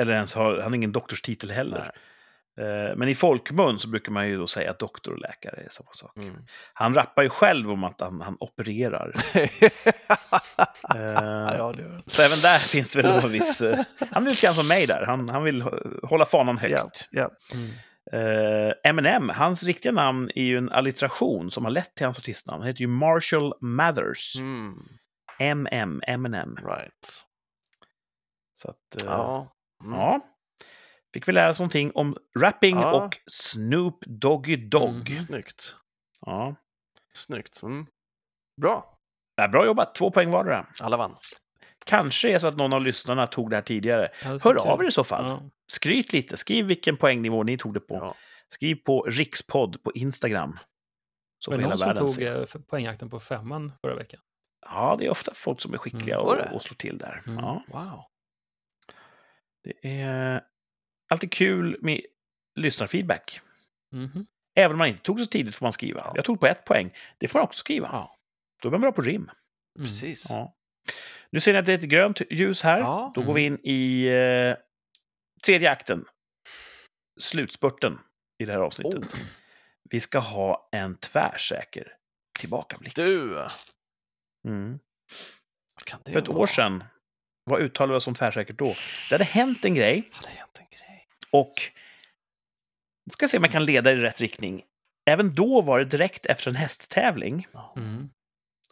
[0.00, 1.78] Eller ens har, han har ingen doktorstitel heller.
[1.78, 2.00] Eh,
[2.96, 5.90] Men i folkmun så brukar man ju då säga att doktor och läkare är samma
[5.92, 6.16] sak.
[6.16, 6.34] Mm.
[6.74, 9.12] Han rappar ju själv om att han, han opererar.
[10.94, 11.74] Eh, ja,
[12.06, 13.60] Så även där finns det väl en viss...
[13.60, 13.78] eh,
[14.10, 15.04] Han är lite grann som mig där.
[15.06, 17.08] Han, han vill hå- hålla fanan högt.
[17.10, 17.30] ja.
[17.54, 17.70] Mm.
[18.12, 22.60] Eh, Eminem, hans riktiga namn är ju en allitteration som har lett till hans artistnamn.
[22.60, 24.36] Han heter ju Marshall Mathers.
[24.38, 24.74] Mm,
[25.38, 26.56] MM, Eminem.
[26.66, 27.24] right.
[28.52, 29.52] Så att, eh, Ja.
[29.84, 29.98] Mm.
[29.98, 30.20] ja.
[31.14, 33.04] Fick vi lära oss någonting om rapping Ja.
[33.04, 35.10] och Snoop Doggy Dogg.
[35.10, 35.18] Mhm.
[35.26, 35.76] Snyggt.
[36.20, 36.54] Ja.
[37.14, 37.62] Snyggt.
[37.62, 37.86] Mm.
[38.60, 38.98] Bra.
[39.36, 40.66] Ja, bra jobbat, två poäng vardera.
[40.80, 41.16] Alla vann.
[41.86, 44.08] Kanske är så att någon av lyssnarna tog det här tidigare.
[44.24, 45.24] Ja, det Hör av er i så fall.
[45.26, 45.42] Ja.
[45.72, 47.94] Skryt lite, skriv vilken poängnivå ni tog det på.
[47.94, 48.14] Ja.
[48.48, 50.58] Skriv på rikspodd på Instagram.
[51.38, 52.26] Så hela någon som världen tog se.
[52.26, 54.20] eh, poängjakten på femman förra veckan?
[54.66, 56.26] Ja, det är ofta folk som är skickliga Mm.
[56.26, 57.22] Och, och slår till där.
[57.26, 57.44] Mm.
[57.44, 58.04] Ja, Wow.
[59.64, 60.42] det är
[61.14, 62.00] alltid kul med
[62.54, 63.40] lyssnarfeedback.
[63.92, 64.26] Mhm.
[64.56, 66.00] Även om man inte tog så tidigt får man skriva.
[66.04, 66.12] Ja.
[66.16, 66.94] Jag tog på ett poäng.
[67.18, 67.88] Det får man också skriva.
[67.92, 68.10] Ja.
[68.62, 69.22] Då är man bra på rim.
[69.22, 69.32] Mm.
[69.78, 70.26] Precis.
[70.28, 70.54] Ja.
[71.30, 72.78] Nu ser ni att det är ett grönt ljus här.
[72.78, 73.12] Ja.
[73.14, 74.56] Då går vi in i eh,
[75.44, 76.04] tredje akten.
[77.20, 77.98] Slutspurten
[78.38, 78.94] i det här avsnittet.
[79.14, 79.18] Oh.
[79.90, 81.92] Vi ska ha en tvärsäker
[82.38, 82.96] tillbakablick.
[82.96, 83.46] Du,
[84.48, 84.78] Mm.
[85.74, 86.38] vad kan det För ett vara?
[86.38, 86.84] år sedan,
[87.44, 88.74] vad uttalade vi oss om tvärsäkert då?
[89.08, 90.83] Det hade hänt en grej Hade hänt en grej.
[91.34, 91.52] Och
[93.06, 94.62] nu ska jag se om jag kan leda i rätt riktning.
[95.10, 97.46] Även då var det direkt efter en hästtävling.
[97.76, 98.08] Mm.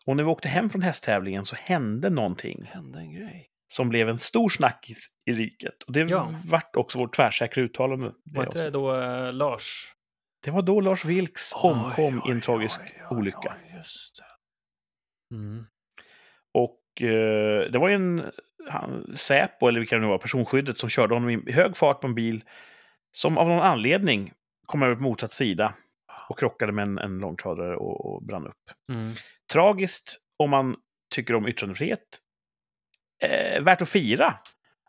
[0.06, 3.48] Och när vi åkte hem från hästtävlingen så hände någonting hände en grej.
[3.72, 5.82] som blev en stor snackis i riket.
[5.82, 6.34] Och det Ja.
[6.46, 8.12] vart också vårt tvärsäkra uttalande.
[8.24, 9.92] det Var inte det då eh, Lars?
[10.44, 13.56] Det var då Lars Vilks omkom Oj, i en oj, tragisk oj, oj, olycka.
[13.66, 15.34] oj, just det.
[15.36, 15.66] Mm.
[16.54, 18.32] Och eh, det var ju en
[18.68, 22.06] han, Säpo, eller vilka det nu var, personskyddet, som körde honom i hög fart på
[22.06, 22.44] en bil
[23.10, 24.32] som av någon anledning
[24.66, 25.74] kom över på motsatt sida
[26.28, 28.70] och krockade med en, en långtradare och, och brann upp.
[28.88, 29.12] Mm.
[29.52, 30.76] Tragiskt om man
[31.14, 32.20] tycker om yttrandefrihet.
[33.22, 34.34] Eh, värt att fira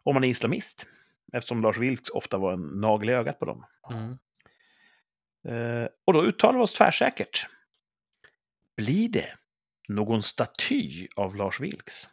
[0.04, 0.86] om man är islamist.
[1.34, 3.66] Eftersom Lars Vilks ofta var en nagel i ögat på dem.
[3.92, 4.18] Mm.
[5.48, 7.48] Eh, och då uttalar vi oss tvärsäkert.
[8.76, 9.30] Blir det
[9.88, 12.10] någon staty av Lars Vilks?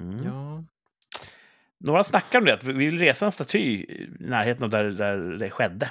[0.00, 0.24] Mm.
[0.24, 0.64] Ja.
[1.78, 5.16] Några snackar om det, att vi vill resa en staty i närheten av där, där
[5.18, 5.90] det skedde.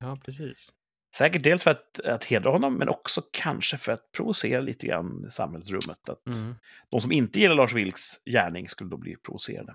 [0.00, 0.74] ja, precis.
[1.16, 5.24] Säkert dels för att, att hedra honom, men också kanske för att provocera lite grann
[5.28, 6.08] i samhällsrummet.
[6.08, 6.54] Att Mm.
[6.90, 9.74] de som inte gillar Lars Vilks gärning skulle då bli provocerade.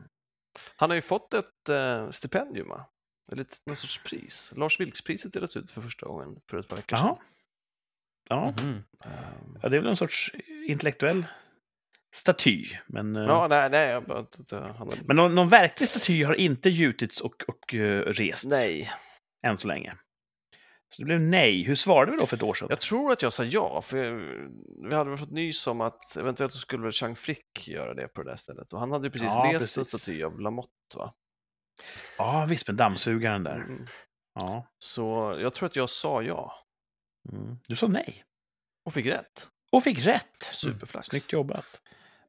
[0.75, 2.85] Han har ju fått ett eh, stipendium, va?
[3.31, 4.53] Eller ett, någon sorts pris.
[4.57, 7.15] Lars Vilks-priset delas ut för första gången för ett par veckor sedan.
[8.29, 8.53] Ja.
[8.61, 8.83] Mhm.
[9.03, 10.31] Ehm, ja, det är väl en sorts
[10.67, 11.25] intellektuell
[12.15, 12.65] staty.
[12.87, 13.89] Men, eh, Ja, nej, nej.
[13.89, 14.95] Jag han hade...
[15.07, 18.91] men någon, någon verklig staty har inte gjutits och, och eh, rests Nej,
[19.47, 19.95] än så länge.
[20.89, 21.63] Så det blev nej.
[21.63, 22.67] Hur svarade vi då för ett år sedan?
[22.69, 24.11] jag tror att jag sa ja, för
[24.89, 28.07] vi hade väl fått nys om att eventuellt så skulle väl Chang Frick göra det
[28.07, 28.73] på det där stället.
[28.73, 29.87] Och han hade ju precis Ja, rest en precis.
[29.87, 31.13] staty av Lamotte, va?
[32.17, 33.55] Ja, visst med dammsugaren där.
[33.55, 33.85] Mm.
[34.35, 34.67] Ja.
[34.79, 36.61] Så jag tror att jag sa ja
[37.33, 37.57] Mm.
[37.67, 38.23] Du sa nej.
[38.85, 39.47] och fick rätt.
[39.71, 40.43] Och fick rätt.
[40.43, 41.07] Superflax.
[41.07, 41.81] Snyggt jobbat.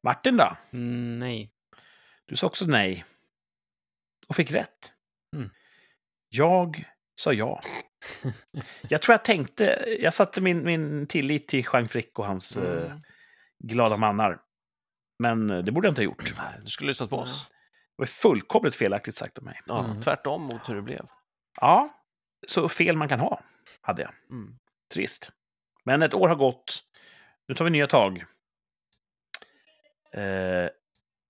[0.03, 0.57] Martin då?
[0.73, 1.51] Mm, nej.
[2.25, 3.05] Du sa också nej.
[4.27, 4.93] Och fick rätt.
[5.35, 5.49] Mm.
[6.29, 6.83] Jag
[7.21, 7.61] sa ja.
[8.89, 12.91] Jag tror jag tänkte, jag satte min, min tillit till Jean Frick och hans eh,
[12.91, 13.01] Mm.
[13.63, 14.41] glada mannar.
[15.19, 16.33] Men eh, det borde jag inte ha gjort.
[16.37, 17.47] Nej, Du skulle lyssnat på oss.
[17.49, 19.61] Det var fullkomligt felaktigt sagt av mig.
[19.65, 20.01] Ja, Mm.
[20.01, 21.07] Tvärtom mot hur det blev.
[21.61, 21.89] Ja,
[22.47, 23.41] så fel man kan ha,
[23.81, 24.11] hade jag.
[24.31, 24.57] Mm.
[24.93, 25.31] Trist.
[25.85, 26.83] Men ett år har gått.
[27.47, 28.25] Nu tar vi nya tag.
[30.17, 30.69] Eh,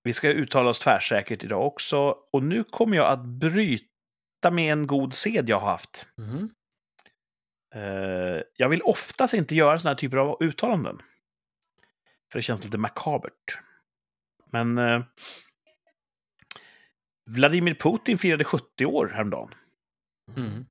[0.03, 2.17] vi ska uttala oss tvärsäkert idag också.
[2.31, 6.07] Och nu kommer jag att bryta med en god sed jag har haft.
[6.17, 6.49] Mhm.
[7.75, 11.01] Eh, jag vill oftast inte göra sådana här typer av uttalanden.
[12.31, 13.59] För det känns lite makabert.
[14.51, 15.03] Men eh,
[17.25, 19.53] Vladimir Putin firade 70 år häromdagen.
[20.37, 20.65] Mm.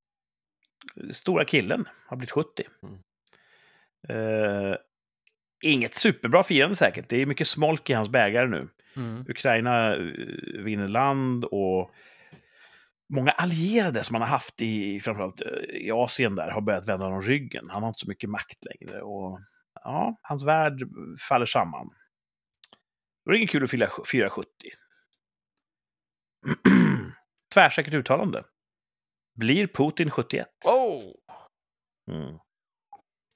[1.13, 2.65] Stora killen har blivit 70.
[2.83, 2.99] Mm.
[4.09, 4.77] Eh,
[5.63, 7.09] inget superbra firande säkert.
[7.09, 8.69] Det är mycket smolk i hans bägare nu.
[8.97, 9.25] Mm.
[9.29, 10.03] Ukraina eh,
[10.65, 11.91] vinner land och
[13.09, 17.05] många allierade som han har haft i framförallt eh, i Asien där har börjat vända
[17.05, 17.71] honom ryggen.
[17.71, 19.41] Han har inte så mycket makt längre och
[19.75, 20.83] ja, hans värld
[21.29, 21.91] faller samman.
[23.25, 24.49] Då är det inget kul att fira, fira 70.
[27.55, 28.45] Tvärsäkert uttalande.
[29.35, 30.47] Blir Putin 71?
[30.67, 31.03] Oh!
[32.11, 32.39] Mm.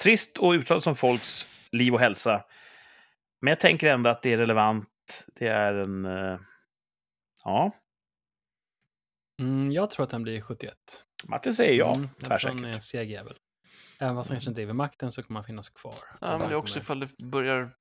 [0.03, 2.45] Trist att uttala som folks liv och hälsa.
[3.41, 4.89] Men jag tänker ändå att det är relevant.
[5.35, 6.05] Det är en...
[6.05, 6.41] eh,
[7.45, 7.73] ja,
[9.41, 10.75] Mm, jag tror att han blir 71.
[11.29, 11.95] Martin säger ja.
[11.95, 12.75] Mm, jag tror han är tvärsäkert.
[12.75, 13.37] en seg jävel.
[14.01, 15.95] Även fast han kanske inte är vid makten så kommer han finnas kvar.
[16.21, 17.77] Ja, men det är också ifall det börjar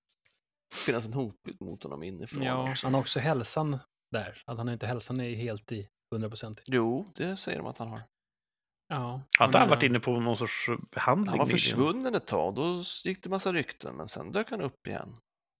[0.85, 2.43] finnas en hotbild mot honom inifrån.
[2.43, 2.85] Ja, också.
[2.87, 3.79] han har också hälsan
[4.11, 4.43] där.
[4.45, 6.61] Att han inte hälsan är helt i 100 procent.
[6.67, 8.01] Jo, det säger de att han har.
[8.91, 9.21] Ja.
[9.37, 11.29] Har inte jag han varit menar- inne på någon sorts behandling?
[11.29, 11.57] Han var nyligen?
[11.59, 15.15] försvunnen ett tag, då gick det massa rykten, men sen dök han upp igen.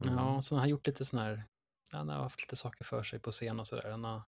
[0.05, 1.43] Ja, så han har gjort lite sån här...
[1.91, 3.91] Han har haft lite saker för sig på scen och sådär.
[3.91, 4.21] Han har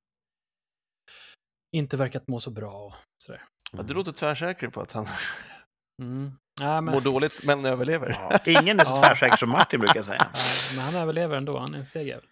[1.76, 3.42] inte verkat må så bra och sådär.
[3.72, 5.06] Ja, du låter tvärsäker på att han
[6.02, 6.32] Mm.
[6.60, 8.10] Ja, men, mår dåligt, men överlever.
[8.10, 10.30] Ja, ingen är så tvärsäker som Martin brukar säga.
[10.34, 10.40] ja,
[10.76, 11.58] men han överlever ändå.
[11.58, 12.26] Han är en seg jävel.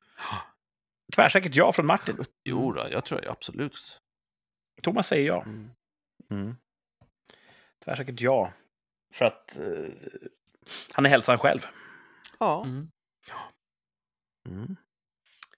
[1.14, 2.24] Tvärsäkert ja från Martin.
[2.44, 3.98] Jo då, jag tror jag absolut.
[4.82, 5.42] Thomas säger ja.
[5.42, 5.70] Mm.
[6.30, 6.56] Mm.
[7.84, 8.52] Tvärsäkert ja.
[9.14, 9.92] För att eh,
[10.92, 11.66] han är hälsan själv.
[12.38, 12.64] Ja.
[12.64, 12.90] Mm.
[14.48, 14.76] Mm.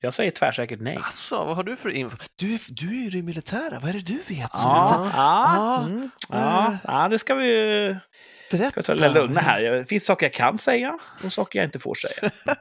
[0.00, 0.96] Jag säger tvärsäkert nej.
[0.96, 2.16] Alltså, vad har du för info?
[2.36, 4.58] Du, är- du är ju i det militära, vad är det du vet?
[4.58, 5.84] som Ja, inte- ja, Ja.
[5.86, 7.52] mm, ja, ja, det ska vi,
[8.50, 8.82] Berätta.
[8.82, 9.60] ska vi ta det lugna här.
[9.62, 12.30] Det finns saker jag kan säga och saker jag inte får säga.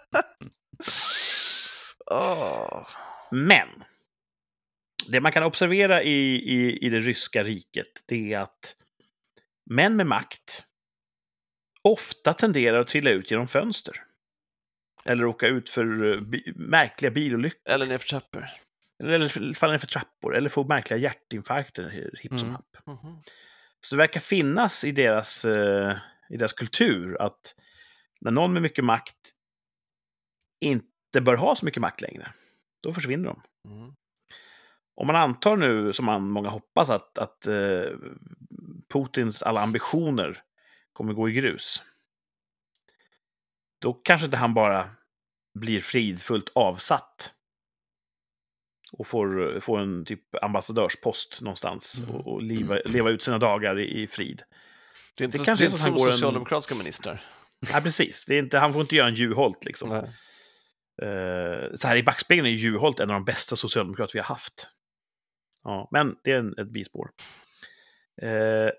[2.11, 2.87] Åh.
[3.31, 3.67] Men
[5.11, 8.75] det man kan observera i, i, i det ryska riket, det är att
[9.69, 10.63] män med makt
[11.81, 14.03] ofta tenderar att trilla ut genom fönster.
[15.05, 17.73] Eller åka ut för eh, bi märkliga bilolyckor.
[17.73, 18.45] Eller nerför trappor.
[19.03, 20.35] Eller, eller falla ner för trappor.
[20.35, 21.89] Eller få märkliga hjärtinfarkter
[22.21, 22.51] hipp som Mm.
[22.51, 22.77] happ.
[22.85, 23.19] Mhm.
[23.81, 25.97] Så det verkar finnas i deras, eh,
[26.29, 27.55] i deras kultur att
[28.21, 29.15] när någon med mycket makt
[30.61, 32.33] inte bör ha så mycket makt längre,
[32.83, 33.41] då försvinner de.
[33.71, 33.93] Mm.
[34.99, 37.83] Om man antar nu, som man, många hoppas, att, att eh,
[38.93, 40.41] Putins alla ambitioner
[40.93, 41.83] kommer gå i grus,
[43.81, 44.89] då kanske inte han bara
[45.59, 47.33] blir fridfullt avsatt
[48.91, 52.15] och får, får en typ ambassadörspost någonstans Mm.
[52.15, 54.43] och, och leva, leva ut sina dagar i, i frid.
[55.17, 57.21] Det är inte, Det det kanske är är inte som går en- socialdemokratiska ministrar.
[57.73, 58.25] Nej, precis.
[58.25, 59.89] Det är inte, han får inte göra en Juholt liksom.
[59.89, 60.03] Nej.
[61.09, 64.67] Eh, så här i backspegeln är Juholt en av de bästa socialdemokrater vi har haft.
[65.63, 67.11] Ja, men det är en, ett bispår.
[68.21, 68.69] Eh,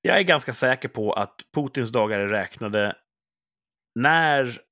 [0.00, 2.96] jag är ganska säker på att Putins dagar är räknade
[3.94, 4.62] när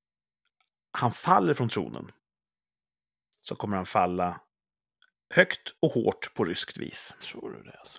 [0.98, 2.12] han faller från tronen.
[3.40, 4.40] Så kommer han falla
[5.34, 7.16] högt och hårt på ryskt vis.
[7.20, 7.78] Tror du det?
[7.78, 7.98] Alltså?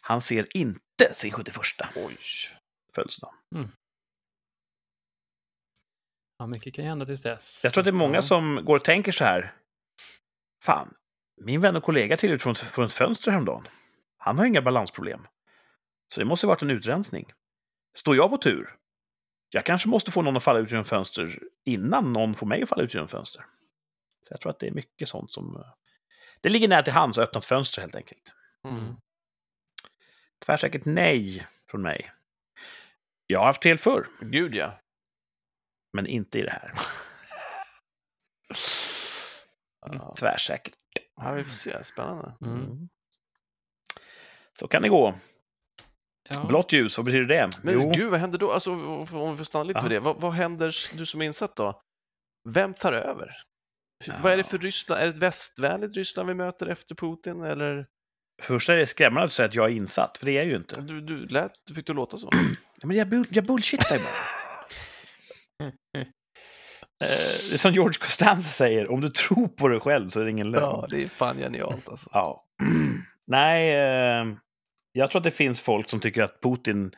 [0.00, 1.56] Han ser inte sin 71
[1.96, 2.16] Oj.
[2.94, 3.34] födelsedag.
[6.38, 7.60] Ja, mycket kan hända tills dess.
[7.64, 9.54] Jag tror att det är många som går och tänker så här.
[10.64, 10.94] Fan,
[11.40, 13.68] min vän och kollega till från, från ett fönster häromdagen.
[14.18, 15.26] Han har inga balansproblem.
[16.06, 17.32] Så det måste varit en utrensning.
[17.94, 18.76] Står jag på tur,
[19.50, 22.68] jag kanske måste få någon att falla ut genom fönster innan någon får mig att
[22.68, 23.44] falla ut genom fönster.
[24.22, 25.56] Så jag tror att det är mycket sånt som...
[25.56, 25.62] eh,
[26.40, 28.34] Det ligger nära till hands att öppna ett fönster helt enkelt.
[28.64, 28.94] Mm.
[30.46, 32.12] Tvärsäkert nej från mig.
[33.26, 34.80] Jag har haft fel förr, Gud ja.
[35.92, 36.72] men inte i det här.
[40.16, 40.74] Tvärsäkert.
[41.20, 41.84] Ja, vi får se.
[41.84, 42.32] Spännande.
[42.44, 42.88] Mm.
[44.58, 45.14] Så kan det gå.
[46.30, 46.44] Ja.
[46.44, 47.50] Blått ljus, vad betyder det?
[47.62, 48.52] Men gud, vad händer då?
[48.52, 49.82] Alltså, om vi får stanna lite Ja.
[49.82, 50.00] vid det.
[50.00, 51.82] Vad, vad händer, du som är insatt då?
[52.48, 53.36] Vem tar över?
[54.06, 54.14] Ja.
[54.22, 55.00] Vad är det för Ryssland?
[55.02, 57.42] Är det ett västvänligt Ryssland vi möter efter Putin?
[57.42, 57.86] Eller?
[58.42, 60.56] Först är det skrämmande att säga att jag är insatt, för det är jag ju
[60.56, 60.80] inte.
[60.80, 62.30] Du, du lät, du fick det låta så.
[62.80, 65.72] Ja, Men jag, jag bullshittar ju bara.
[67.04, 70.50] Eh, som George Costanza säger, om du tror på dig själv så är det ingen
[70.50, 70.64] lögn.
[70.64, 72.10] Ja, det är fan genialt alltså.
[72.12, 72.44] Ja.
[73.26, 74.26] Nej, eh,
[74.92, 76.92] jag tror att det finns folk som tycker att Putin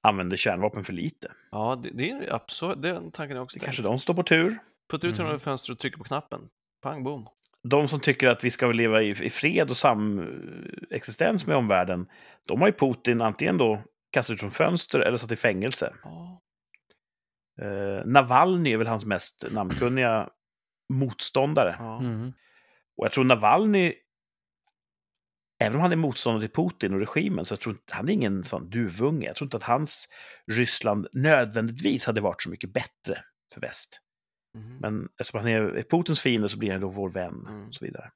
[0.00, 1.32] använder kärnvapen för lite.
[1.50, 4.58] Ja, det, det är absolut, den tanken är också Det kanske de står på tur.
[4.90, 5.16] Putta ut Mm.
[5.16, 6.40] honom över fönstret och trycka på knappen.
[6.82, 7.28] Pang bom.
[7.68, 12.06] De som tycker att vi ska leva i, i fred och samexistens med omvärlden,
[12.48, 13.82] de har ju Putin antingen då
[14.12, 15.92] kastat ut från fönster eller satt i fängelse.
[16.04, 16.40] Ja.
[17.62, 20.30] Eh, Navalny är väl hans mest namnkunniga
[20.92, 21.76] motståndare.
[21.78, 21.98] Ja.
[22.00, 22.32] Mm.
[22.96, 23.94] Och jag tror Navalny,
[25.60, 28.12] även om han är motståndare till Putin och regimen, så jag tror inte han är
[28.12, 29.26] ingen sån duvunge.
[29.26, 30.08] Jag tror inte att hans
[30.52, 33.24] Ryssland nödvändigtvis hade varit så mycket bättre
[33.54, 34.00] för väst.
[34.54, 34.76] Mhm.
[34.78, 37.68] Men eftersom han är Putins fiende så blir han då vår vän Mm.
[37.68, 38.10] och så vidare.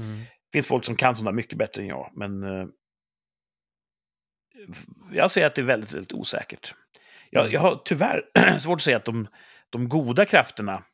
[0.00, 0.18] Mm.
[0.18, 2.66] Det finns folk som kan sådana mycket bättre än jag, men eh,
[5.12, 6.74] jag ser att det är väldigt, väldigt osäkert.
[7.34, 8.22] Jag, jag har tyvärr
[8.58, 9.28] svårt att säga att de,
[9.70, 10.84] de goda krafterna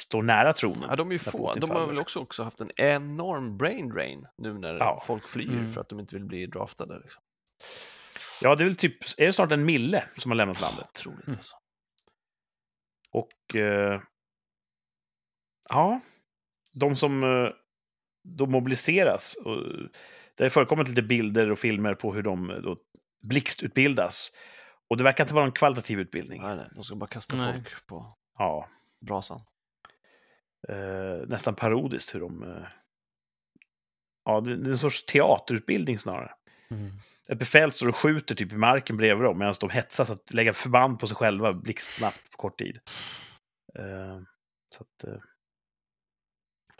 [0.00, 0.86] står nära tronen.
[0.90, 1.54] Ja, de är ju få.
[1.54, 5.02] De har väl också, också haft en enorm brain drain nu när Ja.
[5.06, 5.68] folk flyr Mm.
[5.68, 6.98] för att de inte vill bli draftade.
[6.98, 7.22] Liksom.
[8.40, 10.86] Ja, det är väl typ, är det snart en mille som har lämnat landet?
[10.94, 11.36] Otroligt Mm.
[11.38, 11.56] alltså.
[13.10, 14.00] Och eh,
[15.68, 16.00] ja,
[16.74, 17.50] de som eh,
[18.28, 19.34] då mobiliseras.
[19.34, 19.56] Och,
[20.34, 22.76] det har förekommit lite bilder och filmer på hur de eh, då
[23.28, 24.32] blixtutbildas.
[24.94, 26.42] Och det verkar inte vara en kvalitativ utbildning.
[26.42, 27.52] Nej, nej, de ska bara kasta Nej.
[27.52, 28.68] folk på Ja,
[29.00, 29.40] brasan.
[30.68, 32.42] eh, nästan parodiskt hur de...
[32.42, 32.66] Eh,
[34.24, 36.34] ja, det, det är en sorts teaterutbildning snarare.
[36.70, 36.90] Mm.
[37.28, 40.54] Ett befäl står och skjuter typ i marken bredvid dem medan de hetsas att lägga
[40.54, 42.80] förband på sig själva blixtsnabbt på kort tid.
[43.78, 44.20] Eh,
[44.70, 45.20] så att, eh,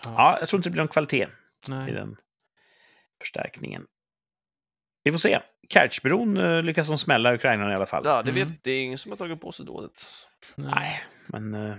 [0.04, 1.22] ja, jag tror inte det blir någon kvalitet
[1.66, 1.92] i Nej.
[1.92, 2.16] den
[3.20, 3.86] förstärkningen.
[5.04, 5.40] Vi får se.
[5.68, 8.02] Kertjbron eh, lyckas de smälla Ukraina i alla fall.
[8.04, 8.58] Ja, det, vet, Mm.
[8.62, 9.92] det är ingen som har tagit på sig dådet.
[10.54, 11.76] Nej, men eh,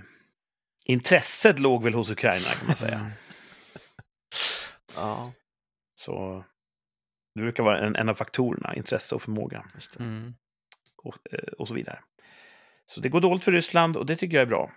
[0.84, 3.10] intresset låg väl hos Ukraina kan man säga.
[4.96, 5.32] Ja,
[5.94, 6.44] Så
[7.34, 10.04] det brukar vara en, en av faktorerna, intresse och förmåga just det.
[10.04, 10.34] Mm.
[11.02, 11.98] och, eh, och så vidare.
[12.86, 14.72] Så det går dåligt för Ryssland och det tycker jag är bra.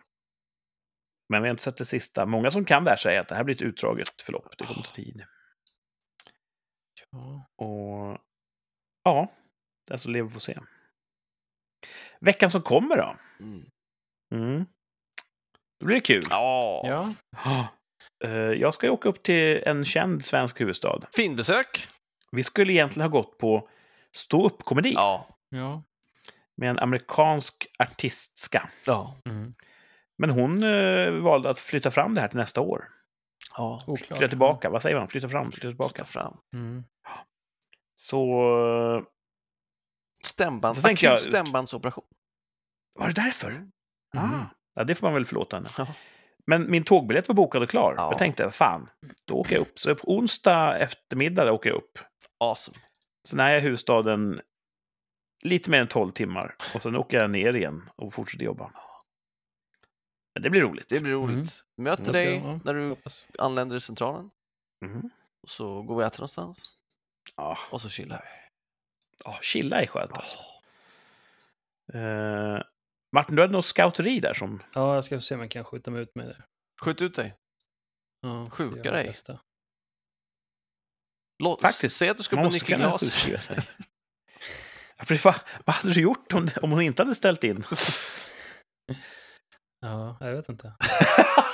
[1.30, 2.26] Men vi har inte sett det sista.
[2.26, 4.58] Många som kan det här säger att det här blir ett utdraget förlopp.
[4.58, 5.24] Det kommer ta tid.
[7.12, 7.46] Ja.
[7.66, 8.18] Och
[9.04, 9.28] ja,
[9.88, 10.60] den som lever får se.
[12.20, 13.16] Veckan som kommer då?
[13.40, 13.66] Mm.
[14.36, 14.66] Mm.
[15.80, 16.24] Då blir det kul.
[16.30, 17.68] Ja, ja.
[18.24, 21.00] Eh, Jag ska ju åka upp till en känd svensk huvudstad.
[21.16, 21.88] fin besök.
[22.32, 23.70] Vi skulle egentligen ha gått på
[24.16, 25.84] stå-upp-komedi Ja, Ja.
[26.58, 28.70] med en amerikansk artistska.
[28.86, 29.54] ja, Mm.
[30.18, 32.88] Men hon eh, valde att flytta fram det här till nästa år.
[33.58, 33.84] ja.
[33.88, 34.18] Oklart.
[34.18, 35.08] Flytta tillbaka, vad säger man?
[35.08, 36.04] Flytta fram, flytta tillbaka.
[36.04, 36.38] fram.
[36.54, 36.84] Mm.
[38.02, 38.22] Så
[38.98, 39.04] eh,
[40.24, 42.06] Stämband, tänkte akut jag- stämbandsoperation.
[42.96, 43.52] var det därför?
[43.52, 43.72] Mhm.
[44.18, 45.70] Ah, ja, det får man väl förlåta henne.
[45.78, 45.88] Ja.
[46.48, 47.94] Men min tågbiljett var bokad och klar.
[47.98, 48.12] Ja.
[48.12, 48.90] Jag tänkte, fan,
[49.26, 49.80] då åker jag upp.
[49.80, 52.00] Så på onsdag eftermiddag åker jag upp.
[52.40, 52.78] Awesome.
[53.28, 54.42] Sen är jag i huvudstaden
[55.44, 56.56] lite mer än 12 timmar.
[56.76, 58.72] Och sen åker jag ner igen och fortsätter jobba.
[60.34, 60.90] Men det blir roligt.
[60.90, 61.36] Det blir roligt.
[61.78, 61.84] Mm.
[61.84, 62.96] Möter dig när du
[63.40, 64.30] anländer i centralen.
[65.44, 66.79] Och så går vi och äter någonstans.
[67.36, 68.50] Ja, Och så chillar vi.
[69.26, 70.38] ja, chilla är skönt alltså.
[71.94, 72.62] Eh,
[73.16, 74.64] Martin, du hade något scouteri där som...
[74.74, 76.44] Ja, jag ska se om jag kan skjuta mig ut med det.
[76.82, 77.36] Skjut ut dig.
[78.22, 79.04] Ja, Sjuka dig.
[79.08, 79.40] bästa.
[81.44, 83.28] Låt, Faktiskt, Säg att du ska Nicky kunna Glas.
[85.66, 87.64] vad hade du gjort om, om hon inte hade ställt in?
[89.82, 90.74] Ja, jag vet inte.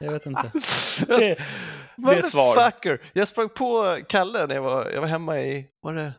[0.00, 0.50] Jag vet inte.
[1.06, 1.38] Det,
[1.96, 2.72] det är ett svar.
[3.12, 6.12] Jag sprang på Kalle när jag var, jag var hemma i, var det,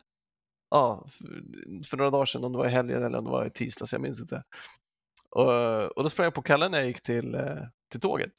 [0.70, 1.06] ja,
[1.90, 3.92] för, några dagar sedan, om det var i helgen eller om det var i tisdags,
[3.92, 4.42] jag minns inte.
[5.30, 7.42] Och, och då sprang jag på Kalle när jag gick till, eh,
[7.90, 8.32] till tåget.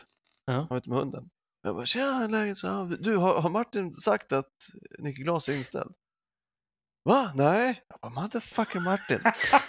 [0.46, 0.54] Ja.
[0.54, 1.30] Han var ute med hunden.
[1.64, 2.58] Jag bara, tjena, läget?
[2.58, 4.52] Så, "Ja, du, har, har Martin sagt att
[5.00, 5.94] Nicky Glas är inställd?
[7.04, 7.32] Va?
[7.36, 7.84] Nej?
[7.90, 9.20] Jag bara, motherfucker Martin.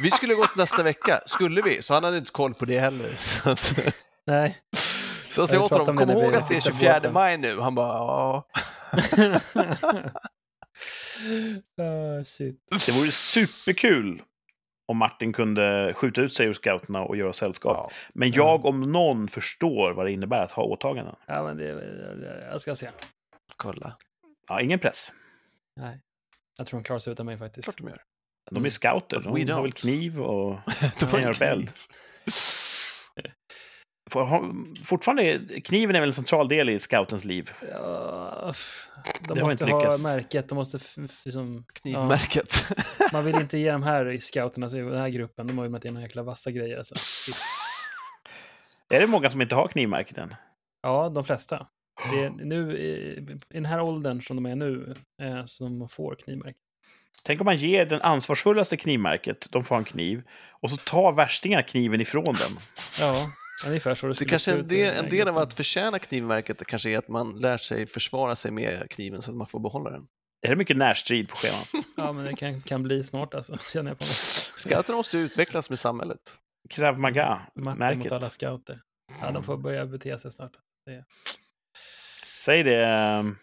[0.01, 1.83] Vi skulle gått nästa vecka, skulle vi?
[1.83, 3.17] Så han hade inte koll på det heller.
[3.45, 3.79] Att,
[4.27, 4.59] Nej.
[5.31, 7.61] Så jag sa åt honom, kom ihåg att det är fixade 24 båten." maj nu.
[7.61, 8.47] Han bara, ja.
[12.27, 12.61] Shit.
[12.71, 14.23] Det vore superkul
[14.89, 17.77] om Martin kunde skjuta ut sig ur scouterna och göra sällskap.
[17.77, 17.91] ja.
[18.15, 21.15] Men jag om någon förstår vad det innebär att ha åtaganden.
[21.27, 22.91] Ja, men det, jag ska se.
[23.57, 23.97] Kolla,
[24.49, 25.13] Ja, ingen press.
[25.77, 26.01] Nej.
[26.59, 27.65] Jag tror hon klarar sig utan mig faktiskt.
[27.65, 28.03] klart de gör.
[28.51, 28.71] De är Mm.
[28.71, 30.59] scouter, But de har väl kniv och
[31.01, 31.69] De kan göra på eld.
[31.69, 33.31] Får ha-
[34.85, 37.51] Fortfarande, är- kniven är väl en central del i scoutens liv.
[37.73, 38.53] Ja,
[39.29, 40.79] de Det måste ha märket, de måste
[41.25, 42.65] liksom, Knivmärket.
[42.99, 45.59] ja, Man vill inte ge de här i scouterna, alltså, i den här gruppen, de
[45.59, 46.79] har ju med till några jäkla vassa grejer.
[46.79, 46.95] Alltså.
[48.91, 50.35] Är det många som inte har knivmärket än?
[50.83, 51.67] Ja, de flesta.
[52.13, 56.15] Det är nu i, den här åldern som de är nu, eh, som de får
[56.15, 56.59] knivmärke.
[57.25, 61.63] Tänk om man ger den ansvarsfullaste knivmärket, de får en kniv, och så tar värstingarna
[61.63, 62.57] kniven ifrån dem.
[63.01, 63.27] Ja,
[63.67, 66.67] ungefär så det Det skulle kanske se en del, en del av att förtjäna knivmärket
[66.67, 69.91] kanske är att man lär sig försvara sig med kniven så att man får behålla
[69.91, 70.07] den.
[70.43, 71.69] Det är mycket närstrid på schemat.
[71.97, 74.13] Ja, men det kan, kan bli snart alltså, känner jag på mig.
[74.57, 76.21] Scouterna måste utvecklas med samhället.
[76.71, 78.13] Krav Makten mot Maga-märket.
[78.13, 78.81] alla scouter.
[79.23, 80.53] Ja, de får börja bete sig snart.
[82.45, 83.37] Säg det, ehm,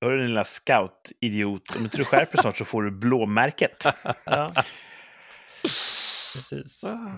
[0.00, 3.84] hörru din lilla scout-idiot, om inte du skärper snart så får du blåmärket.
[4.24, 4.52] Ja.
[6.34, 6.84] Precis.
[6.84, 7.10] Ah.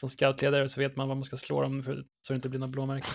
[0.00, 2.60] Som scoutledare så vet man vad man ska slå dem för, så det inte blir
[2.60, 3.10] några blåmärken.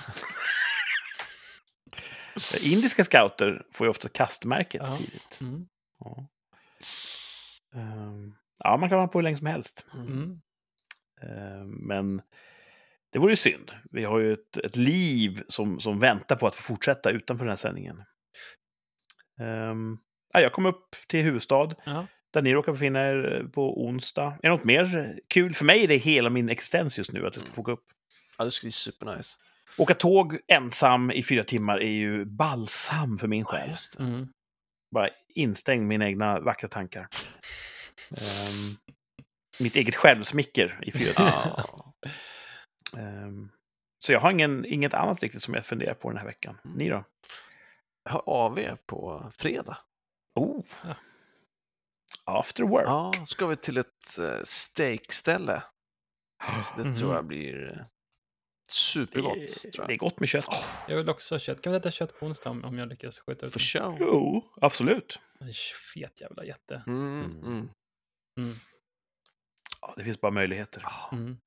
[2.63, 4.97] Indiska scouter får ju ofta kastmärket Ja.
[4.97, 5.41] tidigt.
[5.41, 5.67] Mm.
[5.99, 6.27] Ja.
[7.75, 9.85] Ehm, ja, man kan vara på hur länge som helst.
[9.93, 10.41] Mm.
[11.21, 12.21] Ehm, men
[13.11, 13.71] det vore ju synd.
[13.91, 17.51] Vi har ju ett, ett liv som, som väntar på att få fortsätta utanför den
[17.51, 18.03] här sändningen.
[19.39, 19.97] Ehm,
[20.33, 22.07] ja, jag kom upp till huvudstad, Ja.
[22.35, 24.23] Där ni råkar befinna er på onsdag.
[24.25, 25.53] Är det något mer kul?
[25.53, 27.85] För mig är det hela min existens just nu, att jag ska få åka upp.
[28.37, 29.37] Ja, det skulle bli supernice.
[29.77, 33.69] Åka tåg ensam i fyra timmar är ju balsam för min Ja, själ.
[33.97, 34.03] det.
[34.03, 34.27] Mm.
[34.91, 37.07] Bara instängd mina egna vackra tankar.
[38.11, 38.75] Ehm,
[39.59, 41.53] mitt eget självsmicker i fyra timmar.
[41.57, 41.93] Ja.
[42.99, 43.49] Ehm,
[44.05, 46.57] så jag har ingen, inget annat riktigt som jag funderar på den här veckan.
[46.63, 47.03] Ni då?
[48.03, 49.77] Jag har AV på fredag.
[50.35, 50.63] Oh.
[50.83, 50.95] Ja.
[52.23, 52.85] After work.
[52.85, 55.63] Ja, ska vi till ett uh, steakställe.
[56.63, 57.85] Så det tror jag blir eh,
[58.69, 59.37] supergott.
[59.63, 59.99] det, tror det är jag.
[59.99, 60.47] gott med kött.
[60.87, 61.61] Jag vill också ha kött.
[61.61, 63.97] Kan vi äta kött på onsdag om, jag lyckas skjuta ut För show.
[63.99, 65.19] Jo, absolut.
[65.39, 65.53] En
[65.93, 66.83] Fet jävla jätte.
[66.87, 67.69] Mm, mm.
[68.39, 68.55] Mm.
[69.81, 70.85] Ja, det finns bara möjligheter.
[71.11, 71.37] Mm.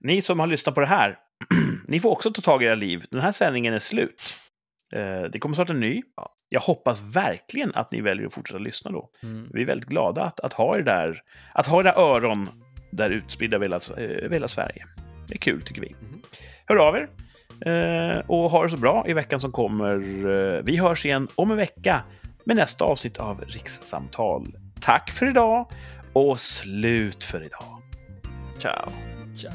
[0.00, 1.18] Ni som har lyssnat på det här,
[1.88, 3.06] ni får också ta tag i era liv.
[3.10, 4.22] Den här sändningen är slut.
[4.92, 6.02] Eh, det kommer snart en ny.
[6.16, 6.35] Ja.
[6.48, 9.10] Jag hoppas verkligen att ni väljer att fortsätta lyssna då.
[9.22, 9.48] Mm.
[9.52, 12.48] Vi är väldigt glada att, att ha er där, att ha era öron
[12.90, 14.86] där utspridda över hela, eh, hela Sverige.
[15.28, 15.94] Det är kul tycker vi.
[16.00, 16.22] Mhm.
[16.66, 17.08] Hör av er
[17.72, 19.94] eh, och ha det så bra i veckan som kommer.
[20.56, 22.02] Eh, Vi hörs igen om en vecka
[22.44, 24.56] med nästa avsnitt av Rikssamtal.
[24.80, 25.70] Tack för idag
[26.12, 27.82] och slut för idag.
[28.58, 28.90] Ciao.
[29.36, 29.52] Tja.